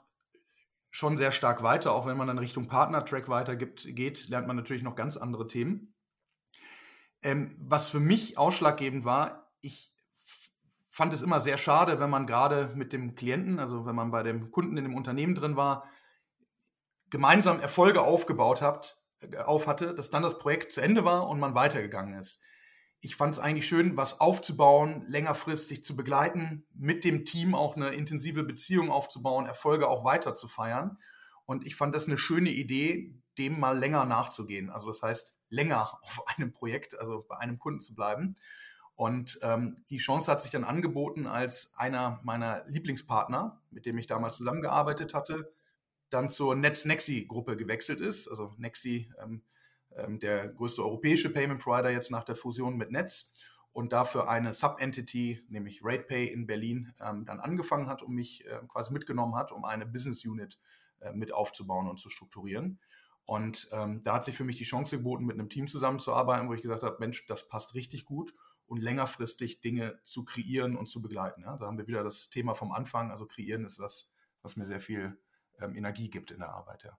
schon 0.90 1.16
sehr 1.16 1.32
stark 1.32 1.62
weiter, 1.62 1.92
auch 1.92 2.06
wenn 2.06 2.16
man 2.16 2.26
dann 2.26 2.38
Richtung 2.38 2.66
Partner-Track 2.66 3.28
weitergibt, 3.28 3.86
geht, 3.94 4.28
lernt 4.28 4.46
man 4.46 4.56
natürlich 4.56 4.82
noch 4.82 4.96
ganz 4.96 5.16
andere 5.16 5.46
Themen. 5.46 5.94
Ähm, 7.22 7.54
was 7.58 7.86
für 7.86 8.00
mich 8.00 8.38
ausschlaggebend 8.38 9.04
war, 9.04 9.52
ich 9.60 9.92
fand 10.90 11.14
es 11.14 11.22
immer 11.22 11.38
sehr 11.38 11.58
schade, 11.58 12.00
wenn 12.00 12.10
man 12.10 12.26
gerade 12.26 12.72
mit 12.74 12.92
dem 12.92 13.14
Klienten, 13.14 13.60
also 13.60 13.86
wenn 13.86 13.94
man 13.94 14.10
bei 14.10 14.22
dem 14.22 14.50
Kunden 14.50 14.76
in 14.76 14.84
dem 14.84 14.96
Unternehmen 14.96 15.34
drin 15.34 15.56
war, 15.56 15.88
gemeinsam 17.10 17.60
Erfolge 17.60 18.02
aufgebaut 18.02 18.60
hat, 18.60 18.98
äh, 19.20 19.36
auf 19.38 19.66
hatte, 19.66 19.94
dass 19.94 20.10
dann 20.10 20.22
das 20.22 20.38
Projekt 20.38 20.72
zu 20.72 20.80
Ende 20.80 21.04
war 21.04 21.28
und 21.28 21.38
man 21.38 21.54
weitergegangen 21.54 22.18
ist. 22.18 22.42
Ich 23.02 23.16
fand 23.16 23.32
es 23.32 23.40
eigentlich 23.40 23.66
schön, 23.66 23.96
was 23.96 24.20
aufzubauen, 24.20 25.04
längerfristig 25.08 25.82
zu 25.84 25.96
begleiten, 25.96 26.66
mit 26.74 27.04
dem 27.04 27.24
Team 27.24 27.54
auch 27.54 27.76
eine 27.76 27.90
intensive 27.90 28.44
Beziehung 28.44 28.90
aufzubauen, 28.90 29.46
Erfolge 29.46 29.88
auch 29.88 30.04
weiter 30.04 30.34
zu 30.34 30.48
feiern. 30.48 30.98
Und 31.46 31.66
ich 31.66 31.76
fand 31.76 31.94
das 31.94 32.06
eine 32.06 32.18
schöne 32.18 32.50
Idee, 32.50 33.14
dem 33.38 33.58
mal 33.58 33.78
länger 33.78 34.04
nachzugehen. 34.04 34.68
Also 34.68 34.88
das 34.88 35.02
heißt, 35.02 35.40
länger 35.48 35.98
auf 36.02 36.24
einem 36.28 36.52
Projekt, 36.52 36.98
also 36.98 37.24
bei 37.26 37.38
einem 37.38 37.58
Kunden 37.58 37.80
zu 37.80 37.94
bleiben. 37.94 38.36
Und 38.94 39.38
ähm, 39.40 39.82
die 39.88 39.96
Chance 39.96 40.30
hat 40.30 40.42
sich 40.42 40.50
dann 40.50 40.64
angeboten, 40.64 41.26
als 41.26 41.72
einer 41.76 42.20
meiner 42.22 42.66
Lieblingspartner, 42.68 43.62
mit 43.70 43.86
dem 43.86 43.96
ich 43.96 44.06
damals 44.06 44.36
zusammengearbeitet 44.36 45.14
hatte, 45.14 45.50
dann 46.10 46.28
zur 46.28 46.54
NetzNexi-Gruppe 46.54 47.56
gewechselt 47.56 48.00
ist. 48.00 48.28
Also 48.28 48.54
Nexi, 48.58 49.10
ähm, 49.22 49.42
der 50.20 50.48
größte 50.48 50.82
europäische 50.82 51.32
Payment 51.32 51.60
Provider 51.60 51.90
jetzt 51.90 52.10
nach 52.10 52.24
der 52.24 52.36
Fusion 52.36 52.76
mit 52.76 52.90
Netz 52.90 53.34
und 53.72 53.92
dafür 53.92 54.28
eine 54.28 54.52
Sub-Entity, 54.52 55.44
nämlich 55.48 55.84
RatePay 55.84 56.26
in 56.26 56.46
Berlin, 56.46 56.92
ähm, 57.00 57.24
dann 57.24 57.40
angefangen 57.40 57.86
hat 57.86 58.02
und 58.02 58.14
mich 58.14 58.44
äh, 58.46 58.60
quasi 58.68 58.92
mitgenommen 58.92 59.36
hat, 59.36 59.52
um 59.52 59.64
eine 59.64 59.86
Business 59.86 60.24
Unit 60.24 60.58
äh, 61.00 61.12
mit 61.12 61.32
aufzubauen 61.32 61.88
und 61.88 61.98
zu 61.98 62.08
strukturieren. 62.08 62.80
Und 63.24 63.68
ähm, 63.72 64.02
da 64.02 64.14
hat 64.14 64.24
sich 64.24 64.36
für 64.36 64.44
mich 64.44 64.58
die 64.58 64.64
Chance 64.64 64.96
geboten, 64.96 65.24
mit 65.24 65.38
einem 65.38 65.48
Team 65.48 65.68
zusammenzuarbeiten, 65.68 66.48
wo 66.48 66.54
ich 66.54 66.62
gesagt 66.62 66.82
habe, 66.82 66.96
Mensch, 66.98 67.26
das 67.26 67.48
passt 67.48 67.74
richtig 67.74 68.04
gut 68.04 68.34
und 68.66 68.82
längerfristig 68.82 69.60
Dinge 69.60 70.00
zu 70.02 70.24
kreieren 70.24 70.76
und 70.76 70.88
zu 70.88 71.00
begleiten. 71.00 71.42
Ja? 71.42 71.56
Da 71.56 71.66
haben 71.66 71.78
wir 71.78 71.86
wieder 71.86 72.02
das 72.02 72.28
Thema 72.30 72.54
vom 72.54 72.72
Anfang. 72.72 73.10
Also 73.12 73.26
kreieren 73.26 73.64
ist 73.64 73.78
was, 73.78 74.12
was 74.42 74.56
mir 74.56 74.64
sehr 74.64 74.80
viel 74.80 75.20
ähm, 75.60 75.76
Energie 75.76 76.10
gibt 76.10 76.32
in 76.32 76.40
der 76.40 76.50
Arbeit, 76.50 76.82
ja. 76.82 76.98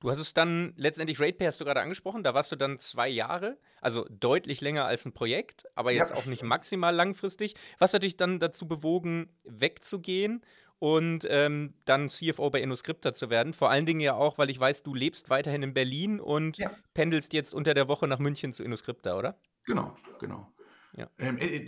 Du 0.00 0.10
hast 0.10 0.18
es 0.18 0.32
dann 0.32 0.72
letztendlich 0.76 1.20
RatePay 1.20 1.46
hast 1.46 1.60
du 1.60 1.66
gerade 1.66 1.82
angesprochen, 1.82 2.22
da 2.22 2.32
warst 2.32 2.50
du 2.50 2.56
dann 2.56 2.78
zwei 2.78 3.08
Jahre, 3.08 3.58
also 3.82 4.06
deutlich 4.08 4.62
länger 4.62 4.86
als 4.86 5.04
ein 5.04 5.12
Projekt, 5.12 5.66
aber 5.74 5.92
jetzt 5.92 6.10
ja. 6.10 6.16
auch 6.16 6.24
nicht 6.24 6.42
maximal 6.42 6.94
langfristig. 6.94 7.54
Was 7.78 7.92
hat 7.92 8.02
dich 8.02 8.16
dann 8.16 8.38
dazu 8.38 8.66
bewogen, 8.66 9.28
wegzugehen 9.44 10.42
und 10.78 11.26
ähm, 11.28 11.74
dann 11.84 12.08
CFO 12.08 12.48
bei 12.48 12.62
InnoScripta 12.62 13.12
zu 13.12 13.28
werden? 13.28 13.52
Vor 13.52 13.70
allen 13.70 13.84
Dingen 13.84 14.00
ja 14.00 14.14
auch, 14.14 14.38
weil 14.38 14.48
ich 14.48 14.58
weiß, 14.58 14.82
du 14.84 14.94
lebst 14.94 15.28
weiterhin 15.28 15.62
in 15.62 15.74
Berlin 15.74 16.18
und 16.18 16.56
ja. 16.56 16.70
pendelst 16.94 17.34
jetzt 17.34 17.52
unter 17.52 17.74
der 17.74 17.86
Woche 17.86 18.08
nach 18.08 18.18
München 18.18 18.54
zu 18.54 18.64
InnoScripta, 18.64 19.18
oder? 19.18 19.38
Genau, 19.66 19.94
genau. 20.18 20.50
Ja. 20.96 21.10
Ähm, 21.18 21.36
äh, 21.38 21.62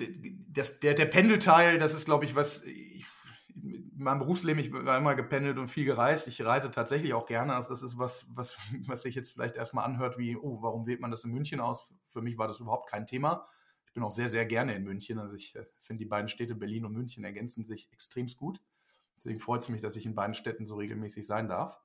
das, 0.48 0.80
der, 0.80 0.94
der 0.94 1.06
Pendelteil, 1.06 1.78
das 1.78 1.92
ist, 1.92 2.06
glaube 2.06 2.24
ich, 2.24 2.34
was 2.34 2.64
ich 2.64 3.04
in 3.54 3.90
meinem 3.96 4.20
Berufsleben, 4.20 4.62
ich 4.62 4.72
war 4.72 4.98
immer 4.98 5.14
gependelt 5.14 5.58
und 5.58 5.68
viel 5.68 5.84
gereist. 5.84 6.28
Ich 6.28 6.44
reise 6.44 6.70
tatsächlich 6.70 7.14
auch 7.14 7.26
gerne. 7.26 7.54
Also 7.54 7.70
das 7.70 7.82
ist 7.82 7.98
was, 7.98 8.26
was, 8.30 8.56
was 8.86 9.02
sich 9.02 9.14
jetzt 9.14 9.32
vielleicht 9.32 9.56
erstmal 9.56 9.84
anhört 9.84 10.18
wie, 10.18 10.36
oh, 10.36 10.62
warum 10.62 10.86
wählt 10.86 11.00
man 11.00 11.10
das 11.10 11.24
in 11.24 11.32
München 11.32 11.60
aus? 11.60 11.92
Für 12.04 12.22
mich 12.22 12.38
war 12.38 12.48
das 12.48 12.60
überhaupt 12.60 12.90
kein 12.90 13.06
Thema. 13.06 13.46
Ich 13.86 13.92
bin 13.92 14.02
auch 14.02 14.10
sehr, 14.10 14.28
sehr 14.28 14.46
gerne 14.46 14.74
in 14.74 14.84
München. 14.84 15.18
Also 15.18 15.36
ich 15.36 15.54
äh, 15.54 15.66
finde, 15.78 16.04
die 16.04 16.08
beiden 16.08 16.28
Städte 16.28 16.54
Berlin 16.54 16.84
und 16.84 16.94
München 16.94 17.24
ergänzen 17.24 17.64
sich 17.64 17.92
extremst 17.92 18.38
gut. 18.38 18.60
Deswegen 19.16 19.38
freut 19.38 19.60
es 19.60 19.68
mich, 19.68 19.80
dass 19.80 19.96
ich 19.96 20.06
in 20.06 20.14
beiden 20.14 20.34
Städten 20.34 20.64
so 20.64 20.76
regelmäßig 20.76 21.26
sein 21.26 21.48
darf. 21.48 21.78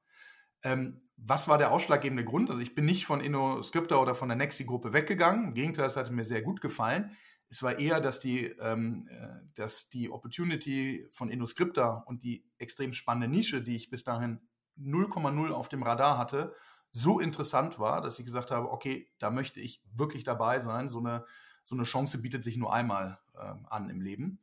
Ähm, 0.64 1.00
was 1.18 1.48
war 1.48 1.58
der 1.58 1.72
ausschlaggebende 1.72 2.24
Grund? 2.24 2.50
Also 2.50 2.62
ich 2.62 2.74
bin 2.76 2.86
nicht 2.86 3.06
von 3.06 3.22
InnoScripta 3.22 3.96
oder 3.98 4.16
von 4.16 4.30
der 4.30 4.38
Nexi-Gruppe 4.38 4.94
weggegangen. 4.94 5.50
Im 5.50 5.54
Gegenteil, 5.54 5.86
es 5.86 5.98
hat 5.98 6.10
mir 6.12 6.26
sehr 6.26 6.42
gut 6.42 6.62
gefallen. 6.62 7.12
Es 7.50 7.64
war 7.64 7.80
eher, 7.80 8.02
dass 8.02 8.20
die, 8.20 8.46
ähm, 8.60 9.08
äh, 9.10 9.28
dass 9.56 9.90
die 9.90 10.10
Opportunity 10.10 11.08
von 11.12 11.30
InnoScripta 11.30 12.04
und 12.06 12.24
die 12.24 12.46
extrem 12.58 12.94
spannende 12.94 13.28
Nische, 13.28 13.62
die 13.62 13.76
ich 13.76 13.90
bis 13.90 14.04
dahin 14.04 14.42
0,0 14.78 15.52
auf 15.52 15.70
dem 15.70 15.84
Radar 15.84 16.18
hatte, 16.18 16.54
so 16.92 17.20
interessant 17.20 17.80
war, 17.80 18.02
dass 18.02 18.20
ich 18.20 18.26
gesagt 18.26 18.52
habe, 18.52 18.72
okay, 18.72 19.10
da 19.20 19.30
möchte 19.30 19.60
ich 19.60 19.84
wirklich 19.94 20.24
dabei 20.24 20.60
sein. 20.60 20.90
So 20.90 21.00
eine, 21.00 21.26
so 21.64 21.76
eine 21.76 21.84
Chance 21.84 22.20
bietet 22.20 22.44
sich 22.44 22.58
nur 22.58 22.74
einmal 22.74 23.20
ähm, 23.40 23.66
an 23.70 23.90
im 23.90 24.02
Leben. 24.02 24.40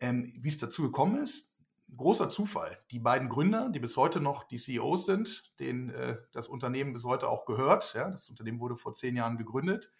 Ähm, 0.00 0.32
Wie 0.36 0.48
es 0.48 0.58
dazu 0.58 0.82
gekommen 0.82 1.16
ist, 1.16 1.56
großer 1.96 2.28
Zufall. 2.28 2.78
Die 2.90 2.98
beiden 2.98 3.28
Gründer, 3.28 3.70
die 3.70 3.78
bis 3.78 3.96
heute 3.96 4.20
noch 4.20 4.44
die 4.44 4.58
CEOs 4.58 5.06
sind, 5.06 5.52
denen 5.58 5.90
äh, 5.90 6.18
das 6.32 6.48
Unternehmen 6.48 6.92
bis 6.92 7.04
heute 7.04 7.28
auch 7.28 7.46
gehört, 7.46 7.94
ja, 7.94 8.10
das 8.10 8.28
Unternehmen 8.28 8.60
wurde 8.60 8.76
vor 8.76 8.94
zehn 8.94 9.16
Jahren 9.16 9.36
gegründet, 9.36 9.92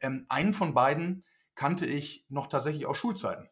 ähm, 0.00 0.26
einen 0.28 0.52
von 0.52 0.74
beiden 0.74 1.24
kannte 1.60 1.84
ich 1.84 2.24
noch 2.30 2.46
tatsächlich 2.46 2.86
aus 2.86 2.96
Schulzeiten. 2.96 3.50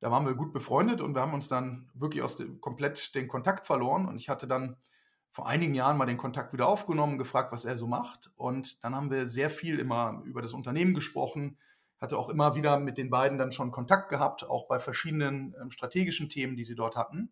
Da 0.00 0.10
waren 0.10 0.26
wir 0.26 0.34
gut 0.34 0.52
befreundet 0.52 1.00
und 1.00 1.14
wir 1.14 1.22
haben 1.22 1.32
uns 1.32 1.48
dann 1.48 1.88
wirklich 1.94 2.22
aus 2.22 2.36
dem, 2.36 2.60
komplett 2.60 3.14
den 3.14 3.28
Kontakt 3.28 3.64
verloren. 3.64 4.06
Und 4.06 4.16
ich 4.16 4.28
hatte 4.28 4.46
dann 4.46 4.76
vor 5.30 5.48
einigen 5.48 5.72
Jahren 5.72 5.96
mal 5.96 6.04
den 6.04 6.18
Kontakt 6.18 6.52
wieder 6.52 6.68
aufgenommen, 6.68 7.16
gefragt, 7.16 7.50
was 7.50 7.64
er 7.64 7.78
so 7.78 7.86
macht. 7.86 8.30
Und 8.36 8.84
dann 8.84 8.94
haben 8.94 9.10
wir 9.10 9.26
sehr 9.26 9.48
viel 9.48 9.78
immer 9.78 10.20
über 10.26 10.42
das 10.42 10.52
Unternehmen 10.52 10.92
gesprochen, 10.92 11.56
hatte 11.98 12.18
auch 12.18 12.28
immer 12.28 12.56
wieder 12.56 12.78
mit 12.78 12.98
den 12.98 13.08
beiden 13.08 13.38
dann 13.38 13.52
schon 13.52 13.70
Kontakt 13.70 14.10
gehabt, 14.10 14.44
auch 14.44 14.68
bei 14.68 14.78
verschiedenen 14.78 15.54
ähm, 15.58 15.70
strategischen 15.70 16.28
Themen, 16.28 16.58
die 16.58 16.66
sie 16.66 16.74
dort 16.74 16.94
hatten. 16.94 17.30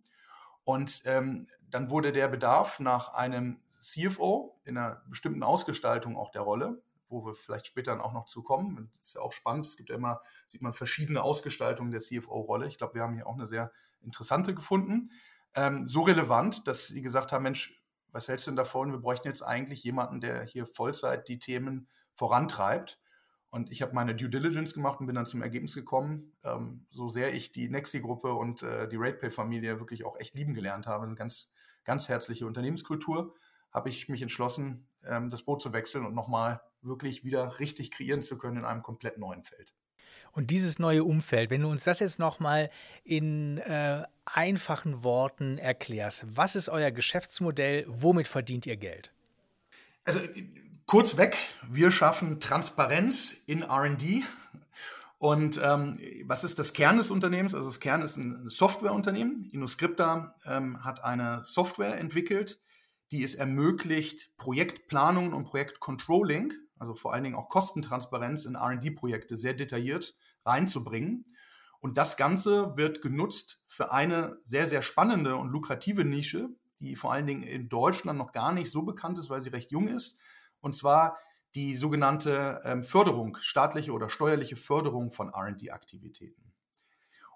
Und 0.65 1.03
ähm, 1.05 1.49
dann 1.69 1.91
wurde 1.91 2.13
der 2.13 2.29
Bedarf 2.29 2.81
nach 2.81 3.13
einem 3.13 3.61
CFO 3.79 4.59
in 4.65 4.79
einer 4.79 5.03
bestimmten 5.11 5.43
Ausgestaltung 5.43 6.17
auch 6.17 6.31
der 6.31 6.41
Rolle 6.41 6.81
wo 7.09 7.25
wir 7.25 7.35
vielleicht 7.35 7.67
später 7.67 7.93
dann 7.93 8.01
auch 8.01 8.13
noch 8.13 8.27
zu 8.27 8.43
kommen. 8.43 8.91
Das 8.99 9.09
ist 9.09 9.15
ja 9.15 9.21
auch 9.21 9.33
spannend. 9.33 9.67
Es 9.67 9.77
gibt 9.77 9.89
ja 9.89 9.97
immer, 9.97 10.21
sieht 10.47 10.63
man 10.63 10.73
verschiedene 10.73 11.23
Ausgestaltungen 11.23 11.91
der 11.91 12.01
CFO-Rolle. 12.01 12.67
Ich 12.69 12.79
glaube, 12.79 12.95
wir 12.95 13.03
haben 13.03 13.15
hier 13.15 13.27
auch 13.27 13.35
eine 13.35 13.47
sehr 13.47 13.73
interessante 14.01 14.55
gefunden. 14.55 15.11
Ähm, 15.55 15.85
so 15.85 16.03
relevant, 16.03 16.67
dass 16.67 16.89
sie 16.89 17.03
gesagt 17.03 17.33
haben, 17.33 17.43
Mensch, 17.43 17.83
was 18.11 18.29
hältst 18.29 18.47
du 18.47 18.51
denn 18.51 18.57
davon? 18.57 18.93
Wir 18.93 18.99
bräuchten 18.99 19.29
jetzt 19.29 19.43
eigentlich 19.43 19.83
jemanden, 19.83 20.21
der 20.21 20.45
hier 20.45 20.67
Vollzeit 20.67 21.29
die 21.29 21.39
Themen 21.39 21.89
vorantreibt. 22.15 23.01
Und 23.51 23.73
ich 23.73 23.81
habe 23.81 23.95
meine 23.95 24.15
Due 24.15 24.29
Diligence 24.29 24.75
gemacht 24.75 25.01
und 25.01 25.07
bin 25.07 25.15
dann 25.15 25.27
zum 25.27 25.41
Ergebnis 25.41 25.75
gekommen, 25.75 26.37
ähm, 26.45 26.87
so 26.91 27.09
sehr 27.09 27.33
ich 27.33 27.51
die 27.51 27.71
Nexi-Gruppe 27.71 28.35
und 28.35 28.63
äh, 28.63 28.89
die 28.89 28.97
RatePay-Familie 28.97 29.81
wirklich 29.81 30.05
auch 30.05 30.19
echt 30.19 30.35
lieben 30.35 30.53
gelernt 30.53 30.87
habe, 30.87 31.07
eine 31.07 31.15
ganz, 31.15 31.51
ganz 31.85 32.09
herzliche 32.09 32.47
Unternehmenskultur, 32.47 33.35
habe 33.71 33.89
ich 33.89 34.09
mich 34.09 34.21
entschlossen, 34.21 34.87
ähm, 35.03 35.31
das 35.31 35.43
Boot 35.43 35.63
zu 35.63 35.73
wechseln 35.73 36.05
und 36.05 36.15
nochmal 36.15 36.61
wirklich 36.83 37.25
wieder 37.25 37.59
richtig 37.59 37.91
kreieren 37.91 38.23
zu 38.23 38.39
können 38.39 38.59
in 38.59 38.65
einem 38.65 38.83
komplett 38.83 39.19
neuen 39.19 39.45
Feld. 39.45 39.75
Und 40.33 40.51
dieses 40.51 40.79
neue 40.79 41.05
Umfeld, 41.05 41.51
wenn 41.51 41.63
du 41.63 41.69
uns 41.69 41.85
das 41.85 42.01
jetzt 42.01 42.19
nochmal 42.19 42.71
in 43.03 43.59
äh, 43.59 44.05
einfachen 44.25 45.03
Worten 45.03 45.59
erklärst, 45.59 46.27
was 46.37 46.55
ist 46.55 46.69
euer 46.69 46.91
Geschäftsmodell, 46.91 47.85
womit 47.89 48.29
verdient 48.29 48.67
ihr 48.67 48.77
Geld? 48.77 49.13
Also 50.05 50.21
kurz 50.87 51.17
weg, 51.17 51.37
wir 51.69 51.91
schaffen 51.91 52.41
Transparenz 52.41 53.33
in 53.47 53.63
RD. 53.63 54.23
Und 55.19 55.61
ähm, 55.63 55.99
was 56.27 56.45
ist 56.45 56.59
das 56.61 56.73
Kern 56.73 56.99
des 56.99 57.11
Unternehmens? 57.11 57.55
Also 57.55 57.67
das 57.67 57.81
Kern 57.81 58.03
ist 58.03 58.17
ein 58.17 58.49
Softwareunternehmen. 58.49 59.51
InnoScripta 59.51 60.37
ähm, 60.47 60.85
hat 60.85 61.03
eine 61.03 61.43
Software 61.43 61.99
entwickelt, 61.99 62.61
die 63.11 63.25
es 63.25 63.35
ermöglicht, 63.35 64.37
Projektplanungen 64.37 65.33
und 65.33 65.45
Projektcontrolling, 65.45 66.53
also 66.79 66.95
vor 66.95 67.13
allen 67.13 67.25
Dingen 67.25 67.37
auch 67.37 67.49
Kostentransparenz 67.49 68.45
in 68.45 68.57
RD-Projekte 68.57 69.37
sehr 69.37 69.55
detailliert 69.55 70.17
reinzubringen. 70.45 71.25
Und 71.81 71.97
das 71.97 72.17
Ganze 72.17 72.77
wird 72.77 73.03
genutzt 73.03 73.65
für 73.69 73.93
eine 73.93 74.39
sehr, 74.43 74.67
sehr 74.67 74.83
spannende 74.83 75.37
und 75.37 75.51
lukrative 75.51 76.05
Nische, 76.05 76.49
die 76.81 76.97
vor 76.97 77.13
allen 77.13 77.27
Dingen 77.27 77.43
in 77.43 77.69
Deutschland 77.69 78.19
noch 78.19 78.33
gar 78.33 78.53
nicht 78.53 78.71
so 78.71 78.83
bekannt 78.83 79.19
ist, 79.19 79.31
weil 79.31 79.43
sie 79.43 79.51
recht 79.51 79.71
jung 79.71 79.89
ist. 79.89 80.21
Und 80.61 80.75
zwar 80.75 81.19
die 81.55 81.75
sogenannte 81.75 82.61
ähm, 82.65 82.83
Förderung, 82.83 83.37
staatliche 83.41 83.93
oder 83.93 84.11
steuerliche 84.11 84.57
Förderung 84.57 85.11
von 85.11 85.33
RD-Aktivitäten. 85.35 86.53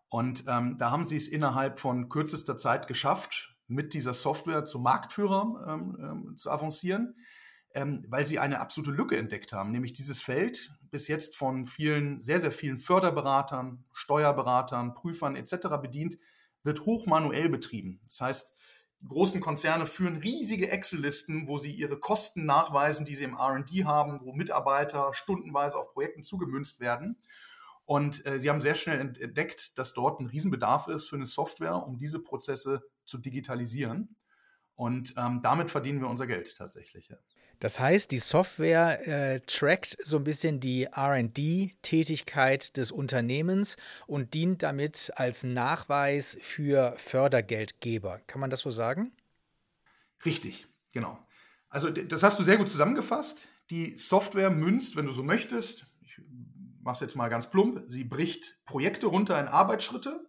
Und 0.09 0.44
ähm, 0.46 0.76
da 0.78 0.90
haben 0.90 1.05
sie 1.05 1.16
es 1.16 1.28
innerhalb 1.28 1.78
von 1.78 2.09
kürzester 2.09 2.57
Zeit 2.57 2.87
geschafft, 2.87 3.57
mit 3.68 3.94
dieser 3.94 4.12
Software 4.12 4.64
zum 4.64 4.83
Marktführer 4.83 5.64
ähm, 5.66 5.96
ähm 5.98 6.37
zu 6.37 6.50
avancieren 6.50 7.14
ähm, 7.74 8.02
weil 8.08 8.26
sie 8.26 8.38
eine 8.38 8.61
absolute 8.61 8.90
Lücke 8.90 9.16
entdeckt 9.16 9.52
haben, 9.52 9.72
nämlich 9.72 9.92
dieses 9.92 10.20
Feld 10.20 10.72
bis 10.90 11.08
jetzt 11.08 11.37
von 11.37 11.66
vielen, 11.66 12.20
sehr, 12.20 12.40
sehr 12.40 12.52
vielen 12.52 12.78
Förderberatern, 12.78 13.85
Steuerberatern, 13.92 14.94
Prüfern 14.94 15.37
etc. 15.37 15.68
bedient, 15.80 16.18
wird 16.62 16.85
hochmanuell 16.85 17.48
betrieben. 17.48 18.00
Das 18.06 18.20
heißt, 18.20 18.56
großen 19.08 19.40
Konzerne 19.40 19.87
führen 19.87 20.18
riesige 20.18 20.70
Excel-Listen, 20.70 21.48
wo 21.48 21.58
sie 21.58 21.72
ihre 21.72 21.98
Kosten 21.98 22.44
nachweisen, 22.46 23.06
die 23.06 23.14
sie 23.14 23.24
im 23.24 23.35
RD 23.35 23.85
haben, 23.85 24.20
wo 24.22 24.32
Mitarbeiter 24.32 25.12
stundenweise 25.14 25.78
auf 25.78 25.92
Projekten 25.92 26.22
zugemünzt 26.22 26.80
werden. 26.80 27.16
Und 27.85 28.24
äh, 28.26 28.40
sie 28.40 28.48
haben 28.48 28.61
sehr 28.61 28.76
schnell 28.76 29.00
entdeckt, 29.00 29.76
dass 29.78 29.92
dort 29.92 30.20
ein 30.20 30.26
Riesenbedarf 30.26 30.88
ist 30.88 31.08
für 31.08 31.16
eine 31.16 31.26
Software, 31.26 31.87
um 31.87 31.98
diese 31.98 32.20
Prozesse 32.20 32.82
zu 33.04 33.18
digitalisieren. 33.18 34.14
Und 34.76 35.14
ähm, 35.16 35.40
damit 35.42 35.70
verdienen 35.70 36.00
wir 36.00 36.08
unser 36.08 36.26
Geld 36.26 36.56
tatsächlich. 36.56 37.08
Ja. 37.08 37.16
Das 37.62 37.79
heißt, 37.79 38.11
die 38.11 38.18
Software 38.18 39.07
äh, 39.07 39.40
trackt 39.46 39.96
so 40.03 40.16
ein 40.16 40.25
bisschen 40.25 40.59
die 40.59 40.88
RD-Tätigkeit 40.92 42.77
des 42.77 42.90
Unternehmens 42.90 43.77
und 44.09 44.35
dient 44.35 44.64
damit 44.64 45.12
als 45.14 45.44
Nachweis 45.44 46.37
für 46.40 46.92
Fördergeldgeber. 46.96 48.20
Kann 48.27 48.40
man 48.40 48.51
das 48.51 48.62
so 48.62 48.72
sagen? 48.72 49.12
Richtig, 50.25 50.66
genau. 50.92 51.25
Also 51.68 51.88
das 51.90 52.25
hast 52.25 52.37
du 52.40 52.42
sehr 52.42 52.57
gut 52.57 52.68
zusammengefasst. 52.68 53.46
Die 53.70 53.96
Software 53.96 54.51
münzt, 54.51 54.96
wenn 54.96 55.07
du 55.07 55.12
so 55.12 55.22
möchtest, 55.22 55.87
ich 56.01 56.20
mache 56.81 56.94
es 56.94 57.01
jetzt 57.01 57.14
mal 57.14 57.29
ganz 57.29 57.48
plump, 57.48 57.85
sie 57.87 58.03
bricht 58.03 58.59
Projekte 58.64 59.07
runter 59.07 59.38
in 59.38 59.46
Arbeitsschritte, 59.46 60.27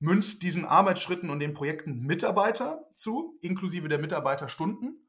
münzt 0.00 0.42
diesen 0.42 0.66
Arbeitsschritten 0.66 1.30
und 1.30 1.40
den 1.40 1.54
Projekten 1.54 2.00
Mitarbeiter 2.00 2.90
zu, 2.94 3.38
inklusive 3.40 3.88
der 3.88 3.98
Mitarbeiterstunden 3.98 5.00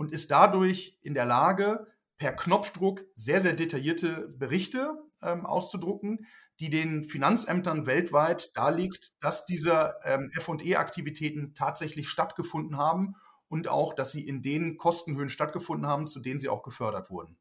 und 0.00 0.12
ist 0.12 0.30
dadurch 0.30 0.98
in 1.02 1.12
der 1.12 1.26
Lage, 1.26 1.86
per 2.16 2.32
Knopfdruck 2.32 3.04
sehr, 3.14 3.42
sehr 3.42 3.52
detaillierte 3.52 4.28
Berichte 4.28 4.94
ähm, 5.20 5.44
auszudrucken, 5.44 6.26
die 6.58 6.70
den 6.70 7.04
Finanzämtern 7.04 7.84
weltweit 7.84 8.56
darlegt, 8.56 9.12
dass 9.20 9.44
diese 9.44 9.96
ähm, 10.04 10.30
FE-Aktivitäten 10.30 11.52
tatsächlich 11.52 12.08
stattgefunden 12.08 12.78
haben 12.78 13.14
und 13.48 13.68
auch, 13.68 13.92
dass 13.92 14.10
sie 14.10 14.26
in 14.26 14.40
den 14.40 14.78
Kostenhöhen 14.78 15.28
stattgefunden 15.28 15.86
haben, 15.86 16.06
zu 16.06 16.20
denen 16.20 16.40
sie 16.40 16.48
auch 16.48 16.62
gefördert 16.62 17.10
wurden. 17.10 17.36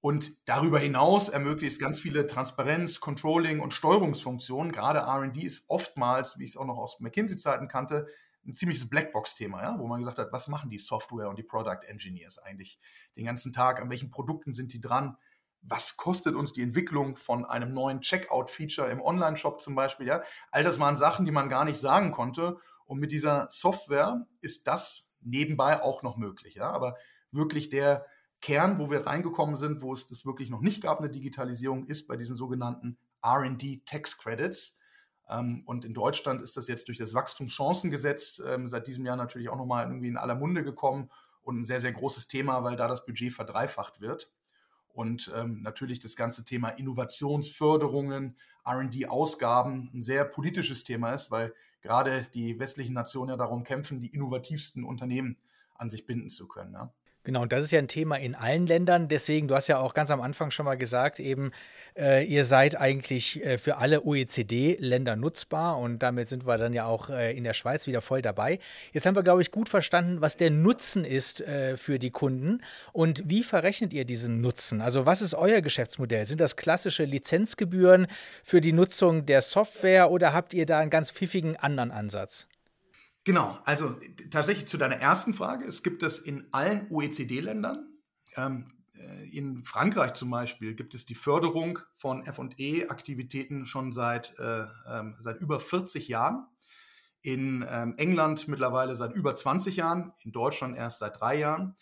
Und 0.00 0.48
darüber 0.48 0.78
hinaus 0.78 1.28
ermöglicht 1.28 1.74
es 1.74 1.78
ganz 1.78 2.00
viele 2.00 2.26
Transparenz, 2.26 2.98
Controlling 2.98 3.60
und 3.60 3.74
Steuerungsfunktionen. 3.74 4.72
Gerade 4.72 5.00
RD 5.00 5.36
ist 5.36 5.66
oftmals, 5.68 6.38
wie 6.38 6.44
ich 6.44 6.50
es 6.50 6.56
auch 6.56 6.64
noch 6.64 6.78
aus 6.78 6.98
McKinsey-Zeiten 7.00 7.68
kannte, 7.68 8.06
ein 8.46 8.56
ziemliches 8.56 8.88
Blackbox-Thema, 8.88 9.62
ja, 9.62 9.78
wo 9.78 9.86
man 9.86 10.00
gesagt 10.00 10.18
hat, 10.18 10.32
was 10.32 10.48
machen 10.48 10.70
die 10.70 10.78
Software 10.78 11.28
und 11.28 11.38
die 11.38 11.44
Product 11.44 11.84
Engineers 11.86 12.38
eigentlich 12.38 12.78
den 13.16 13.26
ganzen 13.26 13.52
Tag, 13.52 13.80
an 13.80 13.90
welchen 13.90 14.10
Produkten 14.10 14.52
sind 14.52 14.72
die 14.72 14.80
dran, 14.80 15.16
was 15.62 15.96
kostet 15.96 16.34
uns 16.34 16.52
die 16.52 16.62
Entwicklung 16.62 17.16
von 17.16 17.44
einem 17.44 17.72
neuen 17.72 18.00
Checkout-Feature 18.00 18.90
im 18.90 19.00
Online-Shop 19.00 19.60
zum 19.60 19.74
Beispiel, 19.74 20.06
ja, 20.06 20.22
all 20.50 20.64
das 20.64 20.80
waren 20.80 20.96
Sachen, 20.96 21.24
die 21.24 21.30
man 21.30 21.48
gar 21.48 21.64
nicht 21.64 21.78
sagen 21.78 22.10
konnte. 22.10 22.58
Und 22.84 22.98
mit 22.98 23.12
dieser 23.12 23.46
Software 23.48 24.26
ist 24.40 24.66
das 24.66 25.16
nebenbei 25.20 25.80
auch 25.80 26.02
noch 26.02 26.16
möglich, 26.16 26.56
ja, 26.56 26.70
aber 26.70 26.96
wirklich 27.30 27.70
der 27.70 28.06
Kern, 28.40 28.80
wo 28.80 28.90
wir 28.90 29.06
reingekommen 29.06 29.54
sind, 29.54 29.82
wo 29.82 29.92
es 29.92 30.08
das 30.08 30.26
wirklich 30.26 30.50
noch 30.50 30.60
nicht 30.60 30.82
gab, 30.82 30.98
eine 30.98 31.08
Digitalisierung, 31.08 31.84
ist 31.84 32.08
bei 32.08 32.16
diesen 32.16 32.34
sogenannten 32.34 32.98
R&D 33.22 33.82
Tax 33.86 34.18
Credits 34.18 34.81
und 35.66 35.84
in 35.84 35.94
Deutschland 35.94 36.42
ist 36.42 36.56
das 36.56 36.68
jetzt 36.68 36.88
durch 36.88 36.98
das 36.98 37.14
Wachstumschancengesetz 37.14 38.42
ähm, 38.46 38.68
seit 38.68 38.86
diesem 38.86 39.06
Jahr 39.06 39.16
natürlich 39.16 39.48
auch 39.48 39.56
nochmal 39.56 39.86
irgendwie 39.86 40.08
in 40.08 40.16
aller 40.16 40.34
Munde 40.34 40.64
gekommen 40.64 41.10
und 41.42 41.60
ein 41.60 41.64
sehr, 41.64 41.80
sehr 41.80 41.92
großes 41.92 42.28
Thema, 42.28 42.64
weil 42.64 42.76
da 42.76 42.88
das 42.88 43.06
Budget 43.06 43.32
verdreifacht 43.32 44.00
wird. 44.00 44.30
Und 44.92 45.32
ähm, 45.34 45.62
natürlich 45.62 46.00
das 46.00 46.16
ganze 46.16 46.44
Thema 46.44 46.68
Innovationsförderungen, 46.68 48.36
RD-Ausgaben 48.68 49.90
ein 49.94 50.02
sehr 50.02 50.24
politisches 50.24 50.84
Thema 50.84 51.12
ist, 51.12 51.30
weil 51.30 51.54
gerade 51.80 52.28
die 52.34 52.58
westlichen 52.58 52.92
Nationen 52.92 53.30
ja 53.30 53.36
darum 53.36 53.64
kämpfen, 53.64 54.00
die 54.00 54.14
innovativsten 54.14 54.84
Unternehmen 54.84 55.36
an 55.74 55.88
sich 55.88 56.06
binden 56.06 56.30
zu 56.30 56.46
können. 56.46 56.74
Ja. 56.74 56.92
Genau, 57.24 57.42
und 57.42 57.52
das 57.52 57.64
ist 57.64 57.70
ja 57.70 57.78
ein 57.78 57.86
Thema 57.86 58.16
in 58.16 58.34
allen 58.34 58.66
Ländern. 58.66 59.06
Deswegen, 59.06 59.46
du 59.46 59.54
hast 59.54 59.68
ja 59.68 59.78
auch 59.78 59.94
ganz 59.94 60.10
am 60.10 60.20
Anfang 60.20 60.50
schon 60.50 60.64
mal 60.64 60.76
gesagt, 60.76 61.20
eben, 61.20 61.52
äh, 61.96 62.24
ihr 62.24 62.44
seid 62.44 62.76
eigentlich 62.76 63.44
äh, 63.44 63.58
für 63.58 63.76
alle 63.76 64.04
OECD-Länder 64.04 65.14
nutzbar 65.14 65.78
und 65.78 66.00
damit 66.00 66.26
sind 66.26 66.46
wir 66.46 66.58
dann 66.58 66.72
ja 66.72 66.86
auch 66.86 67.10
äh, 67.10 67.36
in 67.36 67.44
der 67.44 67.52
Schweiz 67.52 67.86
wieder 67.86 68.00
voll 68.00 68.22
dabei. 68.22 68.58
Jetzt 68.92 69.06
haben 69.06 69.14
wir, 69.14 69.22
glaube 69.22 69.42
ich, 69.42 69.52
gut 69.52 69.68
verstanden, 69.68 70.20
was 70.20 70.36
der 70.36 70.50
Nutzen 70.50 71.04
ist 71.04 71.42
äh, 71.42 71.76
für 71.76 72.00
die 72.00 72.10
Kunden 72.10 72.60
und 72.92 73.22
wie 73.26 73.44
verrechnet 73.44 73.92
ihr 73.92 74.04
diesen 74.04 74.40
Nutzen? 74.40 74.80
Also, 74.80 75.06
was 75.06 75.22
ist 75.22 75.34
euer 75.34 75.60
Geschäftsmodell? 75.60 76.26
Sind 76.26 76.40
das 76.40 76.56
klassische 76.56 77.04
Lizenzgebühren 77.04 78.08
für 78.42 78.60
die 78.60 78.72
Nutzung 78.72 79.26
der 79.26 79.42
Software 79.42 80.10
oder 80.10 80.32
habt 80.32 80.54
ihr 80.54 80.66
da 80.66 80.80
einen 80.80 80.90
ganz 80.90 81.12
pfiffigen 81.12 81.56
anderen 81.56 81.92
Ansatz? 81.92 82.48
Genau, 83.24 83.56
also 83.64 83.96
tatsächlich 84.30 84.66
zu 84.66 84.78
deiner 84.78 84.96
ersten 84.96 85.32
Frage. 85.32 85.64
Es 85.64 85.82
gibt 85.82 86.02
es 86.02 86.18
in 86.18 86.48
allen 86.50 86.90
OECD-Ländern. 86.90 87.86
Ähm, 88.36 88.72
äh, 88.94 89.28
in 89.30 89.62
Frankreich 89.62 90.14
zum 90.14 90.30
Beispiel 90.30 90.74
gibt 90.74 90.94
es 90.94 91.06
die 91.06 91.14
Förderung 91.14 91.78
von 91.94 92.24
FE-Aktivitäten 92.24 93.64
schon 93.66 93.92
seit, 93.92 94.38
äh, 94.40 94.64
ähm, 94.88 95.16
seit 95.20 95.40
über 95.40 95.60
40 95.60 96.08
Jahren. 96.08 96.46
In 97.22 97.64
ähm, 97.68 97.94
England 97.96 98.48
mittlerweile 98.48 98.96
seit 98.96 99.14
über 99.14 99.36
20 99.36 99.76
Jahren, 99.76 100.12
in 100.24 100.32
Deutschland 100.32 100.76
erst 100.76 100.98
seit 100.98 101.20
drei 101.20 101.38
Jahren. 101.38 101.76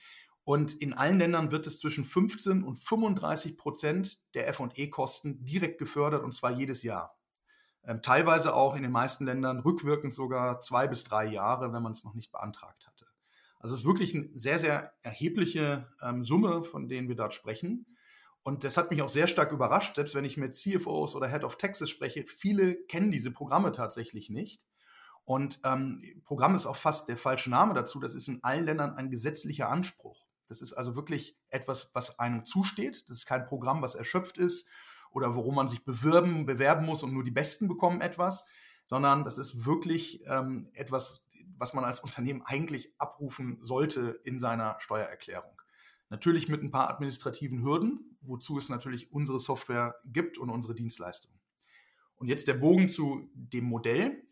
Und 0.45 0.75
in 0.75 0.93
allen 0.93 1.19
Ländern 1.19 1.53
wird 1.53 1.67
es 1.67 1.79
zwischen 1.79 2.05
15 2.05 2.63
und 2.63 2.85
35 2.85 3.57
Prozent 3.57 4.19
der 4.35 4.53
FE-Kosten 4.53 5.43
direkt 5.45 5.79
gefördert 5.79 6.23
und 6.23 6.35
zwar 6.35 6.51
jedes 6.51 6.83
Jahr. 6.83 7.20
Ähm, 7.85 8.03
teilweise 8.03 8.55
auch 8.55 8.77
in 8.77 8.83
den 8.83 8.93
meisten 8.93 9.25
Ländern 9.25 9.61
rückwirkend 9.61 10.15
sogar 10.15 10.61
zwei 10.61 10.87
bis 10.87 11.05
drei 11.05 11.27
Jahre, 11.27 11.73
wenn 11.73 11.83
man 11.83 11.93
es 11.93 12.05
noch 12.05 12.15
nicht 12.15 12.31
beantragt 12.31 12.87
hatte. 12.87 13.07
Also 13.59 13.75
es 13.75 13.81
ist 13.81 13.87
wirklich 13.87 14.15
eine 14.15 14.31
sehr, 14.35 14.59
sehr 14.59 14.93
erhebliche 15.03 15.89
ähm, 16.03 16.25
Summe, 16.25 16.63
von 16.63 16.89
denen 16.89 17.09
wir 17.09 17.17
dort 17.17 17.35
sprechen. 17.35 17.87
Und 18.43 18.65
das 18.65 18.77
hat 18.77 18.91
mich 18.91 19.03
auch 19.03 19.09
sehr 19.09 19.27
stark 19.27 19.53
überrascht, 19.53 19.97
selbst 19.97 20.15
wenn 20.15 20.25
ich 20.25 20.39
mit 20.39 20.55
CFOs 20.55 21.15
oder 21.15 21.29
Head 21.29 21.45
of 21.45 21.57
Taxes 21.57 21.91
spreche. 21.91 22.25
Viele 22.27 22.75
kennen 22.87 23.11
diese 23.11 23.31
Programme 23.31 23.73
tatsächlich 23.73 24.31
nicht. 24.31 24.65
Und 25.25 25.61
ähm, 25.65 26.03
Programm 26.25 26.55
ist 26.55 26.67
auch 26.67 26.77
fast 26.77 27.09
der 27.09 27.19
falsche 27.19 27.51
Name 27.51 27.75
dazu. 27.75 28.01
Das 28.01 28.15
ist 28.15 28.29
in 28.29 28.43
allen 28.43 28.65
Ländern 28.65 28.95
ein 28.95 29.11
gesetzlicher 29.11 29.69
Anspruch. 29.69 30.27
Das 30.49 30.63
ist 30.63 30.73
also 30.73 30.97
wirklich 30.97 31.39
etwas, 31.51 31.95
was 31.95 32.19
einem 32.19 32.45
zusteht. 32.45 33.05
Das 33.09 33.19
ist 33.19 33.27
kein 33.27 33.47
Programm, 33.47 33.83
was 33.83 33.95
erschöpft 33.95 34.39
ist 34.39 34.69
oder 35.11 35.35
worum 35.35 35.55
man 35.55 35.69
sich 35.69 35.85
bewirben, 35.85 36.47
bewerben 36.47 36.87
muss 36.87 37.03
und 37.03 37.13
nur 37.13 37.25
die 37.25 37.31
Besten 37.31 37.69
bekommen 37.69 38.01
etwas, 38.01 38.47
sondern 38.87 39.25
das 39.25 39.39
ist 39.39 39.65
wirklich 39.67 40.25
ähm, 40.27 40.69
etwas, 40.73 41.27
was 41.57 41.75
man 41.75 41.85
als 41.85 42.01
Unternehmen 42.01 42.43
eigentlich 42.45 42.95
abrufen 42.99 43.59
sollte 43.63 44.21
in 44.25 44.39
seiner 44.39 44.77
Steuererklärung. 44.81 45.61
Natürlich 46.09 46.49
mit 46.49 46.63
ein 46.63 46.71
paar 46.71 46.91
administrativen 46.91 47.63
Hürden, 47.63 48.17
wozu 48.21 48.59
es 48.59 48.69
natürlich 48.69 49.13
unsere 49.13 49.39
Software 49.39 49.95
gibt 50.05 50.39
und 50.39 50.51
unsere 50.51 50.75
Dienstleistung. 50.75 51.33
Und 52.17 52.29
jetzt 52.29 52.49
der 52.49 52.55
Bogen 52.55 52.91
zu 52.91 53.31
dem 53.33 53.65
Modell. 53.65 54.23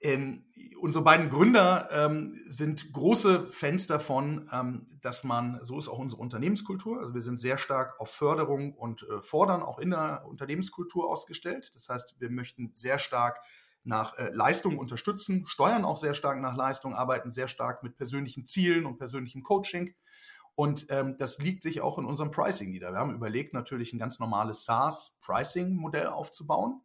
Ähm, 0.00 0.44
unsere 0.80 1.02
beiden 1.02 1.28
Gründer 1.28 1.88
ähm, 1.90 2.32
sind 2.46 2.92
große 2.92 3.48
Fans 3.50 3.88
davon, 3.88 4.48
ähm, 4.52 4.86
dass 5.00 5.24
man, 5.24 5.58
so 5.62 5.76
ist 5.78 5.88
auch 5.88 5.98
unsere 5.98 6.22
Unternehmenskultur, 6.22 7.00
also 7.00 7.14
wir 7.14 7.22
sind 7.22 7.40
sehr 7.40 7.58
stark 7.58 7.98
auf 8.00 8.10
Förderung 8.10 8.74
und 8.74 9.02
äh, 9.02 9.20
Fordern 9.22 9.62
auch 9.62 9.80
in 9.80 9.90
der 9.90 10.24
Unternehmenskultur 10.26 11.10
ausgestellt. 11.10 11.72
Das 11.74 11.88
heißt, 11.88 12.20
wir 12.20 12.30
möchten 12.30 12.70
sehr 12.74 13.00
stark 13.00 13.40
nach 13.82 14.16
äh, 14.18 14.30
Leistung 14.32 14.78
unterstützen, 14.78 15.46
steuern 15.46 15.84
auch 15.84 15.96
sehr 15.96 16.14
stark 16.14 16.40
nach 16.40 16.56
Leistung, 16.56 16.94
arbeiten 16.94 17.32
sehr 17.32 17.48
stark 17.48 17.82
mit 17.82 17.96
persönlichen 17.96 18.46
Zielen 18.46 18.86
und 18.86 18.98
persönlichem 18.98 19.42
Coaching. 19.42 19.94
Und 20.54 20.86
ähm, 20.90 21.16
das 21.18 21.38
liegt 21.38 21.62
sich 21.62 21.80
auch 21.80 21.98
in 21.98 22.04
unserem 22.04 22.30
Pricing 22.30 22.70
nieder. 22.70 22.92
Wir 22.92 22.98
haben 22.98 23.14
überlegt, 23.14 23.54
natürlich 23.54 23.92
ein 23.92 23.98
ganz 23.98 24.18
normales 24.18 24.64
SaaS-Pricing-Modell 24.64 26.08
aufzubauen 26.08 26.82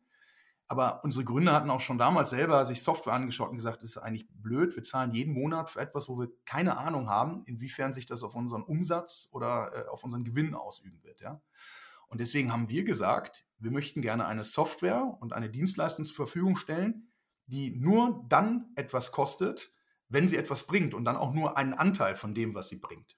aber 0.68 1.04
unsere 1.04 1.26
Gründer 1.26 1.54
hatten 1.54 1.70
auch 1.70 1.80
schon 1.80 1.98
damals 1.98 2.30
selber 2.32 2.66
sich 2.66 2.82
Software 2.82 3.14
angeschaut 3.14 3.50
und 3.50 3.58
gesagt, 3.58 3.84
das 3.84 3.92
ist 3.92 3.98
eigentlich 3.98 4.28
blöd. 4.30 4.76
Wir 4.76 4.84
zahlen 4.84 5.12
jeden 5.12 5.34
Monat 5.34 5.70
für 5.70 5.80
etwas, 5.80 6.08
wo 6.08 6.18
wir 6.18 6.30
keine 6.46 6.78
Ahnung 6.78 7.10
haben, 7.10 7.44
inwiefern 7.46 7.94
sich 7.94 8.06
das 8.06 8.24
auf 8.24 8.36
unseren 8.36 8.64
Umsatz 8.64 9.30
oder 9.32 9.72
äh, 9.74 9.90
auf 9.90 10.04
unseren 10.04 10.24
Gewinn 10.24 10.56
ausüben 10.56 11.04
wird. 11.04 11.22
Ja? 11.22 11.42
Und 12.08 12.20
deswegen 12.20 12.52
haben 12.52 12.70
wir 12.70 12.84
gesagt, 12.84 13.46
wir 13.58 13.72
möchten 13.72 14.02
gerne 14.02 14.26
eine 14.26 14.44
Software 14.44 15.18
und 15.20 15.34
eine 15.34 15.50
Dienstleistung 15.50 16.06
zur 16.06 16.16
Verfügung 16.16 16.56
stellen, 16.56 17.12
die 17.48 17.76
nur 17.76 18.26
dann 18.30 18.72
etwas 18.76 19.12
kostet, 19.12 19.74
wenn 20.10 20.28
sie 20.28 20.38
etwas 20.38 20.68
bringt 20.68 20.94
und 20.94 21.06
dann 21.06 21.18
auch 21.18 21.34
nur 21.34 21.58
einen 21.58 21.74
Anteil 21.74 22.16
von 22.16 22.34
dem, 22.34 22.56
was 22.56 22.70
sie 22.70 22.80
bringt. 22.80 23.18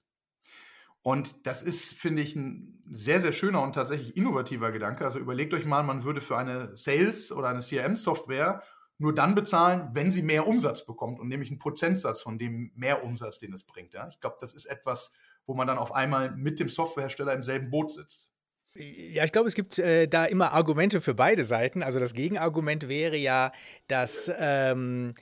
Und 1.06 1.46
das 1.46 1.62
ist, 1.62 1.94
finde 1.94 2.20
ich, 2.20 2.34
ein 2.34 2.82
sehr, 2.90 3.20
sehr 3.20 3.30
schöner 3.30 3.62
und 3.62 3.74
tatsächlich 3.74 4.16
innovativer 4.16 4.72
Gedanke. 4.72 5.04
Also 5.04 5.20
überlegt 5.20 5.54
euch 5.54 5.64
mal, 5.64 5.84
man 5.84 6.02
würde 6.02 6.20
für 6.20 6.36
eine 6.36 6.74
Sales- 6.74 7.30
oder 7.30 7.48
eine 7.48 7.60
CRM-Software 7.60 8.60
nur 8.98 9.14
dann 9.14 9.36
bezahlen, 9.36 9.88
wenn 9.92 10.10
sie 10.10 10.22
mehr 10.22 10.48
Umsatz 10.48 10.84
bekommt 10.84 11.20
und 11.20 11.28
nämlich 11.28 11.48
einen 11.48 11.60
Prozentsatz 11.60 12.22
von 12.22 12.38
dem 12.38 12.72
Mehrumsatz, 12.74 13.38
den 13.38 13.52
es 13.52 13.62
bringt. 13.62 13.94
Ja? 13.94 14.08
Ich 14.08 14.18
glaube, 14.18 14.38
das 14.40 14.52
ist 14.52 14.66
etwas, 14.66 15.12
wo 15.46 15.54
man 15.54 15.68
dann 15.68 15.78
auf 15.78 15.94
einmal 15.94 16.32
mit 16.32 16.58
dem 16.58 16.68
Softwarehersteller 16.68 17.34
im 17.34 17.44
selben 17.44 17.70
Boot 17.70 17.92
sitzt. 17.92 18.28
Ja, 18.74 19.22
ich 19.22 19.30
glaube, 19.30 19.46
es 19.46 19.54
gibt 19.54 19.78
äh, 19.78 20.08
da 20.08 20.24
immer 20.24 20.54
Argumente 20.54 21.00
für 21.00 21.14
beide 21.14 21.44
Seiten. 21.44 21.84
Also 21.84 22.00
das 22.00 22.14
Gegenargument 22.14 22.88
wäre 22.88 23.16
ja, 23.16 23.52
dass 23.86 24.28
ähm, 24.36 25.14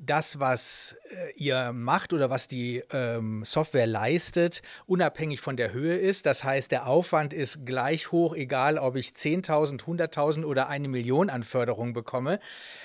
das, 0.00 0.38
was 0.38 0.96
äh, 1.10 1.32
ihr 1.34 1.72
macht 1.72 2.12
oder 2.12 2.30
was 2.30 2.46
die 2.46 2.82
ähm, 2.92 3.42
Software 3.44 3.86
leistet, 3.86 4.62
unabhängig 4.86 5.40
von 5.40 5.56
der 5.56 5.72
Höhe 5.72 5.96
ist. 5.96 6.24
Das 6.26 6.44
heißt, 6.44 6.70
der 6.70 6.86
Aufwand 6.86 7.34
ist 7.34 7.66
gleich 7.66 8.12
hoch, 8.12 8.34
egal 8.34 8.78
ob 8.78 8.96
ich 8.96 9.08
10.000, 9.08 9.82
100.000 9.82 10.44
oder 10.44 10.68
eine 10.68 10.88
Million 10.88 11.30
an 11.30 11.42
Förderung 11.42 11.92
bekomme. 11.92 12.38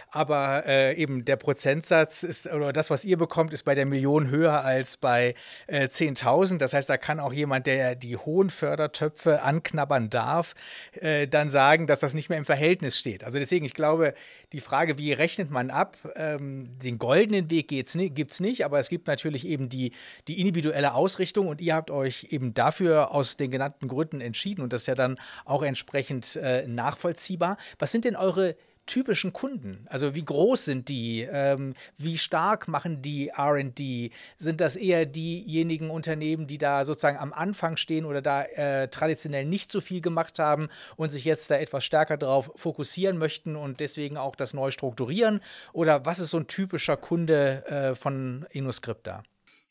Aber 0.09 0.65
äh, 0.65 0.95
eben 0.95 1.23
der 1.25 1.35
Prozentsatz 1.35 2.23
ist, 2.23 2.47
oder 2.47 2.73
das, 2.73 2.89
was 2.89 3.05
ihr 3.05 3.17
bekommt, 3.17 3.53
ist 3.53 3.63
bei 3.63 3.75
der 3.75 3.85
Million 3.85 4.29
höher 4.29 4.63
als 4.63 4.97
bei 4.97 5.35
äh, 5.67 5.85
10.000. 5.85 6.57
Das 6.57 6.73
heißt, 6.73 6.89
da 6.89 6.97
kann 6.97 7.19
auch 7.19 7.33
jemand, 7.33 7.67
der 7.67 7.95
die 7.95 8.17
hohen 8.17 8.49
Fördertöpfe 8.49 9.41
anknabbern 9.43 10.09
darf, 10.09 10.55
äh, 10.99 11.27
dann 11.27 11.49
sagen, 11.49 11.85
dass 11.85 11.99
das 11.99 12.15
nicht 12.15 12.29
mehr 12.29 12.37
im 12.39 12.45
Verhältnis 12.45 12.97
steht. 12.97 13.23
Also 13.23 13.37
deswegen, 13.37 13.65
ich 13.65 13.73
glaube, 13.73 14.15
die 14.51 14.59
Frage, 14.59 14.97
wie 14.97 15.13
rechnet 15.13 15.49
man 15.49 15.71
ab, 15.71 15.97
ähm, 16.15 16.77
den 16.79 16.99
goldenen 17.03 17.49
Weg 17.49 17.67
gibt 17.67 17.89
es 17.89 18.39
nicht, 18.39 18.63
aber 18.63 18.79
es 18.79 18.87
gibt 18.87 19.07
natürlich 19.07 19.45
eben 19.45 19.67
die, 19.67 19.91
die 20.29 20.39
individuelle 20.39 20.93
Ausrichtung 20.93 21.47
und 21.47 21.59
ihr 21.59 21.75
habt 21.75 21.91
euch 21.91 22.27
eben 22.29 22.53
dafür 22.53 23.11
aus 23.11 23.35
den 23.35 23.51
genannten 23.51 23.89
Gründen 23.89 24.21
entschieden 24.21 24.61
und 24.61 24.71
das 24.71 24.83
ist 24.83 24.87
ja 24.87 24.95
dann 24.95 25.19
auch 25.43 25.63
entsprechend 25.63 26.37
äh, 26.37 26.65
nachvollziehbar. 26.65 27.57
Was 27.77 27.91
sind 27.91 28.05
denn 28.05 28.15
eure 28.15 28.55
typischen 28.85 29.33
Kunden? 29.33 29.85
Also 29.89 30.15
wie 30.15 30.25
groß 30.25 30.65
sind 30.65 30.89
die? 30.89 31.27
Ähm, 31.29 31.73
wie 31.97 32.17
stark 32.17 32.67
machen 32.67 33.01
die 33.01 33.29
RD? 33.29 34.11
Sind 34.37 34.61
das 34.61 34.75
eher 34.75 35.05
diejenigen 35.05 35.89
Unternehmen, 35.89 36.47
die 36.47 36.57
da 36.57 36.85
sozusagen 36.85 37.17
am 37.17 37.33
Anfang 37.33 37.77
stehen 37.77 38.05
oder 38.05 38.21
da 38.21 38.43
äh, 38.43 38.87
traditionell 38.89 39.45
nicht 39.45 39.71
so 39.71 39.81
viel 39.81 40.01
gemacht 40.01 40.39
haben 40.39 40.69
und 40.95 41.11
sich 41.11 41.25
jetzt 41.25 41.49
da 41.49 41.55
etwas 41.55 41.83
stärker 41.83 42.17
darauf 42.17 42.51
fokussieren 42.55 43.17
möchten 43.17 43.55
und 43.55 43.79
deswegen 43.79 44.17
auch 44.17 44.35
das 44.35 44.53
neu 44.53 44.71
strukturieren? 44.71 45.41
Oder 45.71 46.05
was 46.05 46.19
ist 46.19 46.31
so 46.31 46.37
ein 46.37 46.47
typischer 46.47 46.97
Kunde 46.97 47.65
äh, 47.67 47.95
von 47.95 48.45
InnoScripta? 48.51 49.23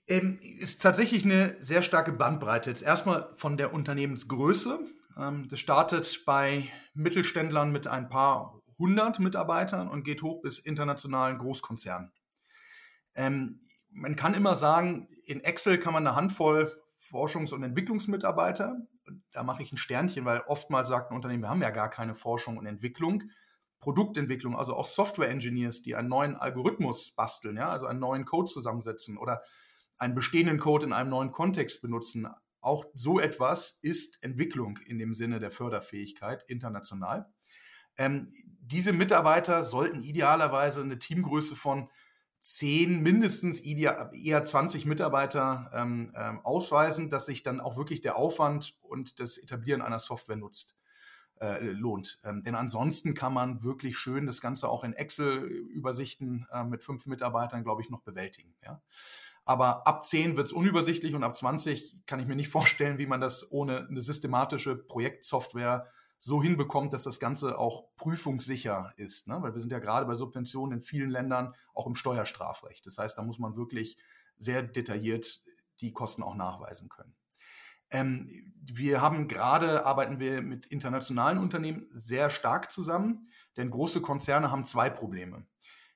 Ähm, 0.08 0.38
ist 0.58 0.82
tatsächlich 0.82 1.24
eine 1.24 1.54
sehr 1.60 1.82
starke 1.82 2.12
Bandbreite. 2.12 2.70
Jetzt 2.70 2.82
erstmal 2.82 3.28
von 3.34 3.56
der 3.56 3.72
Unternehmensgröße. 3.72 4.80
Ähm, 5.18 5.48
das 5.48 5.60
startet 5.60 6.22
bei 6.26 6.68
Mittelständlern 6.94 7.70
mit 7.70 7.86
ein 7.86 8.08
paar 8.08 8.61
100 8.82 9.20
Mitarbeitern 9.20 9.88
und 9.88 10.04
geht 10.04 10.22
hoch 10.22 10.42
bis 10.42 10.58
internationalen 10.58 11.38
Großkonzernen. 11.38 12.12
Ähm, 13.14 13.60
man 13.90 14.16
kann 14.16 14.34
immer 14.34 14.56
sagen, 14.56 15.08
in 15.26 15.40
Excel 15.40 15.78
kann 15.78 15.92
man 15.92 16.06
eine 16.06 16.16
Handvoll 16.16 16.72
Forschungs- 16.98 17.52
und 17.52 17.62
Entwicklungsmitarbeiter, 17.62 18.76
da 19.32 19.42
mache 19.42 19.62
ich 19.62 19.72
ein 19.72 19.76
Sternchen, 19.76 20.24
weil 20.24 20.40
oftmals 20.46 20.88
sagt 20.88 21.10
ein 21.10 21.16
Unternehmen, 21.16 21.42
wir 21.42 21.50
haben 21.50 21.62
ja 21.62 21.70
gar 21.70 21.90
keine 21.90 22.14
Forschung 22.14 22.56
und 22.56 22.66
Entwicklung. 22.66 23.24
Produktentwicklung, 23.80 24.56
also 24.56 24.76
auch 24.76 24.86
Software-Engineers, 24.86 25.82
die 25.82 25.96
einen 25.96 26.08
neuen 26.08 26.36
Algorithmus 26.36 27.10
basteln, 27.16 27.56
ja, 27.56 27.68
also 27.68 27.86
einen 27.86 27.98
neuen 27.98 28.24
Code 28.24 28.50
zusammensetzen 28.50 29.18
oder 29.18 29.42
einen 29.98 30.14
bestehenden 30.14 30.60
Code 30.60 30.86
in 30.86 30.92
einem 30.92 31.10
neuen 31.10 31.32
Kontext 31.32 31.82
benutzen. 31.82 32.28
Auch 32.60 32.84
so 32.94 33.18
etwas 33.18 33.80
ist 33.82 34.22
Entwicklung 34.22 34.78
in 34.86 34.98
dem 34.98 35.14
Sinne 35.14 35.40
der 35.40 35.50
Förderfähigkeit 35.50 36.44
international. 36.46 37.26
Ähm, 37.98 38.32
diese 38.62 38.92
Mitarbeiter 38.92 39.64
sollten 39.64 40.02
idealerweise 40.02 40.82
eine 40.82 40.98
Teamgröße 40.98 41.56
von 41.56 41.90
10, 42.38 43.02
mindestens 43.02 43.60
eher 43.60 44.42
20 44.42 44.86
Mitarbeiter 44.86 45.70
ähm, 45.74 46.12
ähm, 46.16 46.40
ausweisen, 46.40 47.08
dass 47.08 47.26
sich 47.26 47.42
dann 47.42 47.60
auch 47.60 47.76
wirklich 47.76 48.00
der 48.00 48.16
Aufwand 48.16 48.76
und 48.80 49.20
das 49.20 49.38
Etablieren 49.38 49.82
einer 49.82 50.00
Software 50.00 50.36
nutzt, 50.36 50.80
äh, 51.40 51.60
lohnt. 51.70 52.20
Ähm, 52.24 52.42
denn 52.42 52.54
ansonsten 52.54 53.14
kann 53.14 53.32
man 53.32 53.62
wirklich 53.62 53.96
schön 53.96 54.26
das 54.26 54.40
Ganze 54.40 54.68
auch 54.68 54.82
in 54.82 54.92
Excel-Übersichten 54.92 56.46
äh, 56.50 56.64
mit 56.64 56.82
fünf 56.82 57.06
Mitarbeitern, 57.06 57.62
glaube 57.62 57.82
ich, 57.82 57.90
noch 57.90 58.02
bewältigen. 58.02 58.54
Ja? 58.64 58.80
Aber 59.44 59.86
ab 59.86 60.04
10 60.04 60.36
wird 60.36 60.46
es 60.46 60.52
unübersichtlich 60.52 61.14
und 61.14 61.24
ab 61.24 61.36
20 61.36 62.06
kann 62.06 62.20
ich 62.20 62.26
mir 62.26 62.36
nicht 62.36 62.48
vorstellen, 62.50 62.98
wie 62.98 63.06
man 63.06 63.20
das 63.20 63.52
ohne 63.52 63.86
eine 63.88 64.02
systematische 64.02 64.76
Projektsoftware 64.76 65.86
so 66.24 66.40
hinbekommt, 66.40 66.92
dass 66.92 67.02
das 67.02 67.18
Ganze 67.18 67.58
auch 67.58 67.96
prüfungssicher 67.96 68.92
ist. 68.96 69.26
Ne? 69.26 69.42
Weil 69.42 69.54
wir 69.54 69.60
sind 69.60 69.72
ja 69.72 69.80
gerade 69.80 70.06
bei 70.06 70.14
Subventionen 70.14 70.78
in 70.78 70.82
vielen 70.82 71.10
Ländern 71.10 71.52
auch 71.74 71.88
im 71.88 71.96
Steuerstrafrecht. 71.96 72.86
Das 72.86 72.96
heißt, 72.96 73.18
da 73.18 73.22
muss 73.22 73.40
man 73.40 73.56
wirklich 73.56 73.96
sehr 74.38 74.62
detailliert 74.62 75.42
die 75.80 75.92
Kosten 75.92 76.22
auch 76.22 76.36
nachweisen 76.36 76.88
können. 76.88 77.16
Ähm, 77.90 78.28
wir 78.54 79.00
haben 79.00 79.26
gerade, 79.26 79.84
arbeiten 79.84 80.20
wir 80.20 80.42
mit 80.42 80.66
internationalen 80.66 81.38
Unternehmen 81.38 81.88
sehr 81.90 82.30
stark 82.30 82.70
zusammen, 82.70 83.28
denn 83.56 83.70
große 83.70 84.00
Konzerne 84.00 84.52
haben 84.52 84.62
zwei 84.62 84.90
Probleme. 84.90 85.44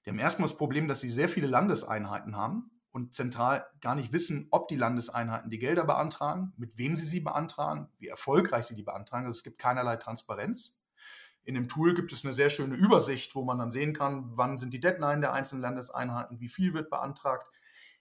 Die 0.04 0.10
haben 0.10 0.18
erstmal 0.18 0.48
das 0.48 0.58
Problem, 0.58 0.88
dass 0.88 1.00
sie 1.00 1.08
sehr 1.08 1.28
viele 1.28 1.46
Landeseinheiten 1.46 2.36
haben 2.36 2.72
und 2.96 3.14
zentral 3.14 3.66
gar 3.82 3.94
nicht 3.94 4.14
wissen, 4.14 4.48
ob 4.50 4.68
die 4.68 4.74
Landeseinheiten 4.74 5.50
die 5.50 5.58
Gelder 5.58 5.84
beantragen, 5.84 6.54
mit 6.56 6.78
wem 6.78 6.96
sie 6.96 7.04
sie 7.04 7.20
beantragen, 7.20 7.90
wie 7.98 8.06
erfolgreich 8.08 8.64
sie 8.64 8.74
die 8.74 8.84
beantragen. 8.84 9.26
Also 9.26 9.36
es 9.36 9.44
gibt 9.44 9.58
keinerlei 9.58 9.96
Transparenz. 9.96 10.82
In 11.44 11.54
dem 11.54 11.68
Tool 11.68 11.92
gibt 11.92 12.10
es 12.10 12.24
eine 12.24 12.32
sehr 12.32 12.48
schöne 12.48 12.74
Übersicht, 12.74 13.34
wo 13.34 13.44
man 13.44 13.58
dann 13.58 13.70
sehen 13.70 13.92
kann, 13.92 14.30
wann 14.30 14.56
sind 14.56 14.72
die 14.72 14.80
Deadline 14.80 15.20
der 15.20 15.34
einzelnen 15.34 15.60
Landeseinheiten, 15.60 16.40
wie 16.40 16.48
viel 16.48 16.72
wird 16.72 16.88
beantragt. 16.88 17.46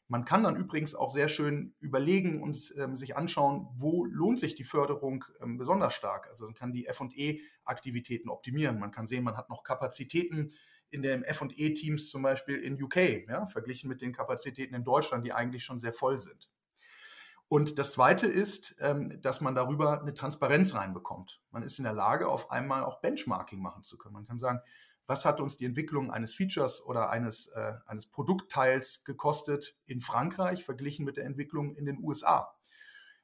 Man 0.08 0.24
kann 0.24 0.44
dann 0.44 0.56
übrigens 0.56 0.96
auch 0.96 1.10
sehr 1.10 1.28
schön 1.28 1.76
überlegen 1.82 2.42
und 2.42 2.74
ähm, 2.78 2.96
sich 2.96 3.18
anschauen, 3.18 3.68
wo 3.76 4.06
lohnt 4.06 4.40
sich 4.40 4.56
die 4.56 4.64
Förderung 4.64 5.26
ähm, 5.42 5.58
besonders 5.58 5.94
stark. 5.94 6.30
Also 6.30 6.46
man 6.46 6.54
kann 6.54 6.72
die 6.72 6.88
FE-Aktivitäten 6.90 8.30
optimieren. 8.30 8.80
Man 8.80 8.92
kann 8.92 9.08
sehen, 9.08 9.26
man 9.26 9.36
hat 9.36 9.50
noch 9.50 9.64
Kapazitäten 9.64 10.54
in 10.90 11.02
den 11.02 11.24
FE-Teams 11.24 12.10
zum 12.10 12.22
Beispiel 12.22 12.58
in 12.58 12.82
UK, 12.82 13.28
ja, 13.28 13.46
verglichen 13.46 13.90
mit 13.90 14.02
den 14.02 14.14
Kapazitäten 14.14 14.76
in 14.76 14.84
Deutschland, 14.84 15.26
die 15.26 15.34
eigentlich 15.34 15.64
schon 15.64 15.80
sehr 15.80 15.94
voll 15.94 16.20
sind. 16.20 16.50
Und 17.48 17.78
das 17.78 17.92
Zweite 17.92 18.26
ist, 18.26 18.78
ähm, 18.82 19.22
dass 19.22 19.42
man 19.42 19.54
darüber 19.54 20.02
eine 20.02 20.14
Transparenz 20.14 20.74
reinbekommt. 20.74 21.42
Man 21.52 21.64
ist 21.64 21.78
in 21.78 21.84
der 21.84 21.94
Lage, 21.94 22.28
auf 22.28 22.52
einmal 22.52 22.84
auch 22.84 23.02
Benchmarking 23.02 23.62
machen 23.62 23.84
zu 23.84 23.98
können. 23.98 24.14
Man 24.14 24.26
kann 24.26 24.40
sagen, 24.40 24.60
was 25.08 25.26
hat 25.26 25.40
uns 25.40 25.58
die 25.58 25.66
Entwicklung 25.66 26.12
eines 26.12 26.34
Features 26.34 26.84
oder 26.84 27.12
eines, 27.12 27.48
äh, 27.48 27.74
eines 27.86 28.08
Produktteils 28.08 29.04
gekostet 29.04 29.78
in 29.86 30.02
Frankreich 30.02 30.64
verglichen 30.64 31.06
mit 31.06 31.18
der 31.18 31.26
Entwicklung 31.26 31.76
in 31.76 31.86
den 31.86 32.00
USA. 32.04 32.56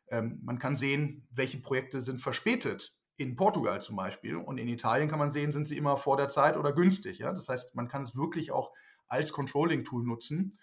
Ähm, 0.10 0.40
man 0.44 0.60
kann 0.60 0.78
sehen, 0.78 1.28
welche 1.32 1.58
Projekte 1.58 2.02
sind 2.02 2.20
verspätet 2.20 2.96
in 3.18 3.36
Portugal 3.36 3.82
zum 3.82 3.96
Beispiel. 3.96 4.36
Und 4.36 4.58
in 4.58 4.68
Italien 4.68 5.10
kann 5.10 5.20
man 5.20 5.32
sehen, 5.32 5.52
sind 5.52 5.68
sie 5.68 5.78
immer 5.78 5.98
vor 5.98 6.18
der 6.18 6.30
Zeit 6.30 6.58
oder 6.58 6.74
günstig. 6.74 7.20
Ja? 7.20 7.32
Das 7.32 7.50
heißt, 7.50 7.76
man 7.76 7.88
kann 7.88 8.02
es 8.04 8.16
wirklich 8.16 8.52
auch 8.52 8.72
als 9.08 9.34
Controlling-Tool 9.34 10.04
nutzen. 10.04 10.58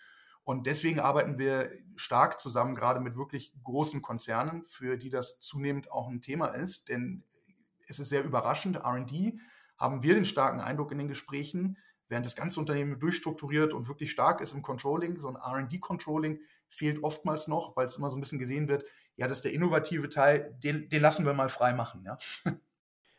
Und 0.45 0.67
deswegen 0.67 0.99
arbeiten 0.99 1.39
wir 1.39 1.71
stark 1.97 2.41
zusammen, 2.41 2.75
gerade 2.75 3.01
mit 3.01 3.17
wirklich 3.17 3.53
großen 3.63 4.01
Konzernen, 4.01 4.65
für 4.65 4.97
die 4.97 5.11
das 5.11 5.41
zunehmend 5.41 5.93
auch 5.93 6.09
ein 6.09 6.23
Thema 6.23 6.47
ist. 6.47 6.89
Denn 6.89 7.23
es 7.87 7.99
ist 7.99 8.09
sehr 8.09 8.25
überraschend, 8.25 8.79
RD 8.79 9.39
haben 9.77 10.03
wir 10.03 10.15
den 10.15 10.25
starken 10.25 10.61
Eindruck 10.61 10.91
in 10.91 10.99
den 10.99 11.09
Gesprächen, 11.09 11.77
während 12.09 12.27
das 12.27 12.35
ganze 12.35 12.61
Unternehmen 12.61 12.99
durchstrukturiert 12.99 13.75
und 13.75 13.89
wirklich 13.89 14.11
stark 14.11 14.41
ist 14.41 14.55
im 14.55 14.63
Controlling, 14.63 15.19
so 15.19 15.29
ein 15.29 15.37
RD-Controlling 15.37 16.41
fehlt 16.71 17.03
oftmals 17.05 17.49
noch, 17.49 17.77
weil 17.77 17.87
es 17.87 17.97
immer 17.97 18.11
so 18.11 18.17
ein 18.17 18.21
bisschen 18.21 18.39
gesehen 18.39 18.69
wird, 18.69 18.85
ja, 19.19 19.27
das 19.29 19.39
ist 19.39 19.45
der 19.45 19.53
innovative 19.53 20.09
Teil, 20.09 20.57
den, 20.63 20.89
den 20.89 21.03
lassen 21.03 21.27
wir 21.27 21.35
mal 21.35 21.49
frei 21.49 21.73
machen. 21.73 22.05
Ja. 22.05 22.17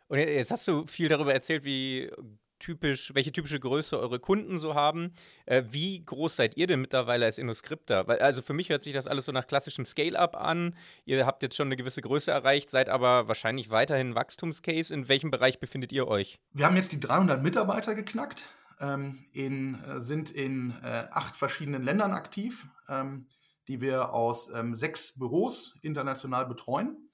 Und 0.07 0.17
jetzt 0.17 0.49
hast 0.49 0.67
du 0.67 0.87
viel 0.87 1.09
darüber 1.09 1.33
erzählt, 1.33 1.63
wie 1.63 2.09
typisch, 2.57 3.13
welche 3.13 3.31
typische 3.31 3.59
Größe 3.59 3.99
eure 3.99 4.19
Kunden 4.19 4.59
so 4.59 4.75
haben. 4.75 5.13
Äh, 5.45 5.63
wie 5.69 6.03
groß 6.03 6.35
seid 6.35 6.57
ihr 6.57 6.67
denn 6.67 6.81
mittlerweile 6.81 7.25
als 7.25 7.37
InnoScripta? 7.37 8.07
Weil, 8.07 8.19
also 8.19 8.41
für 8.41 8.53
mich 8.53 8.69
hört 8.69 8.83
sich 8.83 8.93
das 8.93 9.07
alles 9.07 9.25
so 9.25 9.31
nach 9.31 9.45
klassischem 9.45 9.85
Scale-up 9.85 10.35
an. 10.35 10.75
Ihr 11.05 11.25
habt 11.25 11.43
jetzt 11.43 11.55
schon 11.55 11.67
eine 11.67 11.75
gewisse 11.75 12.01
Größe 12.01 12.31
erreicht, 12.31 12.69
seid 12.69 12.89
aber 12.89 13.27
wahrscheinlich 13.27 13.69
weiterhin 13.69 14.15
Wachstumscase. 14.15 14.93
In 14.93 15.07
welchem 15.09 15.31
Bereich 15.31 15.59
befindet 15.59 15.91
ihr 15.91 16.07
euch? 16.07 16.39
Wir 16.53 16.65
haben 16.65 16.75
jetzt 16.75 16.91
die 16.91 16.99
300 16.99 17.43
Mitarbeiter 17.43 17.93
geknackt, 17.93 18.47
ähm, 18.79 19.25
in, 19.31 19.83
äh, 19.83 20.01
sind 20.01 20.31
in 20.31 20.71
äh, 20.83 21.07
acht 21.11 21.35
verschiedenen 21.35 21.83
Ländern 21.83 22.13
aktiv, 22.13 22.67
ähm, 22.87 23.27
die 23.70 23.80
wir 23.80 24.13
aus 24.13 24.49
ähm, 24.49 24.76
sechs 24.76 25.17
Büros 25.17 25.80
international 25.82 26.45
betreuen. 26.45 27.09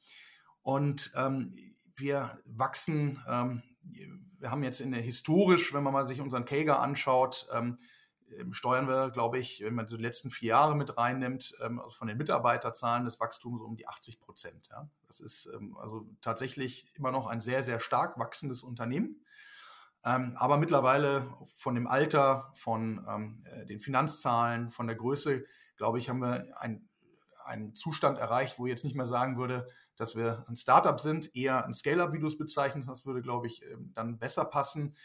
Und 0.63 1.11
ähm, 1.15 1.55
wir 1.95 2.35
wachsen 2.45 3.21
ähm, 3.27 3.61
wir 4.39 4.51
haben 4.51 4.63
jetzt 4.63 4.79
in 4.79 4.91
der 4.91 5.01
historisch, 5.01 5.73
wenn 5.73 5.83
man 5.83 5.93
mal 5.93 6.05
sich 6.05 6.21
unseren 6.21 6.45
Kager 6.45 6.79
anschaut, 6.79 7.47
ähm, 7.53 7.77
ähm, 8.37 8.53
steuern 8.53 8.87
wir, 8.87 9.09
glaube 9.09 9.39
ich, 9.39 9.61
wenn 9.63 9.75
man 9.75 9.87
so 9.87 9.97
die 9.97 10.03
letzten 10.03 10.29
vier 10.29 10.49
Jahre 10.49 10.75
mit 10.75 10.97
reinnimmt, 10.97 11.55
ähm, 11.61 11.79
also 11.79 11.91
von 11.91 12.07
den 12.07 12.17
Mitarbeiterzahlen 12.17 13.05
des 13.05 13.19
Wachstums 13.19 13.61
um 13.61 13.75
die 13.75 13.87
80 13.87 14.19
Prozent. 14.19 14.67
Ja. 14.69 14.87
Das 15.07 15.19
ist 15.19 15.49
also 15.79 16.07
tatsächlich 16.21 16.87
immer 16.95 17.11
noch 17.11 17.27
ein 17.27 17.41
sehr, 17.41 17.63
sehr 17.63 17.79
stark 17.79 18.19
wachsendes 18.19 18.63
Unternehmen. 18.63 19.21
Aber 20.03 20.57
mittlerweile 20.57 21.33
von 21.47 21.73
dem 21.73 21.87
Alter, 21.87 22.53
von 22.53 23.43
äh, 23.45 23.65
den 23.65 23.79
Finanzzahlen, 23.79 24.69
von 24.69 24.85
der 24.85 24.95
Größe, 24.95 25.45
glaube 25.77 25.99
ich, 25.99 26.09
haben 26.09 26.19
wir 26.19 26.47
ein, 26.59 26.87
einen 27.43 27.75
Zustand 27.75 28.17
erreicht, 28.17 28.57
wo 28.57 28.65
ich 28.65 28.71
jetzt 28.71 28.83
nicht 28.83 28.95
mehr 28.95 29.07
sagen 29.07 29.37
würde, 29.37 29.67
dass 29.95 30.15
wir 30.15 30.45
ein 30.47 30.57
Startup 30.57 30.99
sind, 30.99 31.35
eher 31.35 31.65
ein 31.65 31.73
Scale-up, 31.73 32.13
wie 32.13 32.19
du 32.19 32.27
es 32.27 32.37
bezeichnest. 32.37 32.89
Das 32.89 33.05
würde, 33.05 33.21
glaube 33.21 33.47
ich, 33.47 33.63
ähm, 33.63 33.91
dann 33.93 34.19
besser 34.19 34.45
passen. 34.45 34.95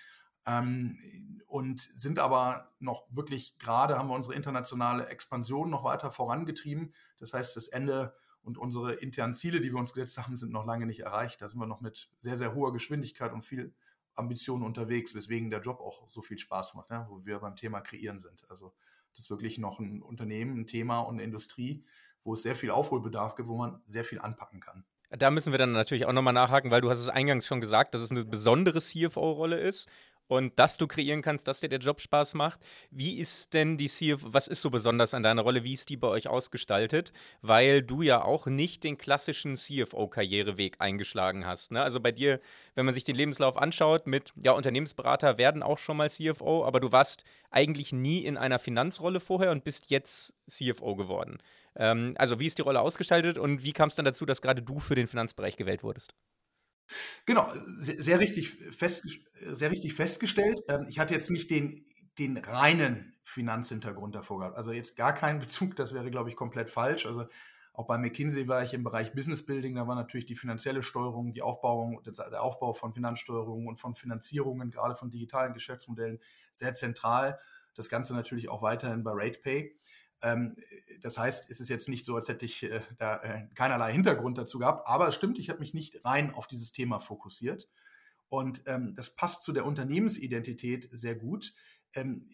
Ähm, 0.46 0.98
und 1.46 1.80
sind 1.80 2.18
aber 2.18 2.72
noch 2.78 3.04
wirklich 3.10 3.58
gerade, 3.58 3.98
haben 3.98 4.08
wir 4.08 4.14
unsere 4.14 4.34
internationale 4.34 5.06
Expansion 5.08 5.68
noch 5.68 5.84
weiter 5.84 6.10
vorangetrieben. 6.10 6.94
Das 7.18 7.34
heißt, 7.34 7.56
das 7.56 7.68
Ende 7.68 8.14
und 8.42 8.56
unsere 8.56 8.94
internen 8.94 9.34
Ziele, 9.34 9.60
die 9.60 9.70
wir 9.70 9.78
uns 9.78 9.92
gesetzt 9.92 10.18
haben, 10.18 10.36
sind 10.36 10.52
noch 10.52 10.64
lange 10.64 10.86
nicht 10.86 11.00
erreicht. 11.00 11.42
Da 11.42 11.48
sind 11.48 11.60
wir 11.60 11.66
noch 11.66 11.80
mit 11.80 12.10
sehr, 12.18 12.36
sehr 12.36 12.54
hoher 12.54 12.72
Geschwindigkeit 12.72 13.32
und 13.32 13.42
viel 13.42 13.74
Ambitionen 14.14 14.64
unterwegs, 14.64 15.14
weswegen 15.14 15.50
der 15.50 15.60
Job 15.60 15.80
auch 15.80 16.08
so 16.08 16.22
viel 16.22 16.38
Spaß 16.38 16.74
macht, 16.74 16.90
ne? 16.90 17.06
wo 17.08 17.24
wir 17.24 17.38
beim 17.38 17.56
Thema 17.56 17.80
Kreieren 17.80 18.18
sind. 18.18 18.44
Also 18.48 18.72
das 19.12 19.24
ist 19.24 19.30
wirklich 19.30 19.58
noch 19.58 19.78
ein 19.80 20.02
Unternehmen, 20.02 20.61
ein 20.61 20.66
Thema 20.66 21.00
und 21.00 21.14
eine 21.14 21.24
Industrie, 21.24 21.84
wo 22.24 22.34
es 22.34 22.42
sehr 22.42 22.54
viel 22.54 22.70
Aufholbedarf 22.70 23.34
gibt, 23.34 23.48
wo 23.48 23.56
man 23.56 23.80
sehr 23.86 24.04
viel 24.04 24.20
anpacken 24.20 24.61
kann. 24.61 24.84
Da 25.11 25.30
müssen 25.30 25.52
wir 25.52 25.58
dann 25.58 25.72
natürlich 25.72 26.06
auch 26.06 26.12
nochmal 26.12 26.32
nachhaken, 26.32 26.70
weil 26.70 26.80
du 26.80 26.90
hast 26.90 27.00
es 27.00 27.08
eingangs 27.08 27.46
schon 27.46 27.61
gesagt, 27.61 27.94
dass 27.94 28.02
es 28.02 28.12
eine 28.12 28.24
besondere 28.24 28.80
CFO-Rolle 28.80 29.58
ist 29.58 29.88
und 30.30 30.56
dass 30.60 30.76
du 30.76 30.86
kreieren 30.86 31.22
kannst, 31.22 31.48
dass 31.48 31.58
dir 31.58 31.68
der 31.68 31.80
Job 31.80 32.00
Spaß 32.00 32.34
macht. 32.34 32.60
Wie 32.92 33.18
ist 33.18 33.52
denn 33.52 33.76
die 33.76 33.88
CFO, 33.88 34.32
was 34.32 34.46
ist 34.46 34.62
so 34.62 34.70
besonders 34.70 35.12
an 35.12 35.24
deiner 35.24 35.42
Rolle? 35.42 35.64
Wie 35.64 35.72
ist 35.72 35.88
die 35.88 35.96
bei 35.96 36.06
euch 36.06 36.28
ausgestaltet? 36.28 37.12
Weil 37.42 37.82
du 37.82 38.02
ja 38.02 38.22
auch 38.22 38.46
nicht 38.46 38.84
den 38.84 38.96
klassischen 38.96 39.56
CFO-Karriereweg 39.56 40.76
eingeschlagen 40.78 41.46
hast. 41.46 41.72
Ne? 41.72 41.82
Also 41.82 41.98
bei 41.98 42.12
dir, 42.12 42.40
wenn 42.76 42.86
man 42.86 42.94
sich 42.94 43.02
den 43.02 43.16
Lebenslauf 43.16 43.56
anschaut, 43.56 44.06
mit, 44.06 44.32
ja, 44.36 44.52
Unternehmensberater 44.52 45.36
werden 45.36 45.64
auch 45.64 45.78
schon 45.78 45.96
mal 45.96 46.08
CFO, 46.08 46.64
aber 46.64 46.78
du 46.78 46.92
warst 46.92 47.24
eigentlich 47.50 47.92
nie 47.92 48.18
in 48.18 48.36
einer 48.36 48.60
Finanzrolle 48.60 49.18
vorher 49.18 49.50
und 49.50 49.64
bist 49.64 49.90
jetzt 49.90 50.32
CFO 50.48 50.94
geworden. 50.94 51.38
Ähm, 51.74 52.14
also 52.18 52.38
wie 52.38 52.46
ist 52.46 52.58
die 52.58 52.62
Rolle 52.62 52.80
ausgestaltet 52.80 53.36
und 53.36 53.64
wie 53.64 53.72
kam 53.72 53.88
es 53.88 53.96
dann 53.96 54.04
dazu, 54.04 54.26
dass 54.26 54.42
gerade 54.42 54.62
du 54.62 54.78
für 54.78 54.94
den 54.94 55.08
Finanzbereich 55.08 55.56
gewählt 55.56 55.82
wurdest? 55.82 56.14
Genau, 57.26 57.47
sehr, 57.78 58.18
richtig, 58.20 58.51
fest, 58.76 59.07
sehr 59.34 59.70
richtig 59.70 59.95
festgestellt. 59.95 60.61
Ähm, 60.68 60.86
ich 60.88 60.99
hatte 60.99 61.14
jetzt 61.14 61.30
nicht 61.30 61.51
den, 61.51 61.84
den 62.18 62.36
reinen 62.38 63.14
Finanzhintergrund 63.22 64.14
davor 64.14 64.41
gehabt. 64.41 64.57
Also 64.57 64.72
jetzt 64.72 64.97
gar 64.97 65.14
keinen 65.14 65.38
Bezug, 65.41 65.76
das 65.76 65.95
wäre, 65.95 66.11
glaube 66.11 66.28
ich, 66.30 66.36
komplett 66.36 66.70
falsch. 66.70 67.07
Also 67.07 67.26
auch 67.72 67.86
bei 67.86 67.99
McKinsey 67.99 68.49
war 68.49 68.62
ich 68.64 68.74
im 68.74 68.82
Bereich 68.84 69.12
Business 69.14 69.47
Building, 69.47 69.76
da 69.76 69.86
war 69.86 69.95
natürlich 69.95 70.26
die 70.26 70.34
finanzielle 70.36 70.82
Steuerung, 70.82 71.32
die 71.32 71.43
Aufbauung, 71.43 72.03
der 72.05 72.43
Aufbau 72.43 72.72
von 72.74 72.93
Finanzsteuerungen 72.93 73.68
und 73.68 73.78
von 73.78 73.95
Finanzierungen, 73.95 74.70
gerade 74.70 74.97
von 74.97 75.11
digitalen 75.11 75.55
Geschäftsmodellen, 75.55 76.18
sehr 76.53 76.74
zentral. 76.74 77.38
Das 77.74 77.88
Ganze 77.88 78.14
natürlich 78.14 78.49
auch 78.49 78.62
weiterhin 78.62 79.05
bei 79.05 79.12
RatePay. 79.12 79.72
Ähm, 80.22 80.54
das 81.02 81.18
heißt, 81.18 81.50
es 81.50 81.60
ist 81.60 81.68
jetzt 81.68 81.88
nicht 81.88 82.04
so, 82.04 82.16
als 82.16 82.28
hätte 82.28 82.44
ich 82.44 82.62
äh, 82.62 82.82
da 82.98 83.16
äh, 83.22 83.46
keinerlei 83.54 83.92
Hintergrund 83.92 84.38
dazu 84.38 84.58
gehabt, 84.58 84.86
aber 84.86 85.08
es 85.08 85.14
stimmt, 85.14 85.38
ich 85.38 85.48
habe 85.48 85.60
mich 85.60 85.74
nicht 85.74 86.04
rein 86.04 86.34
auf 86.34 86.46
dieses 86.46 86.72
Thema 86.72 87.00
fokussiert. 87.00 87.68
Und 88.28 88.62
ähm, 88.66 88.94
das 88.94 89.10
passt 89.10 89.42
zu 89.42 89.52
der 89.52 89.66
Unternehmensidentität 89.66 90.88
sehr 90.92 91.16
gut. 91.16 91.52
Ähm, 91.94 92.28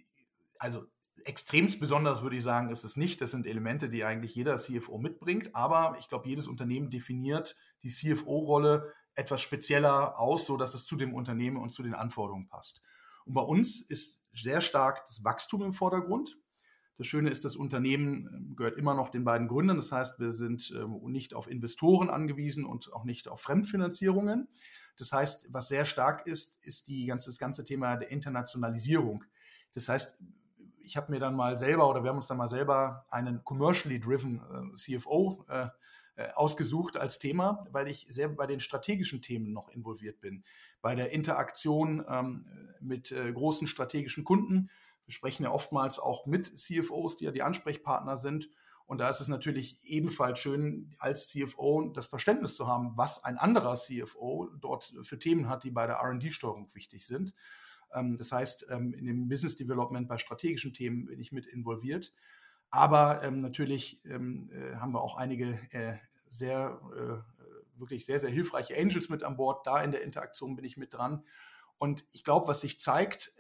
also 0.59 0.87
extremst 1.25 1.81
besonders 1.81 2.23
würde 2.23 2.37
ich 2.37 2.43
sagen, 2.43 2.71
ist 2.71 2.85
es 2.85 2.97
nicht. 2.97 3.21
Das 3.21 3.31
sind 3.31 3.47
Elemente, 3.47 3.89
die 3.89 4.05
eigentlich 4.05 4.35
jeder 4.35 4.59
CFO 4.59 4.99
mitbringt. 4.99 5.55
Aber 5.55 5.97
ich 5.99 6.09
glaube, 6.09 6.29
jedes 6.29 6.49
Unternehmen 6.49 6.91
definiert 6.91 7.57
die 7.83 7.89
CFO-Rolle 7.89 8.93
etwas 9.15 9.41
spezieller 9.41 10.21
aus, 10.21 10.47
so 10.47 10.57
dass 10.57 10.75
es 10.75 10.85
zu 10.85 10.97
dem 10.97 11.15
Unternehmen 11.15 11.57
und 11.57 11.71
zu 11.71 11.83
den 11.83 11.95
Anforderungen 11.95 12.47
passt. 12.47 12.83
Und 13.25 13.35
bei 13.35 13.41
uns 13.41 13.81
ist 13.81 14.27
sehr 14.35 14.61
stark 14.61 15.05
das 15.07 15.25
Wachstum 15.25 15.63
im 15.63 15.73
Vordergrund. 15.73 16.37
Das 16.97 17.07
Schöne 17.07 17.31
ist, 17.31 17.45
das 17.45 17.57
Unternehmen 17.57 18.29
ähm, 18.33 18.57
gehört 18.57 18.79
immer 18.79 18.95
noch 18.95 19.11
den 19.11 19.25
beiden 19.25 19.49
Gründern. 19.49 19.77
Das 19.77 19.93
heißt, 19.93 20.19
wir 20.19 20.33
sind 20.33 20.73
ähm, 20.77 21.01
nicht 21.05 21.35
auf 21.35 21.49
Investoren 21.51 22.09
angewiesen 22.11 22.65
und 22.65 22.93
auch 22.93 23.05
nicht 23.05 23.29
auf 23.29 23.41
Fremdfinanzierungen. 23.41 24.49
Das 24.97 25.13
heißt, 25.13 25.49
was 25.53 25.69
sehr 25.69 25.85
stark 25.85 26.27
ist, 26.27 26.65
ist 26.67 26.89
die 26.89 27.07
ganze, 27.07 27.31
das 27.31 27.39
ganze 27.39 27.65
Thema 27.65 27.97
der 27.97 28.11
Internationalisierung. 28.11 29.25
Das 29.75 29.89
heißt, 29.89 30.23
ich 30.81 30.97
habe 30.97 31.13
mir 31.13 31.19
dann 31.19 31.35
mal 31.35 31.59
selber 31.59 31.91
oder 31.91 32.03
wir 32.03 32.11
haben 32.11 32.17
uns 32.17 32.29
dann 32.29 32.39
mal 32.39 32.49
selber 32.49 33.05
einen 33.11 33.45
commercially 33.45 34.01
driven 34.01 34.41
äh, 34.41 34.75
CFO 34.77 35.45
äh, 35.49 35.69
äh, 36.19 36.31
ausgesucht 36.33 36.97
als 36.97 37.19
Thema, 37.19 37.67
weil 37.73 37.89
ich 37.89 38.07
sehr 38.09 38.31
bei 38.31 38.47
den 38.47 38.61
strategischen 38.61 39.21
Themen 39.21 39.53
noch 39.53 39.69
involviert 39.69 40.19
bin. 40.23 40.45
Bei 40.81 40.95
der 40.95 41.13
Interaktion 41.13 42.03
ähm, 42.09 42.47
mit 42.81 43.13
äh, 43.13 43.31
großen 43.31 43.67
strategischen 43.67 44.25
Kunden, 44.25 44.71
wir 45.07 45.13
sprechen 45.13 45.45
ja 45.45 45.51
oftmals 45.51 45.99
auch 45.99 46.27
mit 46.27 46.45
CFOs, 46.47 47.17
die 47.17 47.25
ja 47.25 47.31
die 47.31 47.43
Ansprechpartner 47.43 48.17
sind. 48.17 48.51
Und 48.87 48.99
da 48.99 49.09
ist 49.09 49.21
es 49.21 49.29
natürlich 49.29 49.79
ebenfalls 49.85 50.39
schön, 50.39 50.95
als 50.99 51.31
CFO 51.31 51.91
das 51.93 52.07
Verständnis 52.07 52.55
zu 52.55 52.69
haben, 52.69 52.93
was 52.97 53.25
ein 53.25 53.37
anderer 53.37 53.75
CFO 53.75 54.49
dort 54.61 54.95
für 55.03 55.19
Themen 55.19 55.49
hat, 55.49 55.65
die 55.65 55.71
bei 55.71 55.87
der 55.87 55.97
RD-Steuerung 55.97 56.73
wichtig 56.75 57.05
sind. 57.05 57.35
Ähm, 57.93 58.17
das 58.17 58.31
heißt, 58.33 58.67
ähm, 58.71 58.93
in 58.93 59.07
dem 59.07 59.29
Business 59.29 59.57
Development 59.57 60.09
bei 60.09 60.19
strategischen 60.19 60.73
Themen 60.73 61.07
bin 61.07 61.19
ich 61.21 61.33
mit 61.33 61.47
involviert. 61.47 62.13
Aber 62.71 63.23
ähm, 63.23 63.39
natürlich 63.39 64.05
äh, 64.05 64.19
haben 64.77 64.93
wir 64.93 65.03
auch 65.03 65.17
einige 65.17 65.59
äh, 65.73 65.95
sehr, 66.29 66.81
äh, 66.95 67.79
wirklich 67.79 68.07
sehr, 68.07 68.21
sehr 68.21 68.31
hilfreiche 68.31 68.77
Angels 68.77 69.09
mit 69.09 69.23
an 69.23 69.37
Bord. 69.37 69.67
Da 69.67 69.83
in 69.83 69.91
der 69.91 70.03
Interaktion 70.03 70.57
bin 70.57 70.65
ich 70.65 70.77
mit 70.77 70.95
dran. 70.95 71.25
Und 71.79 72.07
ich 72.13 72.25
glaube, 72.25 72.49
was 72.49 72.63
sich 72.63 72.81
zeigt, 72.81 73.33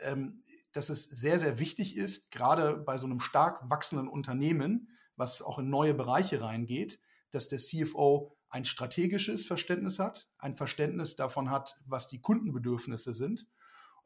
dass 0.77 0.91
es 0.91 1.05
sehr, 1.05 1.39
sehr 1.39 1.59
wichtig 1.59 1.97
ist, 1.97 2.31
gerade 2.31 2.77
bei 2.77 2.99
so 2.99 3.07
einem 3.07 3.20
stark 3.20 3.70
wachsenden 3.70 4.09
Unternehmen, 4.09 4.91
was 5.16 5.41
auch 5.41 5.59
in 5.59 5.70
neue 5.70 5.95
Bereiche 5.95 6.43
reingeht, 6.43 7.01
dass 7.31 7.49
der 7.49 7.59
CFO 7.59 8.37
ein 8.51 8.66
strategisches 8.66 9.47
Verständnis 9.47 9.99
hat, 9.99 10.29
ein 10.39 10.55
Verständnis 10.55 11.16
davon 11.16 11.51
hat, 11.51 11.81
was 11.87 12.09
die 12.09 12.20
Kundenbedürfnisse 12.20 13.14
sind, 13.14 13.47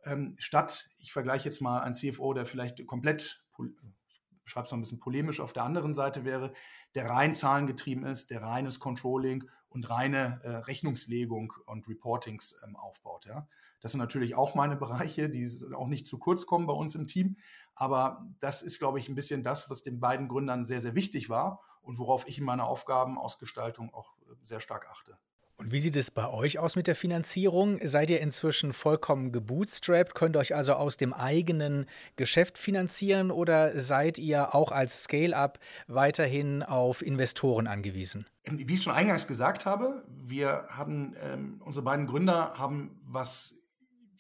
ähm, 0.05 0.37
statt, 0.39 0.91
ich 0.99 1.13
vergleiche 1.13 1.47
jetzt 1.47 1.61
mal 1.61 1.81
einen 1.81 1.95
CFO, 1.95 2.35
der 2.35 2.47
vielleicht 2.47 2.87
komplett, 2.87 3.45
ich 3.59 4.51
schreibe 4.51 4.67
es 4.67 4.71
noch 4.71 4.79
ein 4.79 4.83
bisschen 4.83 5.01
polemisch, 5.01 5.41
auf 5.41 5.53
der 5.53 5.65
anderen 5.65 5.95
Seite 5.95 6.25
wäre, 6.25 6.53
der 6.95 7.07
rein 7.07 7.35
zahlengetrieben 7.35 8.05
ist, 8.05 8.31
der 8.31 8.43
reines 8.43 8.79
Controlling 8.79 9.45
und 9.69 9.91
reine 9.91 10.41
äh, 10.45 10.51
Rechnungslegung 10.51 11.53
und 11.67 11.89
Reportings 11.89 12.61
ähm, 12.65 12.77
aufbaut. 12.77 13.27
Ja. 13.27 13.49
Das 13.81 13.93
sind 13.93 14.01
natürlich 14.01 14.35
auch 14.35 14.55
meine 14.55 14.77
Bereiche, 14.77 15.29
die 15.29 15.49
auch 15.75 15.89
nicht 15.89 16.07
zu 16.07 16.19
kurz 16.19 16.47
kommen 16.47 16.67
bei 16.67 16.75
uns 16.75 16.95
im 16.95 17.07
Team. 17.07 17.37
Aber 17.75 18.27
das 18.41 18.63
ist, 18.63 18.79
glaube 18.79 18.99
ich, 18.99 19.09
ein 19.09 19.15
bisschen 19.15 19.43
das, 19.43 19.71
was 19.71 19.83
den 19.83 20.01
beiden 20.01 20.29
Gründern 20.29 20.65
sehr, 20.65 20.81
sehr 20.81 20.95
wichtig 20.95 21.31
war 21.31 21.61
und 21.83 21.99
worauf 21.99 22.29
ich 22.29 22.39
in 22.39 22.45
meiner 22.45 22.67
Aufgabenausgestaltung 22.67 23.93
auch 23.95 24.13
äh, 24.23 24.35
sehr 24.45 24.61
stark 24.61 24.87
achte. 24.91 25.19
Und 25.61 25.73
wie 25.73 25.81
sieht 25.81 25.97
es 25.97 26.11
bei 26.11 26.27
euch 26.27 26.59
aus 26.59 26.75
mit 26.75 26.87
der 26.87 26.95
Finanzierung? 26.95 27.81
Seid 27.87 28.09
ihr 28.09 28.21
inzwischen 28.21 28.73
vollkommen 28.73 29.31
gebootstrapped? 29.31 30.15
Könnt 30.15 30.35
ihr 30.35 30.41
euch 30.41 30.55
also 30.55 30.73
aus 30.73 30.97
dem 30.97 31.13
eigenen 31.13 31.85
Geschäft 32.17 32.57
finanzieren 32.57 33.31
oder 33.31 33.79
seid 33.79 34.19
ihr 34.19 34.55
auch 34.55 34.73
als 34.73 35.03
Scale-up 35.03 35.59
weiterhin 35.87 36.63
auf 36.63 37.03
Investoren 37.03 37.67
angewiesen? 37.67 38.25
Wie 38.45 38.73
ich 38.73 38.83
schon 38.83 38.95
eingangs 38.95 39.27
gesagt 39.27 39.67
habe, 39.67 40.03
wir 40.09 40.65
hatten, 40.71 41.15
ähm, 41.21 41.61
unsere 41.63 41.85
beiden 41.85 42.07
Gründer 42.07 42.55
haben 42.57 42.99
was 43.05 43.60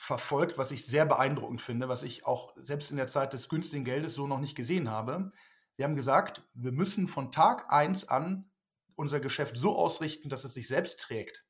verfolgt, 0.00 0.56
was 0.56 0.70
ich 0.70 0.86
sehr 0.86 1.04
beeindruckend 1.04 1.60
finde, 1.60 1.90
was 1.90 2.04
ich 2.04 2.24
auch 2.24 2.54
selbst 2.56 2.90
in 2.90 2.96
der 2.96 3.06
Zeit 3.06 3.34
des 3.34 3.50
günstigen 3.50 3.84
Geldes 3.84 4.14
so 4.14 4.26
noch 4.26 4.40
nicht 4.40 4.56
gesehen 4.56 4.88
habe. 4.88 5.30
Sie 5.76 5.84
haben 5.84 5.94
gesagt, 5.94 6.42
wir 6.54 6.72
müssen 6.72 7.06
von 7.06 7.30
Tag 7.30 7.70
1 7.70 8.08
an 8.08 8.50
unser 8.94 9.20
Geschäft 9.20 9.58
so 9.58 9.76
ausrichten, 9.76 10.30
dass 10.30 10.44
es 10.44 10.54
sich 10.54 10.68
selbst 10.68 11.00
trägt. 11.00 11.44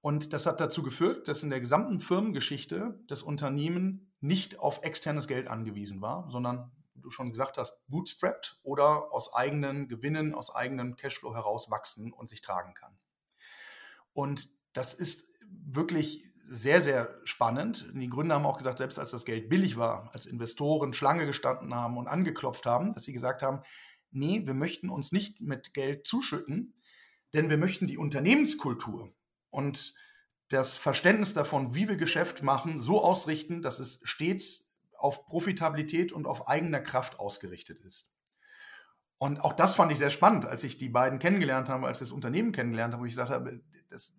Und 0.00 0.32
das 0.32 0.46
hat 0.46 0.58
dazu 0.58 0.82
geführt, 0.82 1.28
dass 1.28 1.42
in 1.42 1.50
der 1.50 1.60
gesamten 1.60 2.00
Firmengeschichte 2.00 2.98
das 3.08 3.22
Unternehmen 3.22 4.14
nicht 4.20 4.58
auf 4.58 4.82
externes 4.82 5.28
Geld 5.28 5.46
angewiesen 5.46 6.00
war, 6.00 6.30
sondern, 6.30 6.72
wie 6.94 7.02
du 7.02 7.10
schon 7.10 7.28
gesagt 7.28 7.58
hast, 7.58 7.86
bootstrapped 7.88 8.58
oder 8.62 9.12
aus 9.12 9.34
eigenen 9.34 9.86
Gewinnen, 9.86 10.34
aus 10.34 10.54
eigenem 10.54 10.96
Cashflow 10.96 11.34
heraus 11.34 11.70
wachsen 11.70 12.10
und 12.10 12.30
sich 12.30 12.40
tragen 12.40 12.72
kann. 12.72 12.96
Und 14.14 14.48
das 14.72 14.94
ist 14.94 15.34
wirklich 15.46 16.24
sehr, 16.46 16.80
sehr 16.80 17.08
spannend. 17.24 17.86
Die 17.94 18.08
Gründer 18.08 18.36
haben 18.36 18.46
auch 18.46 18.58
gesagt, 18.58 18.78
selbst 18.78 18.98
als 18.98 19.10
das 19.10 19.24
Geld 19.24 19.48
billig 19.48 19.76
war, 19.76 20.10
als 20.12 20.26
Investoren 20.26 20.92
Schlange 20.92 21.26
gestanden 21.26 21.74
haben 21.74 21.96
und 21.96 22.06
angeklopft 22.06 22.66
haben, 22.66 22.92
dass 22.94 23.04
sie 23.04 23.12
gesagt 23.12 23.42
haben, 23.42 23.62
nee, 24.10 24.42
wir 24.44 24.54
möchten 24.54 24.90
uns 24.90 25.12
nicht 25.12 25.40
mit 25.40 25.74
Geld 25.74 26.06
zuschütten, 26.06 26.74
denn 27.32 27.50
wir 27.50 27.56
möchten 27.56 27.86
die 27.86 27.98
Unternehmenskultur 27.98 29.10
und 29.50 29.94
das 30.48 30.76
Verständnis 30.76 31.34
davon, 31.34 31.74
wie 31.74 31.88
wir 31.88 31.96
Geschäft 31.96 32.42
machen, 32.42 32.78
so 32.78 33.02
ausrichten, 33.02 33.62
dass 33.62 33.80
es 33.80 34.00
stets 34.04 34.72
auf 34.96 35.26
Profitabilität 35.26 36.12
und 36.12 36.26
auf 36.26 36.48
eigener 36.48 36.80
Kraft 36.80 37.18
ausgerichtet 37.18 37.80
ist. 37.80 38.12
Und 39.18 39.40
auch 39.40 39.52
das 39.52 39.74
fand 39.74 39.90
ich 39.90 39.98
sehr 39.98 40.10
spannend, 40.10 40.44
als 40.44 40.64
ich 40.64 40.76
die 40.76 40.88
beiden 40.88 41.18
kennengelernt 41.18 41.68
habe, 41.68 41.86
als 41.86 41.98
ich 41.98 42.08
das 42.08 42.12
Unternehmen 42.12 42.52
kennengelernt 42.52 42.92
habe, 42.92 43.02
wo 43.02 43.06
ich 43.06 43.12
gesagt 43.12 43.30
habe, 43.30 43.60
das, 43.88 44.18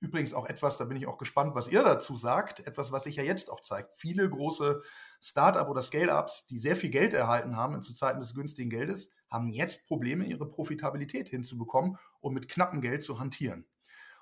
Übrigens 0.00 0.32
auch 0.32 0.46
etwas, 0.46 0.78
da 0.78 0.84
bin 0.84 0.96
ich 0.96 1.08
auch 1.08 1.18
gespannt, 1.18 1.56
was 1.56 1.68
ihr 1.68 1.82
dazu 1.82 2.16
sagt, 2.16 2.66
etwas, 2.66 2.92
was 2.92 3.04
sich 3.04 3.16
ja 3.16 3.24
jetzt 3.24 3.50
auch 3.50 3.60
zeigt. 3.60 3.92
Viele 3.96 4.28
große 4.30 4.82
Start-up 5.20 5.68
oder 5.68 5.82
Scale-ups, 5.82 6.46
die 6.46 6.58
sehr 6.58 6.76
viel 6.76 6.90
Geld 6.90 7.14
erhalten 7.14 7.56
haben 7.56 7.82
zu 7.82 7.94
Zeiten 7.94 8.20
des 8.20 8.34
günstigen 8.34 8.70
Geldes, 8.70 9.12
haben 9.28 9.48
jetzt 9.48 9.88
Probleme, 9.88 10.24
ihre 10.24 10.48
Profitabilität 10.48 11.28
hinzubekommen 11.28 11.98
und 12.20 12.32
mit 12.32 12.48
knappem 12.48 12.80
Geld 12.80 13.02
zu 13.02 13.18
hantieren. 13.18 13.66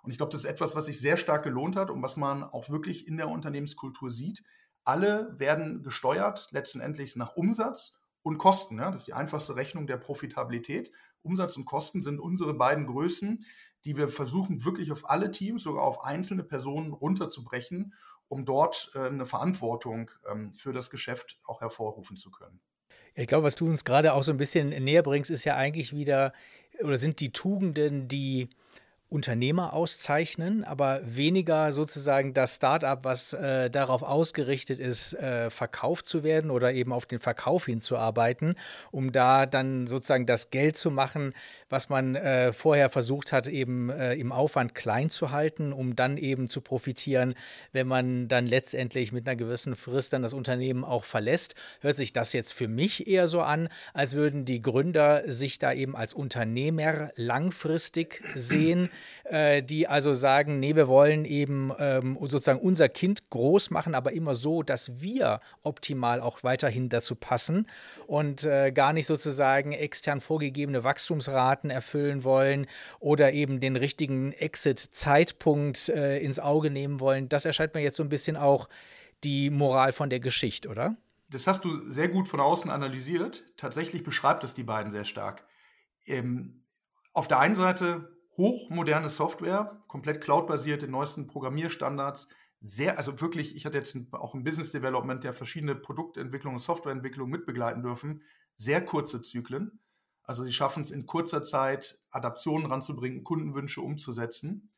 Und 0.02 0.12
ich 0.12 0.16
glaube, 0.16 0.32
das 0.32 0.44
ist 0.44 0.50
etwas, 0.50 0.74
was 0.74 0.86
sich 0.86 1.00
sehr 1.00 1.16
stark 1.16 1.42
gelohnt 1.42 1.76
hat 1.76 1.90
und 1.90 2.02
was 2.02 2.16
man 2.16 2.42
auch 2.44 2.70
wirklich 2.70 3.06
in 3.06 3.16
der 3.16 3.28
Unternehmenskultur 3.28 4.10
sieht. 4.10 4.44
Alle 4.84 5.34
werden 5.38 5.82
gesteuert 5.82 6.48
letztendlich 6.52 7.16
nach 7.16 7.34
Umsatz 7.34 8.00
und 8.22 8.38
Kosten. 8.38 8.78
Ja? 8.78 8.90
Das 8.90 9.00
ist 9.00 9.08
die 9.08 9.14
einfachste 9.14 9.56
Rechnung 9.56 9.86
der 9.86 9.96
Profitabilität. 9.96 10.92
Umsatz 11.22 11.56
und 11.56 11.64
Kosten 11.64 12.02
sind 12.02 12.20
unsere 12.20 12.54
beiden 12.54 12.86
Größen, 12.86 13.44
die 13.84 13.96
wir 13.96 14.08
versuchen 14.08 14.64
wirklich 14.64 14.92
auf 14.92 15.08
alle 15.08 15.30
Teams, 15.30 15.62
sogar 15.62 15.84
auf 15.84 16.04
einzelne 16.04 16.42
Personen 16.42 16.92
runterzubrechen, 16.92 17.94
um 18.28 18.44
dort 18.44 18.90
äh, 18.94 19.06
eine 19.06 19.26
Verantwortung 19.26 20.10
ähm, 20.30 20.54
für 20.54 20.72
das 20.72 20.90
Geschäft 20.90 21.38
auch 21.44 21.60
hervorrufen 21.60 22.16
zu 22.16 22.30
können. 22.30 22.60
Ich 23.14 23.26
glaube, 23.26 23.44
was 23.44 23.54
du 23.54 23.66
uns 23.66 23.84
gerade 23.84 24.12
auch 24.12 24.22
so 24.22 24.32
ein 24.32 24.36
bisschen 24.36 24.68
näher 24.68 25.02
bringst, 25.02 25.30
ist 25.30 25.44
ja 25.44 25.56
eigentlich 25.56 25.94
wieder, 25.94 26.32
oder 26.82 26.98
sind 26.98 27.20
die 27.20 27.32
Tugenden, 27.32 28.08
die 28.08 28.50
Unternehmer 29.08 29.72
auszeichnen, 29.72 30.64
aber 30.64 31.00
weniger 31.04 31.70
sozusagen 31.70 32.34
das 32.34 32.56
Startup, 32.56 33.04
was 33.04 33.32
äh, 33.34 33.70
darauf 33.70 34.02
ausgerichtet 34.02 34.80
ist, 34.80 35.14
äh, 35.14 35.48
verkauft 35.48 36.06
zu 36.08 36.24
werden 36.24 36.50
oder 36.50 36.72
eben 36.72 36.92
auf 36.92 37.06
den 37.06 37.20
Verkauf 37.20 37.66
hinzuarbeiten, 37.66 38.56
um 38.90 39.12
da 39.12 39.46
dann 39.46 39.86
sozusagen 39.86 40.26
das 40.26 40.50
Geld 40.50 40.76
zu 40.76 40.90
machen, 40.90 41.34
was 41.68 41.88
man 41.88 42.16
äh, 42.16 42.52
vorher 42.52 42.90
versucht 42.90 43.32
hat, 43.32 43.46
eben 43.46 43.90
äh, 43.90 44.14
im 44.14 44.32
Aufwand 44.32 44.74
klein 44.74 45.08
zu 45.08 45.30
halten, 45.30 45.72
um 45.72 45.94
dann 45.94 46.16
eben 46.16 46.48
zu 46.48 46.60
profitieren, 46.60 47.34
wenn 47.70 47.86
man 47.86 48.26
dann 48.26 48.44
letztendlich 48.44 49.12
mit 49.12 49.28
einer 49.28 49.36
gewissen 49.36 49.76
Frist 49.76 50.14
dann 50.14 50.22
das 50.22 50.32
Unternehmen 50.32 50.82
auch 50.82 51.04
verlässt. 51.04 51.54
Hört 51.80 51.96
sich 51.96 52.12
das 52.12 52.32
jetzt 52.32 52.52
für 52.52 52.66
mich 52.66 53.06
eher 53.06 53.28
so 53.28 53.40
an, 53.40 53.68
als 53.94 54.16
würden 54.16 54.44
die 54.44 54.60
Gründer 54.60 55.22
sich 55.30 55.60
da 55.60 55.72
eben 55.72 55.94
als 55.94 56.12
Unternehmer 56.12 57.12
langfristig 57.14 58.24
sehen 58.34 58.90
äh, 59.24 59.62
die 59.62 59.88
also 59.88 60.14
sagen, 60.14 60.60
nee, 60.60 60.76
wir 60.76 60.88
wollen 60.88 61.24
eben 61.24 61.72
ähm, 61.78 62.18
sozusagen 62.20 62.60
unser 62.60 62.88
Kind 62.88 63.30
groß 63.30 63.70
machen, 63.70 63.94
aber 63.94 64.12
immer 64.12 64.34
so, 64.34 64.62
dass 64.62 65.00
wir 65.00 65.40
optimal 65.62 66.20
auch 66.20 66.42
weiterhin 66.42 66.88
dazu 66.88 67.14
passen 67.14 67.66
und 68.06 68.44
äh, 68.44 68.72
gar 68.72 68.92
nicht 68.92 69.06
sozusagen 69.06 69.72
extern 69.72 70.20
vorgegebene 70.20 70.84
Wachstumsraten 70.84 71.70
erfüllen 71.70 72.24
wollen 72.24 72.66
oder 73.00 73.32
eben 73.32 73.60
den 73.60 73.76
richtigen 73.76 74.32
Exit-Zeitpunkt 74.32 75.88
äh, 75.88 76.18
ins 76.18 76.38
Auge 76.38 76.70
nehmen 76.70 77.00
wollen. 77.00 77.28
Das 77.28 77.44
erscheint 77.44 77.74
mir 77.74 77.82
jetzt 77.82 77.96
so 77.96 78.02
ein 78.02 78.08
bisschen 78.08 78.36
auch 78.36 78.68
die 79.24 79.50
Moral 79.50 79.92
von 79.92 80.10
der 80.10 80.20
Geschichte, 80.20 80.68
oder? 80.68 80.96
Das 81.30 81.46
hast 81.46 81.64
du 81.64 81.76
sehr 81.90 82.08
gut 82.08 82.28
von 82.28 82.40
außen 82.40 82.70
analysiert. 82.70 83.44
Tatsächlich 83.56 84.04
beschreibt 84.04 84.44
es 84.44 84.54
die 84.54 84.62
beiden 84.62 84.92
sehr 84.92 85.04
stark. 85.04 85.44
Ähm, 86.06 86.62
auf 87.12 87.26
der 87.26 87.40
einen 87.40 87.56
Seite 87.56 88.15
hochmoderne 88.36 89.08
Software, 89.08 89.82
komplett 89.88 90.20
cloudbasiert, 90.20 90.82
den 90.82 90.90
neuesten 90.90 91.26
Programmierstandards. 91.26 92.28
Sehr, 92.60 92.98
also 92.98 93.20
wirklich, 93.20 93.54
ich 93.56 93.66
hatte 93.66 93.78
jetzt 93.78 93.96
auch 94.12 94.34
im 94.34 94.44
Business 94.44 94.72
Development 94.72 95.22
ja 95.24 95.32
verschiedene 95.32 95.74
Produktentwicklung 95.74 96.54
und 96.54 96.60
Softwareentwicklung 96.60 97.30
mitbegleiten 97.30 97.82
dürfen. 97.82 98.22
Sehr 98.56 98.84
kurze 98.84 99.22
Zyklen. 99.22 99.80
Also 100.22 100.44
sie 100.44 100.52
schaffen 100.52 100.82
es 100.82 100.90
in 100.90 101.06
kurzer 101.06 101.42
Zeit, 101.42 101.98
Adaptionen 102.10 102.66
ranzubringen, 102.66 103.22
Kundenwünsche 103.22 103.80
umzusetzen. 103.80 104.70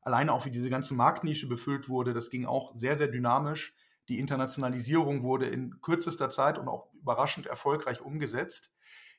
Alleine 0.00 0.32
auch 0.32 0.46
wie 0.46 0.50
diese 0.50 0.70
ganze 0.70 0.94
Marktnische 0.94 1.48
befüllt 1.48 1.88
wurde, 1.88 2.14
das 2.14 2.30
ging 2.30 2.46
auch 2.46 2.74
sehr, 2.74 2.96
sehr 2.96 3.08
dynamisch. 3.08 3.74
Die 4.08 4.18
Internationalisierung 4.18 5.22
wurde 5.22 5.46
in 5.46 5.80
kürzester 5.80 6.30
Zeit 6.30 6.58
und 6.58 6.68
auch 6.68 6.92
überraschend 6.94 7.46
erfolgreich 7.46 8.00
umgesetzt. 8.00 8.72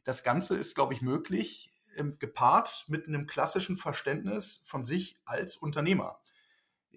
Das 0.03 0.23
Ganze 0.23 0.55
ist, 0.55 0.75
glaube 0.75 0.93
ich, 0.93 1.01
möglich, 1.01 1.74
gepaart 2.19 2.85
mit 2.87 3.07
einem 3.07 3.27
klassischen 3.27 3.77
Verständnis 3.77 4.61
von 4.65 4.83
sich 4.83 5.17
als 5.25 5.57
Unternehmer. 5.57 6.19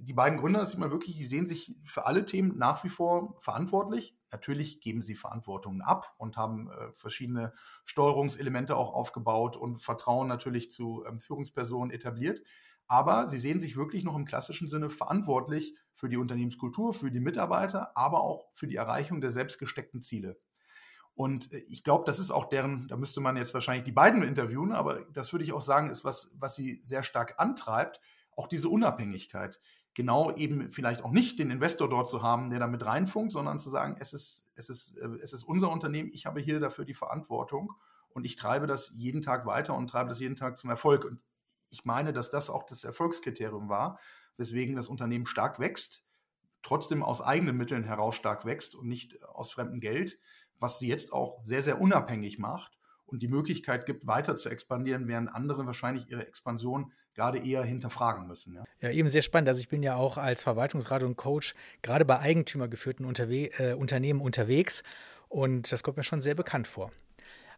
Die 0.01 0.12
beiden 0.12 0.38
Gründer, 0.38 0.61
das 0.61 0.70
sieht 0.70 0.80
man 0.80 0.92
wirklich, 0.92 1.16
die 1.16 1.24
sehen 1.24 1.46
sich 1.46 1.74
für 1.84 2.07
alle 2.07 2.24
Themen 2.24 2.57
nach 2.57 2.84
wie 2.84 2.88
vor 2.88 3.36
verantwortlich. 3.40 4.16
Natürlich 4.30 4.80
geben 4.80 5.03
sie 5.03 5.16
Verantwortungen 5.16 5.82
ab 5.82 6.14
und 6.18 6.36
haben 6.36 6.70
äh, 6.70 6.92
verschiedene 6.92 7.53
Steuerungselemente 7.84 8.76
auch 8.76 8.94
aufgebaut 8.94 9.57
und 9.57 9.82
Vertrauen 9.82 10.28
natürlich 10.28 10.70
zu 10.70 11.05
ähm, 11.09 11.18
Führungspersonen 11.18 11.90
etabliert. 11.90 12.42
Aber 12.86 13.28
sie 13.28 13.38
sehen 13.38 13.61
sich 13.61 13.76
wirklich 13.76 14.05
noch 14.05 14.16
im 14.16 14.24
klassischen 14.24 14.68
Sinne 14.68 14.88
verantwortlich 14.88 15.76
für 15.94 16.09
die 16.09 16.16
Unternehmenskultur, 16.16 16.94
für 16.94 17.11
die 17.11 17.20
Mitarbeiter, 17.20 17.96
aber 17.96 18.22
auch 18.22 18.49
für 18.53 18.66
die 18.66 18.76
Erreichung 18.76 19.20
der 19.20 19.32
selbstgesteckten 19.32 20.01
Ziele. 20.01 20.38
Und 21.18 21.52
äh, 21.52 21.58
ich 21.66 21.82
glaube, 21.82 22.04
das 22.06 22.20
ist 22.20 22.30
auch 22.30 22.48
deren, 22.48 22.86
da 22.86 22.96
müsste 22.96 23.20
man 23.20 23.36
jetzt 23.36 23.52
wahrscheinlich 23.52 23.82
die 23.82 23.92
beiden 23.92 24.22
interviewen, 24.22 24.70
aber 24.72 25.04
das 25.12 25.32
würde 25.32 25.44
ich 25.44 25.52
auch 25.52 25.60
sagen, 25.60 25.90
ist 25.90 26.04
was, 26.04 26.30
was 26.38 26.54
sie 26.54 26.78
sehr 26.82 27.02
stark 27.02 27.34
antreibt, 27.38 28.00
auch 28.36 28.46
diese 28.46 28.68
Unabhängigkeit. 28.68 29.60
Genau 29.94 30.32
eben 30.36 30.70
vielleicht 30.70 31.02
auch 31.02 31.10
nicht 31.10 31.40
den 31.40 31.50
Investor 31.50 31.88
dort 31.88 32.08
zu 32.08 32.22
haben, 32.22 32.50
der 32.50 32.60
damit 32.60 32.86
reinfunkt, 32.86 33.32
sondern 33.32 33.58
zu 33.58 33.68
sagen, 33.68 33.96
es 33.98 34.12
ist, 34.12 34.52
es 34.54 34.70
ist, 34.70 34.96
äh, 34.98 35.08
es 35.20 35.32
ist 35.32 35.42
unser 35.42 35.72
Unternehmen, 35.72 36.08
ich 36.12 36.24
habe 36.24 36.38
hier 36.38 36.60
dafür 36.60 36.84
die 36.84 36.94
Verantwortung 36.94 37.72
und 38.10 38.24
ich 38.24 38.36
treibe 38.36 38.68
das 38.68 38.92
jeden 38.94 39.20
Tag 39.20 39.44
weiter 39.44 39.74
und 39.74 39.88
treibe 39.88 40.10
das 40.10 40.20
jeden 40.20 40.36
Tag 40.36 40.56
zum 40.56 40.70
Erfolg. 40.70 41.04
Und 41.04 41.20
ich 41.68 41.84
meine, 41.84 42.12
dass 42.12 42.30
das 42.30 42.48
auch 42.48 42.62
das 42.62 42.84
Erfolgskriterium 42.84 43.68
war, 43.68 43.98
weswegen 44.36 44.76
das 44.76 44.86
Unternehmen 44.86 45.26
stark 45.26 45.58
wächst, 45.58 46.04
trotzdem 46.62 47.02
aus 47.02 47.20
eigenen 47.20 47.56
Mitteln 47.56 47.82
heraus 47.82 48.14
stark 48.14 48.44
wächst 48.44 48.76
und 48.76 48.86
nicht 48.86 49.20
aus 49.24 49.50
fremdem 49.50 49.80
Geld 49.80 50.20
was 50.61 50.78
sie 50.78 50.88
jetzt 50.88 51.12
auch 51.12 51.40
sehr, 51.40 51.62
sehr 51.62 51.80
unabhängig 51.80 52.38
macht 52.38 52.78
und 53.06 53.22
die 53.22 53.28
Möglichkeit 53.28 53.86
gibt, 53.86 54.06
weiter 54.06 54.36
zu 54.36 54.48
expandieren, 54.48 55.09
während 55.09 55.34
andere 55.34 55.66
wahrscheinlich 55.66 56.11
ihre 56.11 56.26
Expansion 56.26 56.92
gerade 57.14 57.38
eher 57.38 57.64
hinterfragen 57.64 58.26
müssen. 58.26 58.54
Ja. 58.54 58.64
ja, 58.80 58.90
eben 58.90 59.09
sehr 59.09 59.22
spannend. 59.22 59.48
Also 59.48 59.61
ich 59.61 59.68
bin 59.68 59.82
ja 59.82 59.96
auch 59.96 60.18
als 60.18 60.42
Verwaltungsrat 60.42 61.02
und 61.02 61.16
Coach 61.16 61.54
gerade 61.82 62.04
bei 62.04 62.18
eigentümergeführten 62.20 63.04
Unterwe 63.04 63.50
äh, 63.59 63.74
Unternehmen 63.74 64.20
unterwegs 64.20 64.82
und 65.28 65.70
das 65.72 65.82
kommt 65.82 65.96
mir 65.96 66.04
schon 66.04 66.20
sehr 66.20 66.34
bekannt 66.34 66.68
vor. 66.68 66.90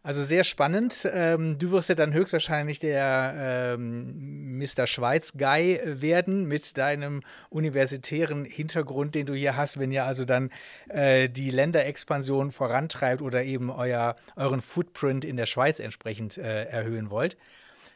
Also 0.03 0.23
sehr 0.23 0.43
spannend. 0.43 1.07
Ähm, 1.13 1.59
du 1.59 1.69
wirst 1.71 1.89
ja 1.89 1.95
dann 1.95 2.11
höchstwahrscheinlich 2.11 2.79
der 2.79 3.75
ähm, 3.75 4.57
Mr. 4.57 4.87
Schweiz-Guy 4.87 5.79
werden 5.83 6.45
mit 6.45 6.75
deinem 6.77 7.21
universitären 7.49 8.43
Hintergrund, 8.43 9.13
den 9.13 9.27
du 9.27 9.35
hier 9.35 9.55
hast, 9.55 9.79
wenn 9.79 9.91
ihr 9.91 10.05
also 10.05 10.25
dann 10.25 10.49
äh, 10.89 11.29
die 11.29 11.51
Länderexpansion 11.51 12.49
vorantreibt 12.49 13.21
oder 13.21 13.43
eben 13.43 13.69
euer, 13.69 14.15
euren 14.35 14.61
Footprint 14.61 15.23
in 15.23 15.37
der 15.37 15.45
Schweiz 15.45 15.79
entsprechend 15.79 16.39
äh, 16.39 16.63
erhöhen 16.65 17.11
wollt. 17.11 17.37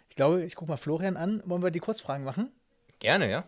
Ich 0.09 0.15
glaube, 0.15 0.43
ich 0.43 0.55
gucke 0.55 0.69
mal 0.69 0.77
Florian 0.77 1.17
an. 1.17 1.41
Wollen 1.45 1.63
wir 1.63 1.71
die 1.71 1.79
Kurzfragen 1.79 2.23
machen? 2.23 2.51
Gerne, 2.99 3.31
ja. 3.31 3.45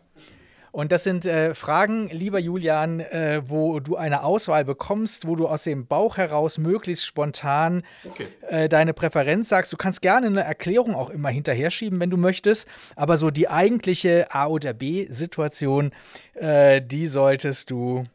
Und 0.78 0.92
das 0.92 1.04
sind 1.04 1.26
äh, 1.26 1.56
Fragen, 1.56 2.08
lieber 2.10 2.38
Julian, 2.38 3.00
äh, 3.00 3.42
wo 3.48 3.80
du 3.80 3.96
eine 3.96 4.22
Auswahl 4.22 4.64
bekommst, 4.64 5.26
wo 5.26 5.36
du 5.36 5.48
aus 5.48 5.64
dem 5.64 5.88
Bauch 5.88 6.18
heraus 6.18 6.60
möglichst 6.60 7.04
spontan 7.04 7.82
okay. 8.08 8.28
äh, 8.42 8.70
deine 8.70 8.94
Präferenz 8.94 9.50
sagst. 9.50 9.74
Du 9.74 9.78
kannst 9.78 10.04
gerne 10.04 10.28
eine 10.28 10.42
Erklärung 10.42 10.94
auch 10.94 11.10
immer 11.10 11.30
hinterher 11.30 11.72
schieben, 11.72 12.00
wenn 12.00 12.12
du 12.12 12.18
möchtest. 12.18 12.68
Aber 12.96 13.18
so 13.18 13.32
die 13.32 13.50
eigentliche 13.50 14.28
A- 14.30 14.46
oder 14.46 14.74
B-Situation, 14.74 15.94
äh, 16.36 16.80
die 16.80 17.08
solltest 17.08 17.72
du 17.72 18.06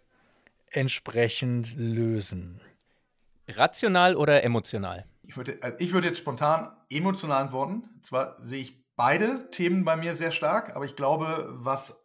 entsprechend 0.71 1.75
lösen. 1.77 2.61
Rational 3.49 4.15
oder 4.15 4.45
emotional? 4.45 5.05
Ich 5.25 5.37
würde, 5.37 5.59
also 5.63 5.77
ich 5.81 5.93
würde 5.93 6.07
jetzt 6.07 6.19
spontan 6.19 6.71
emotional 6.91 7.43
antworten. 7.43 7.89
Zwar 8.03 8.37
sehe 8.39 8.63
ich 8.63 8.81
beide 8.95 9.51
Themen 9.51 9.85
bei 9.85 9.97
mir 9.97 10.15
sehr 10.15 10.31
stark, 10.31 10.77
aber 10.77 10.85
ich 10.85 10.95
glaube, 10.95 11.49
was 11.49 12.02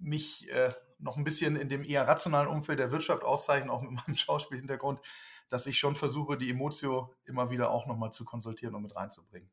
mich 0.00 0.50
äh, 0.52 0.72
noch 0.98 1.16
ein 1.16 1.24
bisschen 1.24 1.56
in 1.56 1.68
dem 1.68 1.84
eher 1.84 2.06
rationalen 2.06 2.48
Umfeld 2.48 2.78
der 2.78 2.90
Wirtschaft 2.90 3.22
auszeichnet, 3.22 3.70
auch 3.70 3.82
mit 3.82 3.92
meinem 4.06 4.16
Schauspielhintergrund, 4.16 5.00
dass 5.48 5.66
ich 5.66 5.78
schon 5.78 5.94
versuche, 5.94 6.36
die 6.36 6.50
Emotio 6.50 7.14
immer 7.24 7.50
wieder 7.50 7.70
auch 7.70 7.86
nochmal 7.86 8.12
zu 8.12 8.24
konsultieren 8.24 8.74
und 8.74 8.82
mit 8.82 8.96
reinzubringen. 8.96 9.50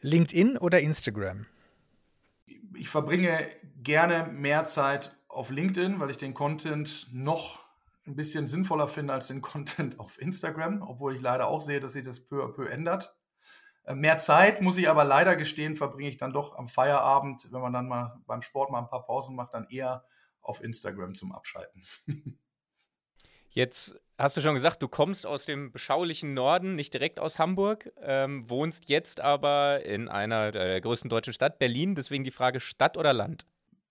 LinkedIn 0.00 0.58
oder 0.58 0.80
Instagram? 0.80 1.46
Ich 2.74 2.88
verbringe 2.88 3.46
gerne 3.82 4.30
mehr 4.32 4.64
Zeit 4.64 5.16
auf 5.28 5.50
LinkedIn, 5.50 6.00
weil 6.00 6.10
ich 6.10 6.16
den 6.16 6.34
Content 6.34 7.08
noch 7.12 7.64
ein 8.06 8.16
bisschen 8.16 8.46
sinnvoller 8.46 8.88
finde 8.88 9.12
als 9.12 9.28
den 9.28 9.42
Content 9.42 9.98
auf 9.98 10.20
Instagram, 10.20 10.82
obwohl 10.82 11.14
ich 11.14 11.20
leider 11.20 11.48
auch 11.48 11.60
sehe, 11.60 11.80
dass 11.80 11.92
sich 11.92 12.04
das 12.04 12.20
peu 12.20 12.44
à 12.44 12.52
peu 12.52 12.66
ändert. 12.66 13.17
Äh, 13.88 13.94
mehr 13.94 14.18
Zeit, 14.18 14.60
muss 14.60 14.78
ich 14.78 14.88
aber 14.88 15.04
leider 15.04 15.36
gestehen, 15.36 15.76
verbringe 15.76 16.08
ich 16.08 16.16
dann 16.16 16.32
doch 16.32 16.56
am 16.56 16.68
Feierabend, 16.68 17.48
wenn 17.50 17.60
man 17.60 17.72
dann 17.72 17.88
mal 17.88 18.20
beim 18.26 18.42
Sport 18.42 18.70
mal 18.70 18.80
ein 18.80 18.88
paar 18.88 19.04
Pausen 19.04 19.34
macht, 19.34 19.54
dann 19.54 19.66
eher 19.68 20.04
auf 20.42 20.62
Instagram 20.62 21.14
zum 21.14 21.32
Abschalten. 21.32 21.82
Jetzt 23.50 23.98
hast 24.18 24.36
du 24.36 24.40
schon 24.40 24.54
gesagt, 24.54 24.82
du 24.82 24.88
kommst 24.88 25.26
aus 25.26 25.46
dem 25.46 25.72
beschaulichen 25.72 26.34
Norden, 26.34 26.74
nicht 26.74 26.92
direkt 26.92 27.18
aus 27.18 27.38
Hamburg, 27.38 27.90
ähm, 28.00 28.48
wohnst 28.48 28.88
jetzt 28.88 29.20
aber 29.20 29.84
in 29.84 30.08
einer 30.08 30.52
der 30.52 30.80
größten 30.80 31.08
deutschen 31.08 31.32
Stadt, 31.32 31.58
Berlin. 31.58 31.94
Deswegen 31.94 32.24
die 32.24 32.30
Frage: 32.30 32.60
Stadt 32.60 32.96
oder 32.96 33.12
Land? 33.12 33.46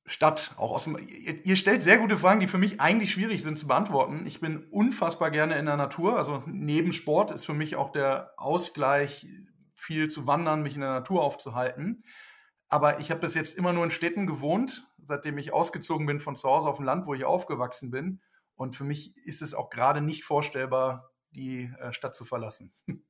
Stadt, 0.05 0.51
auch 0.57 0.71
aus 0.71 0.85
dem. 0.85 0.97
Ihr, 0.97 1.45
ihr, 1.45 1.55
stellt 1.57 1.83
sehr 1.83 1.97
gute 1.97 2.17
Fragen, 2.17 2.39
die 2.39 2.47
für 2.47 2.59
mich 2.59 2.79
eigentlich 2.79 3.11
schwierig 3.11 3.43
sind 3.43 3.59
zu 3.59 3.67
beantworten. 3.67 4.25
Ich 4.25 4.39
bin 4.39 4.63
unfassbar 4.69 5.31
gerne 5.31 5.57
in 5.57 5.65
der 5.65 5.75
Natur. 5.75 6.17
Also 6.17 6.43
neben 6.45 6.93
Sport 6.93 7.31
ist 7.31 7.45
für 7.45 7.55
mich 7.55 7.75
auch 7.75 7.91
der 7.91 8.31
Ausgleich, 8.37 9.27
viel 9.87 10.09
zu 10.09 10.27
wandern, 10.27 10.61
mich 10.61 10.75
in 10.75 10.81
der 10.81 10.89
Natur 10.89 11.23
aufzuhalten. 11.23 12.03
Aber 12.67 12.99
ich 12.99 13.09
habe 13.09 13.21
bis 13.21 13.35
jetzt 13.35 13.57
immer 13.57 13.71
nur 13.71 13.85
in 13.85 13.91
Städten 13.91 14.27
gewohnt, 14.27 14.85
seitdem 15.01 15.37
ich 15.37 15.53
ausgezogen 15.53 16.05
bin 16.05 16.19
von 16.19 16.35
zu 16.35 16.49
Hause 16.49 16.67
auf 16.67 16.75
dem 16.75 16.85
Land, 16.85 17.07
wo 17.07 17.13
ich 17.13 17.23
aufgewachsen 17.23 17.89
bin. 17.89 18.21
Und 18.55 18.75
für 18.75 18.83
mich 18.83 19.15
ist 19.25 19.41
es 19.41 19.53
auch 19.53 19.69
gerade 19.69 20.01
nicht 20.01 20.25
vorstellbar, 20.25 21.11
die 21.31 21.71
äh, 21.79 21.93
Stadt 21.93 22.15
zu 22.15 22.25
verlassen. 22.25 22.73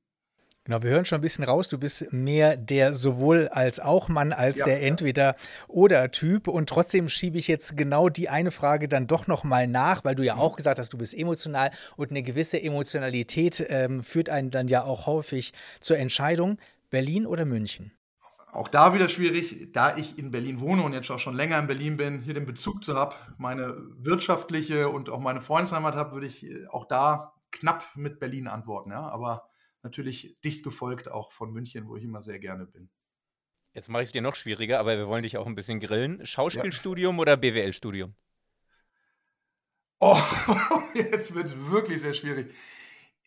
Genau, 0.68 0.82
wir 0.82 0.90
hören 0.90 1.06
schon 1.06 1.16
ein 1.16 1.22
bisschen 1.22 1.44
raus, 1.44 1.68
du 1.68 1.78
bist 1.78 2.12
mehr 2.12 2.54
der 2.58 2.92
sowohl 2.92 3.48
als 3.48 3.80
auch 3.80 4.10
Mann 4.10 4.34
als 4.34 4.58
ja, 4.58 4.66
der 4.66 4.82
entweder 4.82 5.34
oder 5.66 6.10
Typ 6.10 6.46
und 6.46 6.68
trotzdem 6.68 7.08
schiebe 7.08 7.38
ich 7.38 7.48
jetzt 7.48 7.74
genau 7.78 8.10
die 8.10 8.28
eine 8.28 8.50
Frage 8.50 8.86
dann 8.86 9.06
doch 9.06 9.26
noch 9.26 9.44
mal 9.44 9.66
nach, 9.66 10.04
weil 10.04 10.14
du 10.14 10.22
ja 10.22 10.34
mhm. 10.34 10.42
auch 10.42 10.56
gesagt 10.56 10.78
hast, 10.78 10.92
du 10.92 10.98
bist 10.98 11.16
emotional. 11.16 11.70
Und 11.96 12.10
eine 12.10 12.22
gewisse 12.22 12.62
Emotionalität 12.62 13.64
ähm, 13.70 14.02
führt 14.02 14.28
einen 14.28 14.50
dann 14.50 14.68
ja 14.68 14.84
auch 14.84 15.06
häufig 15.06 15.54
zur 15.80 15.96
Entscheidung. 15.96 16.58
Berlin 16.90 17.24
oder 17.24 17.46
München. 17.46 17.92
Auch 18.52 18.68
da 18.68 18.92
wieder 18.92 19.08
schwierig, 19.08 19.72
da 19.72 19.96
ich 19.96 20.18
in 20.18 20.30
Berlin 20.30 20.60
wohne 20.60 20.82
und 20.82 20.92
jetzt 20.92 21.10
auch 21.10 21.18
schon 21.18 21.34
länger 21.34 21.58
in 21.58 21.66
Berlin 21.66 21.96
bin, 21.96 22.20
hier 22.20 22.34
den 22.34 22.44
Bezug 22.44 22.84
zu 22.84 22.94
habe, 22.94 23.14
meine 23.38 23.74
wirtschaftliche 23.96 24.90
und 24.90 25.08
auch 25.08 25.20
meine 25.20 25.40
Freundesheimat 25.40 25.94
habe, 25.94 26.12
würde 26.12 26.26
ich 26.26 26.44
äh, 26.44 26.66
auch 26.66 26.84
da 26.84 27.32
knapp 27.52 27.84
mit 27.94 28.20
Berlin 28.20 28.48
antworten, 28.48 28.90
ja, 28.90 29.08
aber 29.08 29.47
natürlich 29.82 30.38
dicht 30.44 30.64
gefolgt 30.64 31.10
auch 31.10 31.30
von 31.30 31.52
München, 31.52 31.88
wo 31.88 31.96
ich 31.96 32.04
immer 32.04 32.22
sehr 32.22 32.38
gerne 32.38 32.66
bin. 32.66 32.90
Jetzt 33.74 33.88
mache 33.88 34.02
ich 34.02 34.08
es 34.08 34.12
dir 34.12 34.22
noch 34.22 34.34
schwieriger, 34.34 34.80
aber 34.80 34.96
wir 34.96 35.06
wollen 35.06 35.22
dich 35.22 35.36
auch 35.36 35.46
ein 35.46 35.54
bisschen 35.54 35.80
grillen. 35.80 36.24
Schauspielstudium 36.26 37.16
ja. 37.16 37.22
oder 37.22 37.36
BWL-Studium? 37.36 38.14
Oh, 40.00 40.18
jetzt 40.94 41.34
wird 41.34 41.70
wirklich 41.70 42.00
sehr 42.00 42.14
schwierig. 42.14 42.54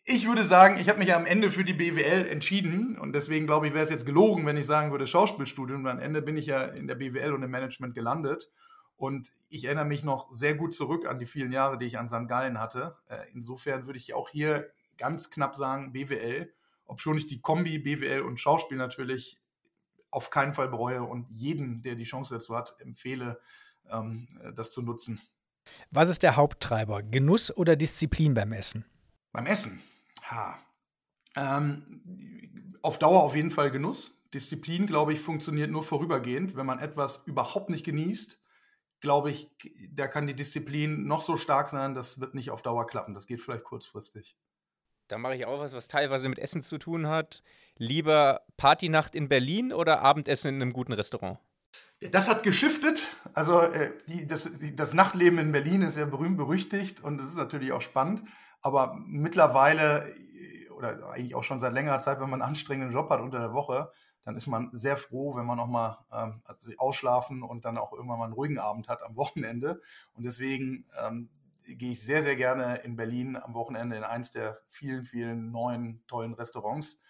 Ich 0.04 0.26
würde 0.26 0.42
sagen, 0.42 0.80
ich 0.80 0.88
habe 0.88 0.98
mich 0.98 1.08
ja 1.08 1.16
am 1.16 1.26
Ende 1.26 1.50
für 1.50 1.64
die 1.64 1.74
BWL 1.74 2.26
entschieden 2.26 2.98
und 2.98 3.14
deswegen 3.14 3.46
glaube 3.46 3.68
ich, 3.68 3.74
wäre 3.74 3.84
es 3.84 3.90
jetzt 3.90 4.04
gelogen, 4.04 4.44
wenn 4.46 4.56
ich 4.56 4.66
sagen 4.66 4.90
würde 4.90 5.06
Schauspielstudium. 5.06 5.86
Am 5.86 6.00
Ende 6.00 6.22
bin 6.22 6.36
ich 6.36 6.46
ja 6.46 6.64
in 6.64 6.88
der 6.88 6.96
BWL 6.96 7.32
und 7.32 7.42
im 7.44 7.50
Management 7.50 7.94
gelandet 7.94 8.50
und 8.96 9.30
ich 9.48 9.64
erinnere 9.64 9.84
mich 9.84 10.02
noch 10.02 10.32
sehr 10.32 10.54
gut 10.54 10.74
zurück 10.74 11.06
an 11.06 11.18
die 11.18 11.26
vielen 11.26 11.52
Jahre, 11.52 11.78
die 11.78 11.86
ich 11.86 11.98
an 11.98 12.08
St. 12.08 12.26
Gallen 12.26 12.58
hatte. 12.58 12.96
Äh, 13.08 13.16
insofern 13.32 13.86
würde 13.86 13.98
ich 13.98 14.12
auch 14.12 14.28
hier 14.28 14.70
ganz 14.96 15.30
knapp 15.30 15.56
sagen 15.56 15.92
BWL, 15.92 16.52
obschon 16.86 17.16
ich 17.16 17.26
die 17.26 17.40
Kombi 17.40 17.78
BWL 17.78 18.22
und 18.22 18.38
Schauspiel 18.38 18.76
natürlich 18.76 19.40
auf 20.10 20.30
keinen 20.30 20.54
Fall 20.54 20.68
bereue 20.68 21.02
und 21.02 21.26
jeden, 21.30 21.82
der 21.82 21.94
die 21.94 22.04
Chance 22.04 22.34
dazu 22.34 22.54
hat, 22.54 22.76
empfehle, 22.80 23.40
ähm, 23.90 24.28
das 24.54 24.72
zu 24.72 24.82
nutzen. 24.82 25.20
Was 25.90 26.08
ist 26.08 26.22
der 26.22 26.36
Haupttreiber? 26.36 27.02
Genuss 27.02 27.56
oder 27.56 27.76
Disziplin 27.76 28.34
beim 28.34 28.52
Essen? 28.52 28.84
Beim 29.32 29.46
Essen? 29.46 29.80
Ha. 30.30 30.58
Ähm, 31.36 32.76
auf 32.82 32.98
Dauer 32.98 33.22
auf 33.22 33.34
jeden 33.34 33.50
Fall 33.50 33.70
Genuss. 33.70 34.18
Disziplin, 34.34 34.86
glaube 34.86 35.12
ich, 35.12 35.20
funktioniert 35.20 35.70
nur 35.70 35.84
vorübergehend. 35.84 36.56
Wenn 36.56 36.66
man 36.66 36.78
etwas 36.78 37.26
überhaupt 37.26 37.70
nicht 37.70 37.84
genießt, 37.84 38.40
glaube 39.00 39.30
ich, 39.30 39.50
da 39.90 40.08
kann 40.08 40.26
die 40.26 40.36
Disziplin 40.36 41.06
noch 41.06 41.20
so 41.20 41.36
stark 41.36 41.68
sein, 41.68 41.94
das 41.94 42.20
wird 42.20 42.34
nicht 42.34 42.50
auf 42.50 42.62
Dauer 42.62 42.86
klappen. 42.86 43.14
Das 43.14 43.26
geht 43.26 43.40
vielleicht 43.40 43.64
kurzfristig. 43.64 44.36
Da 45.12 45.18
mache 45.18 45.36
ich 45.36 45.44
auch 45.44 45.60
was, 45.60 45.74
was 45.74 45.88
teilweise 45.88 46.30
mit 46.30 46.38
Essen 46.38 46.62
zu 46.62 46.78
tun 46.78 47.06
hat. 47.06 47.42
Lieber 47.76 48.40
Partynacht 48.56 49.14
in 49.14 49.28
Berlin 49.28 49.70
oder 49.70 50.00
Abendessen 50.00 50.54
in 50.54 50.62
einem 50.62 50.72
guten 50.72 50.94
Restaurant? 50.94 51.38
Das 52.10 52.30
hat 52.30 52.42
geschiftet. 52.42 53.08
Also 53.34 53.60
äh, 53.60 53.92
die, 54.08 54.26
das, 54.26 54.58
die, 54.58 54.74
das, 54.74 54.94
Nachtleben 54.94 55.38
in 55.38 55.52
Berlin 55.52 55.82
ist 55.82 55.98
ja 55.98 56.06
berühmt 56.06 56.38
berüchtigt 56.38 57.04
und 57.04 57.20
es 57.20 57.26
ist 57.26 57.36
natürlich 57.36 57.72
auch 57.72 57.82
spannend. 57.82 58.22
Aber 58.62 58.96
mittlerweile 59.04 60.08
äh, 60.08 60.70
oder 60.70 61.10
eigentlich 61.10 61.34
auch 61.34 61.44
schon 61.44 61.60
seit 61.60 61.74
längerer 61.74 61.98
Zeit, 61.98 62.18
wenn 62.18 62.30
man 62.30 62.40
einen 62.40 62.48
anstrengenden 62.48 62.94
Job 62.94 63.10
hat 63.10 63.20
unter 63.20 63.38
der 63.38 63.52
Woche, 63.52 63.92
dann 64.24 64.34
ist 64.34 64.46
man 64.46 64.70
sehr 64.72 64.96
froh, 64.96 65.36
wenn 65.36 65.44
man 65.44 65.58
noch 65.58 65.66
mal 65.66 65.98
ähm, 66.10 66.40
also 66.46 66.72
ausschlafen 66.78 67.42
und 67.42 67.66
dann 67.66 67.76
auch 67.76 67.92
irgendwann 67.92 68.18
mal 68.18 68.24
einen 68.24 68.32
ruhigen 68.32 68.58
Abend 68.58 68.88
hat 68.88 69.02
am 69.02 69.14
Wochenende. 69.16 69.82
Und 70.14 70.24
deswegen 70.24 70.86
ähm, 71.04 71.28
gehe 71.62 71.92
ich 71.92 72.02
sehr, 72.02 72.22
sehr 72.22 72.36
gerne 72.36 72.76
in 72.84 72.96
Berlin 72.96 73.36
am 73.36 73.54
Wochenende 73.54 73.96
in 73.96 74.04
eins 74.04 74.30
der 74.30 74.60
vielen, 74.66 75.04
vielen 75.04 75.50
neuen, 75.50 76.04
tollen 76.06 76.34
Restaurants. 76.34 77.00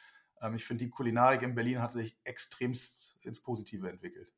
Ähm, 0.41 0.55
ich 0.55 0.65
finde, 0.65 0.85
die 0.85 0.91
Kulinarik 0.91 1.43
in 1.43 1.55
Berlin 1.55 1.81
hat 1.81 1.93
sich 1.93 2.17
extremst 2.25 3.17
ins 3.23 3.41
Positive 3.41 3.89
entwickelt. 3.89 4.33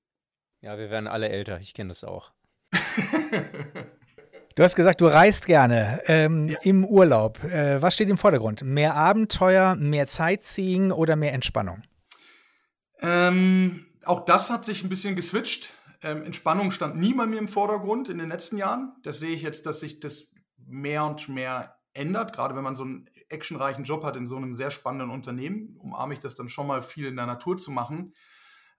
Ja, 0.61 0.79
wir 0.79 0.91
werden 0.91 1.07
alle 1.07 1.29
älter. 1.29 1.61
Ich 1.61 1.75
kenne 1.75 1.89
das 1.89 2.05
auch. 2.05 2.33
Du 4.57 4.63
hast 4.63 4.77
gesagt, 4.77 5.01
du 5.01 5.07
reist 5.07 5.47
gerne 5.47 6.01
ähm, 6.07 6.49
ja. 6.49 6.59
im 6.63 6.85
Urlaub. 6.85 7.43
Äh, 7.43 7.83
was 7.83 7.95
steht 7.95 8.09
im 8.09 8.17
Vordergrund? 8.17 8.63
Mehr 8.63 8.95
Abenteuer, 8.95 9.75
mehr 9.75 10.07
Sightseeing 10.07 10.93
oder 10.93 11.17
mehr 11.17 11.33
Entspannung? 11.33 11.83
Ähm, 13.01 13.87
auch 14.05 14.25
das 14.25 14.51
hat 14.51 14.65
sich 14.65 14.85
ein 14.85 14.89
bisschen 14.89 15.17
geswitcht. 15.17 15.75
Ähm, 16.05 16.23
Entspannung 16.23 16.71
stand 16.71 16.97
nie 16.97 17.15
bei 17.15 17.27
mir 17.27 17.39
im 17.39 17.49
Vordergrund 17.49 18.11
in 18.11 18.19
den 18.19 18.29
letzten 18.29 18.59
Jahren. 18.59 18.95
Das 19.03 19.21
sehe 19.21 19.35
ich 19.35 19.43
jetzt, 19.43 19.65
dass 19.65 19.81
sich 19.81 20.01
das 20.01 20.33
mehr 20.59 21.05
und 21.05 21.29
mehr 21.31 21.79
ändert. 21.95 22.35
Gerade 22.35 22.55
wenn 22.55 22.63
man 22.63 22.77
so 22.77 22.85
einen 22.85 23.09
actionreichen 23.31 23.85
Job 23.85 24.05
hat 24.05 24.17
in 24.17 24.29
so 24.29 24.37
einem 24.37 24.55
sehr 24.55 24.71
spannenden 24.71 25.11
Unternehmen, 25.11 25.77
umarme 25.79 26.13
ich 26.13 26.21
das 26.21 26.35
dann 26.35 26.51
schon 26.51 26.67
mal 26.67 26.83
viel 26.83 27.07
in 27.07 27.17
der 27.17 27.27
Natur 27.27 27.57
zu 27.57 27.71
machen. 27.71 28.15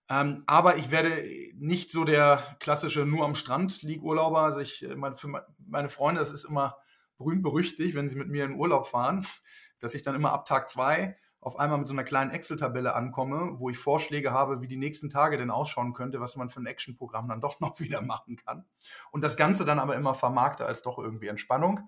Ähm, 0.08 0.44
aber 0.46 0.78
ich 0.78 0.92
werde 0.92 1.10
nicht 1.56 1.90
so 1.90 2.04
der 2.04 2.58
klassische 2.60 3.08
nur 3.08 3.26
am 3.26 3.34
Strand 3.34 3.82
lieg 3.82 4.04
Urlauber. 4.04 4.42
Also 4.42 4.60
ich, 4.60 4.84
äh, 4.84 4.96
meine, 4.96 5.16
für 5.16 5.44
meine 5.58 5.90
Freunde, 5.90 6.20
das 6.20 6.32
ist 6.32 6.46
immer 6.46 6.78
berühmt 7.18 7.42
berüchtigt, 7.42 7.96
wenn 7.96 8.08
sie 8.08 8.18
mit 8.18 8.30
mir 8.30 8.46
in 8.46 8.54
Urlaub 8.54 8.88
fahren, 8.88 9.26
dass 9.80 9.96
ich 9.96 10.04
dann 10.04 10.16
immer 10.16 10.32
ab 10.32 10.46
Tag 10.46 10.70
zwei 10.70 11.18
auf 11.46 11.60
einmal 11.60 11.78
mit 11.78 11.88
so 11.88 11.94
einer 11.94 12.04
kleinen 12.04 12.32
Excel-Tabelle 12.32 12.96
ankomme, 12.96 13.60
wo 13.60 13.70
ich 13.70 13.78
Vorschläge 13.78 14.32
habe, 14.32 14.62
wie 14.62 14.68
die 14.68 14.78
nächsten 14.78 15.12
Tage 15.12 15.38
denn 15.38 15.52
ausschauen 15.52 15.94
könnte, 15.94 16.20
was 16.20 16.36
man 16.36 16.50
für 16.50 16.60
ein 16.60 16.66
Action-Programm 16.66 17.28
dann 17.28 17.40
doch 17.42 17.60
noch 17.60 17.80
wieder 17.80 18.02
machen 18.02 18.36
kann. 18.36 18.66
Und 19.12 19.24
das 19.24 19.38
Ganze 19.38 19.64
dann 19.64 19.78
aber 19.78 19.96
immer 19.96 20.16
vermarkte 20.16 20.66
als 20.66 20.82
doch 20.82 20.98
irgendwie 20.98 21.28
Entspannung. 21.28 21.82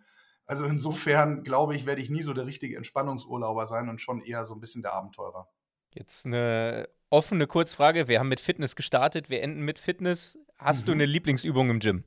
Also 0.45 0.65
insofern 0.65 1.43
glaube 1.43 1.75
ich, 1.75 1.87
werde 1.87 2.01
ich 2.01 2.11
nie 2.11 2.21
so 2.21 2.33
der 2.33 2.45
richtige 2.45 2.77
Entspannungsurlauber 2.77 3.65
sein 3.65 3.89
und 3.89 3.99
schon 3.99 4.21
eher 4.21 4.45
so 4.45 4.53
ein 4.53 4.59
bisschen 4.59 4.83
der 4.83 4.93
Abenteurer. 4.93 5.49
Jetzt 5.91 6.27
eine 6.27 6.87
offene 7.09 7.47
Kurzfrage. 7.47 8.07
Wir 8.07 8.19
haben 8.19 8.29
mit 8.29 8.39
Fitness 8.39 8.75
gestartet, 8.75 9.31
wir 9.31 9.41
enden 9.41 9.61
mit 9.61 9.79
Fitness. 9.79 10.37
Hast 10.59 10.83
mhm. 10.83 10.85
du 10.85 10.91
eine 10.91 11.05
Lieblingsübung 11.05 11.71
im 11.71 11.79
Gym? 11.79 12.03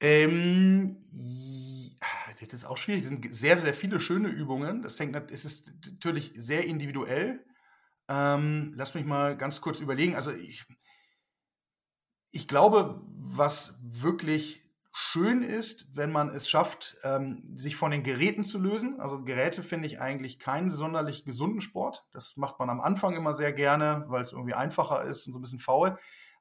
Ähm, 0.00 0.98
das 2.46 2.60
ist 2.60 2.64
auch 2.64 2.76
schwierig. 2.76 3.02
Es 3.02 3.08
sind 3.08 3.34
sehr, 3.34 3.58
sehr 3.58 3.74
viele 3.74 4.00
schöne 4.00 4.28
Übungen. 4.28 4.82
Das 4.82 4.98
hängt, 4.98 5.30
es 5.30 5.44
ist 5.44 5.72
natürlich 5.86 6.32
sehr 6.34 6.64
individuell. 6.64 7.44
Ähm, 8.08 8.72
lass 8.76 8.94
mich 8.94 9.04
mal 9.04 9.36
ganz 9.36 9.60
kurz 9.60 9.80
überlegen. 9.80 10.14
Also 10.14 10.32
ich, 10.32 10.64
ich 12.30 12.48
glaube, 12.48 13.02
was 13.06 13.80
wirklich 13.82 14.62
schön 14.92 15.42
ist, 15.42 15.96
wenn 15.96 16.12
man 16.12 16.28
es 16.28 16.48
schafft, 16.48 16.96
ähm, 17.02 17.56
sich 17.56 17.76
von 17.76 17.90
den 17.90 18.02
Geräten 18.02 18.44
zu 18.44 18.58
lösen. 18.58 19.00
Also 19.00 19.22
Geräte 19.22 19.62
finde 19.62 19.86
ich 19.86 20.00
eigentlich 20.00 20.38
keinen 20.38 20.70
sonderlich 20.70 21.24
gesunden 21.24 21.62
Sport. 21.62 22.04
Das 22.12 22.36
macht 22.36 22.58
man 22.58 22.68
am 22.68 22.80
Anfang 22.80 23.16
immer 23.16 23.32
sehr 23.32 23.52
gerne, 23.52 24.04
weil 24.08 24.22
es 24.22 24.32
irgendwie 24.32 24.54
einfacher 24.54 25.02
ist 25.04 25.26
und 25.26 25.32
so 25.32 25.38
ein 25.38 25.42
bisschen 25.42 25.60
faul. 25.60 25.98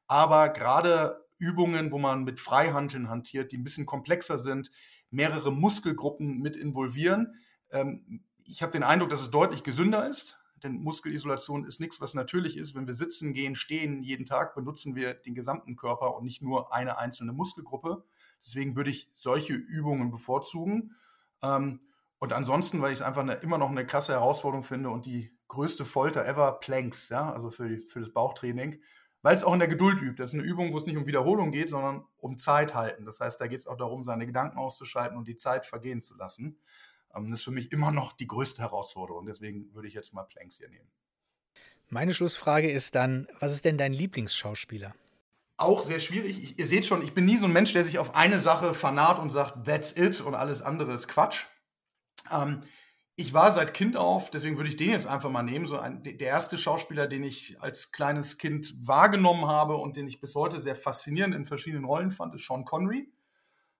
Aber 0.08 0.50
gerade 0.50 1.26
Übungen, 1.38 1.92
wo 1.92 1.98
man 1.98 2.24
mit 2.24 2.40
Freihandeln 2.40 3.10
hantiert, 3.10 3.52
die 3.52 3.58
ein 3.58 3.64
bisschen 3.64 3.86
komplexer 3.86 4.38
sind, 4.38 4.70
mehrere 5.12 5.52
Muskelgruppen 5.52 6.40
mit 6.40 6.56
involvieren. 6.56 7.36
Ähm, 7.72 8.24
ich 8.48 8.62
habe 8.62 8.72
den 8.72 8.84
Eindruck, 8.84 9.10
dass 9.10 9.22
es 9.22 9.32
deutlich 9.32 9.64
gesünder 9.64 10.10
ist, 10.10 10.40
denn 10.64 10.82
Muskelisolation 10.82 11.66
ist 11.66 11.80
nichts, 11.80 12.02
was 12.02 12.14
natürlich 12.14 12.58
ist. 12.58 12.76
Wenn 12.76 12.88
wir 12.88 12.94
sitzen, 12.94 13.34
gehen, 13.34 13.56
stehen, 13.56 14.04
jeden 14.04 14.26
Tag 14.26 14.56
benutzen 14.56 14.96
wir 14.96 15.14
den 15.14 15.36
gesamten 15.36 15.76
Körper 15.76 16.16
und 16.16 16.24
nicht 16.24 16.42
nur 16.42 16.74
eine 16.74 16.98
einzelne 16.98 17.34
Muskelgruppe. 17.34 18.04
Deswegen 18.44 18.76
würde 18.76 18.90
ich 18.90 19.10
solche 19.14 19.54
Übungen 19.54 20.12
bevorzugen. 20.12 20.96
Ähm, 21.44 21.80
und 22.20 22.34
ansonsten, 22.34 22.82
weil 22.82 22.94
ich 22.94 23.00
es 23.00 23.06
einfach 23.06 23.22
eine, 23.22 23.34
immer 23.36 23.58
noch 23.58 23.70
eine 23.70 23.86
krasse 23.86 24.14
Herausforderung 24.14 24.64
finde 24.64 24.90
und 24.90 25.06
die 25.06 25.32
größte 25.48 25.86
Folter 25.86 26.26
ever, 26.26 26.60
Planks, 26.60 27.10
ja, 27.10 27.32
also 27.34 27.50
für, 27.50 27.82
für 27.88 28.00
das 28.00 28.14
Bauchtraining, 28.14 28.80
weil 29.22 29.36
es 29.36 29.44
auch 29.44 29.54
in 29.54 29.60
der 29.60 29.68
Geduld 29.68 30.02
übt. 30.02 30.22
Das 30.22 30.34
ist 30.34 30.40
eine 30.40 30.48
Übung, 30.48 30.74
wo 30.74 30.78
es 30.78 30.86
nicht 30.86 30.98
um 30.98 31.06
Wiederholung 31.06 31.52
geht, 31.52 31.70
sondern 31.70 32.06
um 32.18 32.38
Zeit 32.38 32.74
halten. 32.74 33.06
Das 33.06 33.20
heißt, 33.20 33.40
da 33.40 33.48
geht 33.48 33.60
es 33.60 33.68
auch 33.68 33.78
darum, 33.78 34.04
seine 34.04 34.26
Gedanken 34.26 34.58
auszuschalten 34.58 35.18
und 35.18 35.28
die 35.28 35.38
Zeit 35.38 35.66
vergehen 35.66 36.02
zu 36.02 36.16
lassen. 36.16 36.58
Ähm, 37.16 37.26
das 37.30 37.40
ist 37.40 37.44
für 37.44 37.52
mich 37.52 37.72
immer 37.72 37.92
noch 37.92 38.14
die 38.14 38.28
größte 38.28 38.62
Herausforderung. 38.62 39.26
Deswegen 39.26 39.74
würde 39.74 39.88
ich 39.88 39.94
jetzt 39.94 40.14
mal 40.14 40.24
Planks 40.24 40.58
hier 40.58 40.70
nehmen. 40.70 40.90
Meine 41.90 42.14
Schlussfrage 42.14 42.72
ist 42.72 42.96
dann, 42.96 43.28
was 43.40 43.52
ist 43.52 43.66
denn 43.66 43.78
dein 43.78 43.94
Lieblingsschauspieler? 43.94 44.96
Auch 45.58 45.84
sehr 45.84 46.00
schwierig. 46.00 46.42
Ich, 46.42 46.58
ihr 46.58 46.66
seht 46.66 46.88
schon, 46.88 47.04
ich 47.04 47.14
bin 47.14 47.26
nie 47.26 47.38
so 47.38 47.46
ein 47.46 47.52
Mensch, 47.52 47.74
der 47.74 47.84
sich 47.84 48.00
auf 48.00 48.16
eine 48.16 48.40
Sache 48.40 48.74
fanat 48.74 49.20
und 49.20 49.30
sagt, 49.30 49.66
that's 49.66 49.96
it 49.96 50.22
und 50.22 50.34
alles 50.34 50.62
andere 50.62 50.94
ist 50.94 51.08
Quatsch. 51.08 51.46
Ähm, 52.32 52.62
ich 53.22 53.36
war 53.36 53.52
seit 53.52 53.76
Kind 53.76 53.98
auf, 53.98 54.32
deswegen 54.32 54.58
würde 54.58 54.70
ich 54.70 54.78
den 54.78 54.90
jetzt 54.90 55.06
einfach 55.06 55.30
mal 55.30 55.44
nehmen, 55.44 55.68
so 55.68 55.78
ein, 55.78 56.02
der 56.02 56.20
erste 56.20 56.58
Schauspieler, 56.58 57.06
den 57.06 57.24
ich 57.24 57.56
als 57.62 57.92
kleines 57.92 58.40
Kind 58.40 58.74
wahrgenommen 58.86 59.46
habe 59.46 59.78
und 59.78 59.96
den 59.96 60.08
ich 60.08 60.20
bis 60.20 60.34
heute 60.34 60.60
sehr 60.60 60.76
faszinierend 60.76 61.36
in 61.36 61.46
verschiedenen 61.46 61.86
Rollen 61.86 62.10
fand, 62.10 62.34
ist 62.34 62.48
Sean 62.48 62.66
Connery. 62.66 63.12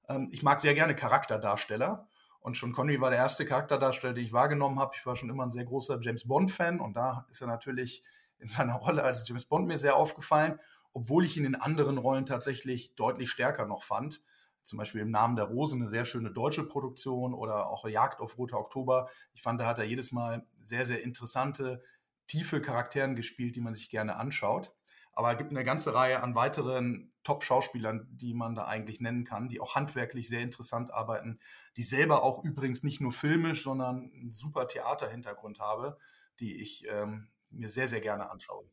Ähm, 0.08 0.30
ich 0.32 0.44
mag 0.44 0.62
sehr 0.62 0.76
gerne 0.76 0.96
Charakterdarsteller 0.96 2.08
und 2.40 2.56
Sean 2.56 2.72
Connery 2.72 3.02
war 3.02 3.10
der 3.10 3.18
erste 3.18 3.44
Charakterdarsteller, 3.46 4.14
den 4.14 4.26
ich 4.26 4.32
wahrgenommen 4.32 4.80
habe. 4.80 4.94
Ich 4.96 5.06
war 5.08 5.16
schon 5.16 5.32
immer 5.32 5.44
ein 5.44 5.52
sehr 5.52 5.66
großer 5.66 6.00
James 6.02 6.28
Bond-Fan 6.28 6.80
und 6.80 6.94
da 6.94 7.26
ist 7.32 7.42
er 7.42 7.48
natürlich 7.48 8.04
in 8.38 8.48
seiner 8.48 8.76
Rolle 8.76 9.04
als 9.04 9.28
James 9.28 9.46
Bond 9.46 9.68
mir 9.68 9.80
sehr 9.80 9.96
aufgefallen, 9.96 10.60
obwohl 10.94 11.26
ich 11.26 11.36
ihn 11.36 11.46
in 11.46 11.56
anderen 11.56 11.98
Rollen 11.98 12.28
tatsächlich 12.28 12.94
deutlich 12.94 13.32
stärker 13.32 13.66
noch 13.66 13.82
fand. 13.82 14.22
Zum 14.64 14.78
Beispiel 14.78 15.02
im 15.02 15.12
Namen 15.12 15.36
der 15.36 15.46
Rose 15.46 15.76
eine 15.76 15.90
sehr 15.90 16.06
schöne 16.06 16.32
deutsche 16.32 16.64
Produktion 16.64 17.34
oder 17.34 17.70
auch 17.70 17.88
Jagd 17.88 18.20
auf 18.20 18.38
Roter 18.38 18.60
Oktober. 18.60 19.10
Ich 19.34 19.42
fand, 19.42 19.60
da 19.60 19.66
hat 19.66 19.80
er 19.80 19.86
jedes 19.86 20.12
Mal 20.12 20.46
sehr, 20.62 20.86
sehr 20.86 21.04
interessante, 21.04 21.84
tiefe 22.28 22.62
Charakteren 22.62 23.16
gespielt, 23.16 23.56
die 23.56 23.62
man 23.62 23.74
sich 23.74 23.90
gerne 23.90 24.16
anschaut. 24.18 24.74
Aber 25.14 25.32
es 25.32 25.38
gibt 25.38 25.52
eine 25.52 25.64
ganze 25.64 25.94
Reihe 25.94 26.24
an 26.24 26.36
weiteren 26.36 27.12
Top-Schauspielern, 27.24 28.08
die 28.12 28.34
man 28.34 28.56
da 28.56 28.66
eigentlich 28.66 29.02
nennen 29.02 29.26
kann, 29.26 29.50
die 29.50 29.60
auch 29.60 29.76
handwerklich 29.76 30.30
sehr 30.30 30.42
interessant 30.42 30.94
arbeiten, 30.94 31.40
die 31.78 31.84
selber 31.84 32.24
auch 32.24 32.44
übrigens 32.44 32.84
nicht 32.84 33.02
nur 33.02 33.12
filmisch, 33.12 33.64
sondern 33.64 34.12
einen 34.14 34.32
super 34.32 34.68
Theaterhintergrund 34.68 35.60
habe, 35.60 35.98
die 36.40 36.62
ich 36.62 36.88
ähm, 36.90 37.30
mir 37.50 37.70
sehr, 37.70 37.88
sehr 37.88 38.02
gerne 38.02 38.32
anschaue. 38.32 38.66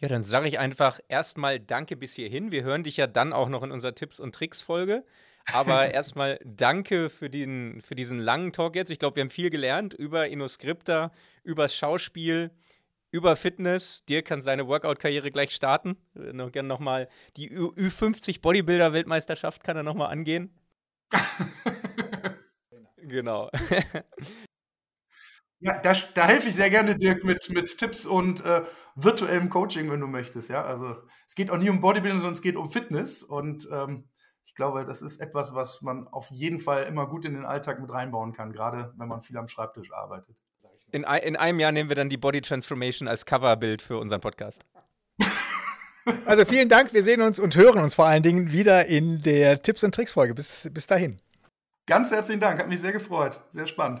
Ja, 0.00 0.06
dann 0.06 0.22
sage 0.22 0.46
ich 0.46 0.58
einfach 0.58 1.00
erstmal 1.08 1.58
Danke 1.58 1.96
bis 1.96 2.14
hierhin. 2.14 2.52
Wir 2.52 2.62
hören 2.62 2.84
dich 2.84 2.96
ja 2.96 3.08
dann 3.08 3.32
auch 3.32 3.48
noch 3.48 3.64
in 3.64 3.72
unserer 3.72 3.94
Tipps- 3.94 4.20
und 4.20 4.34
Tricks-Folge. 4.34 5.04
Aber 5.52 5.90
erstmal 5.92 6.38
danke 6.44 7.10
für, 7.10 7.28
den, 7.28 7.80
für 7.80 7.96
diesen 7.96 8.20
langen 8.20 8.52
Talk 8.52 8.76
jetzt. 8.76 8.90
Ich 8.90 9.00
glaube, 9.00 9.16
wir 9.16 9.22
haben 9.22 9.30
viel 9.30 9.50
gelernt 9.50 9.94
über 9.94 10.28
InnoScripta, 10.28 11.10
über 11.42 11.64
das 11.64 11.74
Schauspiel, 11.74 12.52
über 13.10 13.34
Fitness. 13.34 14.04
Dir 14.08 14.22
kann 14.22 14.40
seine 14.42 14.68
Workout-Karriere 14.68 15.32
gleich 15.32 15.52
starten. 15.52 15.96
Noch 16.14 16.52
gerne 16.52 16.68
nochmal 16.68 17.08
die 17.36 17.50
Ü 17.50 17.66
Ü50 17.68 18.40
Bodybuilder-Weltmeisterschaft 18.40 19.64
kann 19.64 19.76
er 19.76 19.82
nochmal 19.82 20.12
angehen. 20.12 20.54
genau. 22.98 23.50
ja, 25.60 25.78
da, 25.80 25.92
da 26.14 26.26
helfe 26.26 26.48
ich 26.48 26.54
sehr 26.54 26.70
gerne, 26.70 26.96
Dirk, 26.96 27.24
mit, 27.24 27.50
mit 27.50 27.78
Tipps 27.78 28.06
und 28.06 28.44
äh, 28.44 28.62
virtuellem 28.94 29.48
Coaching, 29.48 29.90
wenn 29.90 30.00
du 30.00 30.06
möchtest. 30.06 30.48
Ja, 30.50 30.64
also 30.64 30.96
es 31.26 31.34
geht 31.34 31.50
auch 31.50 31.58
nie 31.58 31.70
um 31.70 31.80
Bodybuilding, 31.80 32.20
sondern 32.20 32.34
es 32.34 32.42
geht 32.42 32.56
um 32.56 32.70
Fitness. 32.70 33.22
Und 33.22 33.68
ähm, 33.72 34.08
ich 34.44 34.54
glaube, 34.54 34.84
das 34.84 35.02
ist 35.02 35.20
etwas, 35.20 35.54
was 35.54 35.82
man 35.82 36.06
auf 36.08 36.30
jeden 36.30 36.60
Fall 36.60 36.84
immer 36.84 37.06
gut 37.06 37.24
in 37.24 37.34
den 37.34 37.44
Alltag 37.44 37.80
mit 37.80 37.90
reinbauen 37.90 38.32
kann, 38.32 38.52
gerade 38.52 38.92
wenn 38.96 39.08
man 39.08 39.20
viel 39.20 39.36
am 39.36 39.48
Schreibtisch 39.48 39.92
arbeitet. 39.92 40.36
In, 40.90 41.02
in 41.02 41.36
einem 41.36 41.60
Jahr 41.60 41.72
nehmen 41.72 41.90
wir 41.90 41.96
dann 41.96 42.08
die 42.08 42.16
Body 42.16 42.40
Transformation 42.40 43.08
als 43.08 43.26
Coverbild 43.26 43.82
für 43.82 43.98
unseren 43.98 44.20
Podcast. 44.20 44.64
Also 46.24 46.46
vielen 46.46 46.70
Dank, 46.70 46.94
wir 46.94 47.02
sehen 47.02 47.20
uns 47.20 47.38
und 47.38 47.54
hören 47.54 47.82
uns 47.82 47.92
vor 47.92 48.06
allen 48.06 48.22
Dingen 48.22 48.50
wieder 48.50 48.86
in 48.86 49.20
der 49.20 49.60
Tipps 49.60 49.84
und 49.84 49.94
Tricks 49.94 50.12
Folge. 50.12 50.32
Bis, 50.34 50.70
bis 50.72 50.86
dahin. 50.86 51.18
Ganz 51.86 52.10
herzlichen 52.10 52.40
Dank, 52.40 52.58
hat 52.58 52.66
mich 52.66 52.80
sehr 52.80 52.92
gefreut. 52.92 53.42
Sehr 53.50 53.66
spannend. 53.66 54.00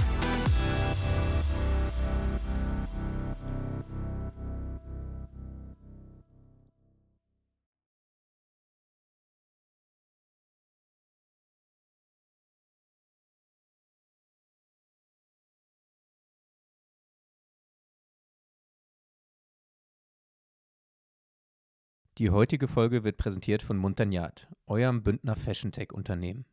Die 22.21 22.29
heutige 22.29 22.67
Folge 22.67 23.03
wird 23.03 23.17
präsentiert 23.17 23.63
von 23.63 23.77
Montagnat, 23.77 24.47
eurem 24.67 25.01
Bündner 25.01 25.35
Fashion-Tech-Unternehmen. 25.35 26.45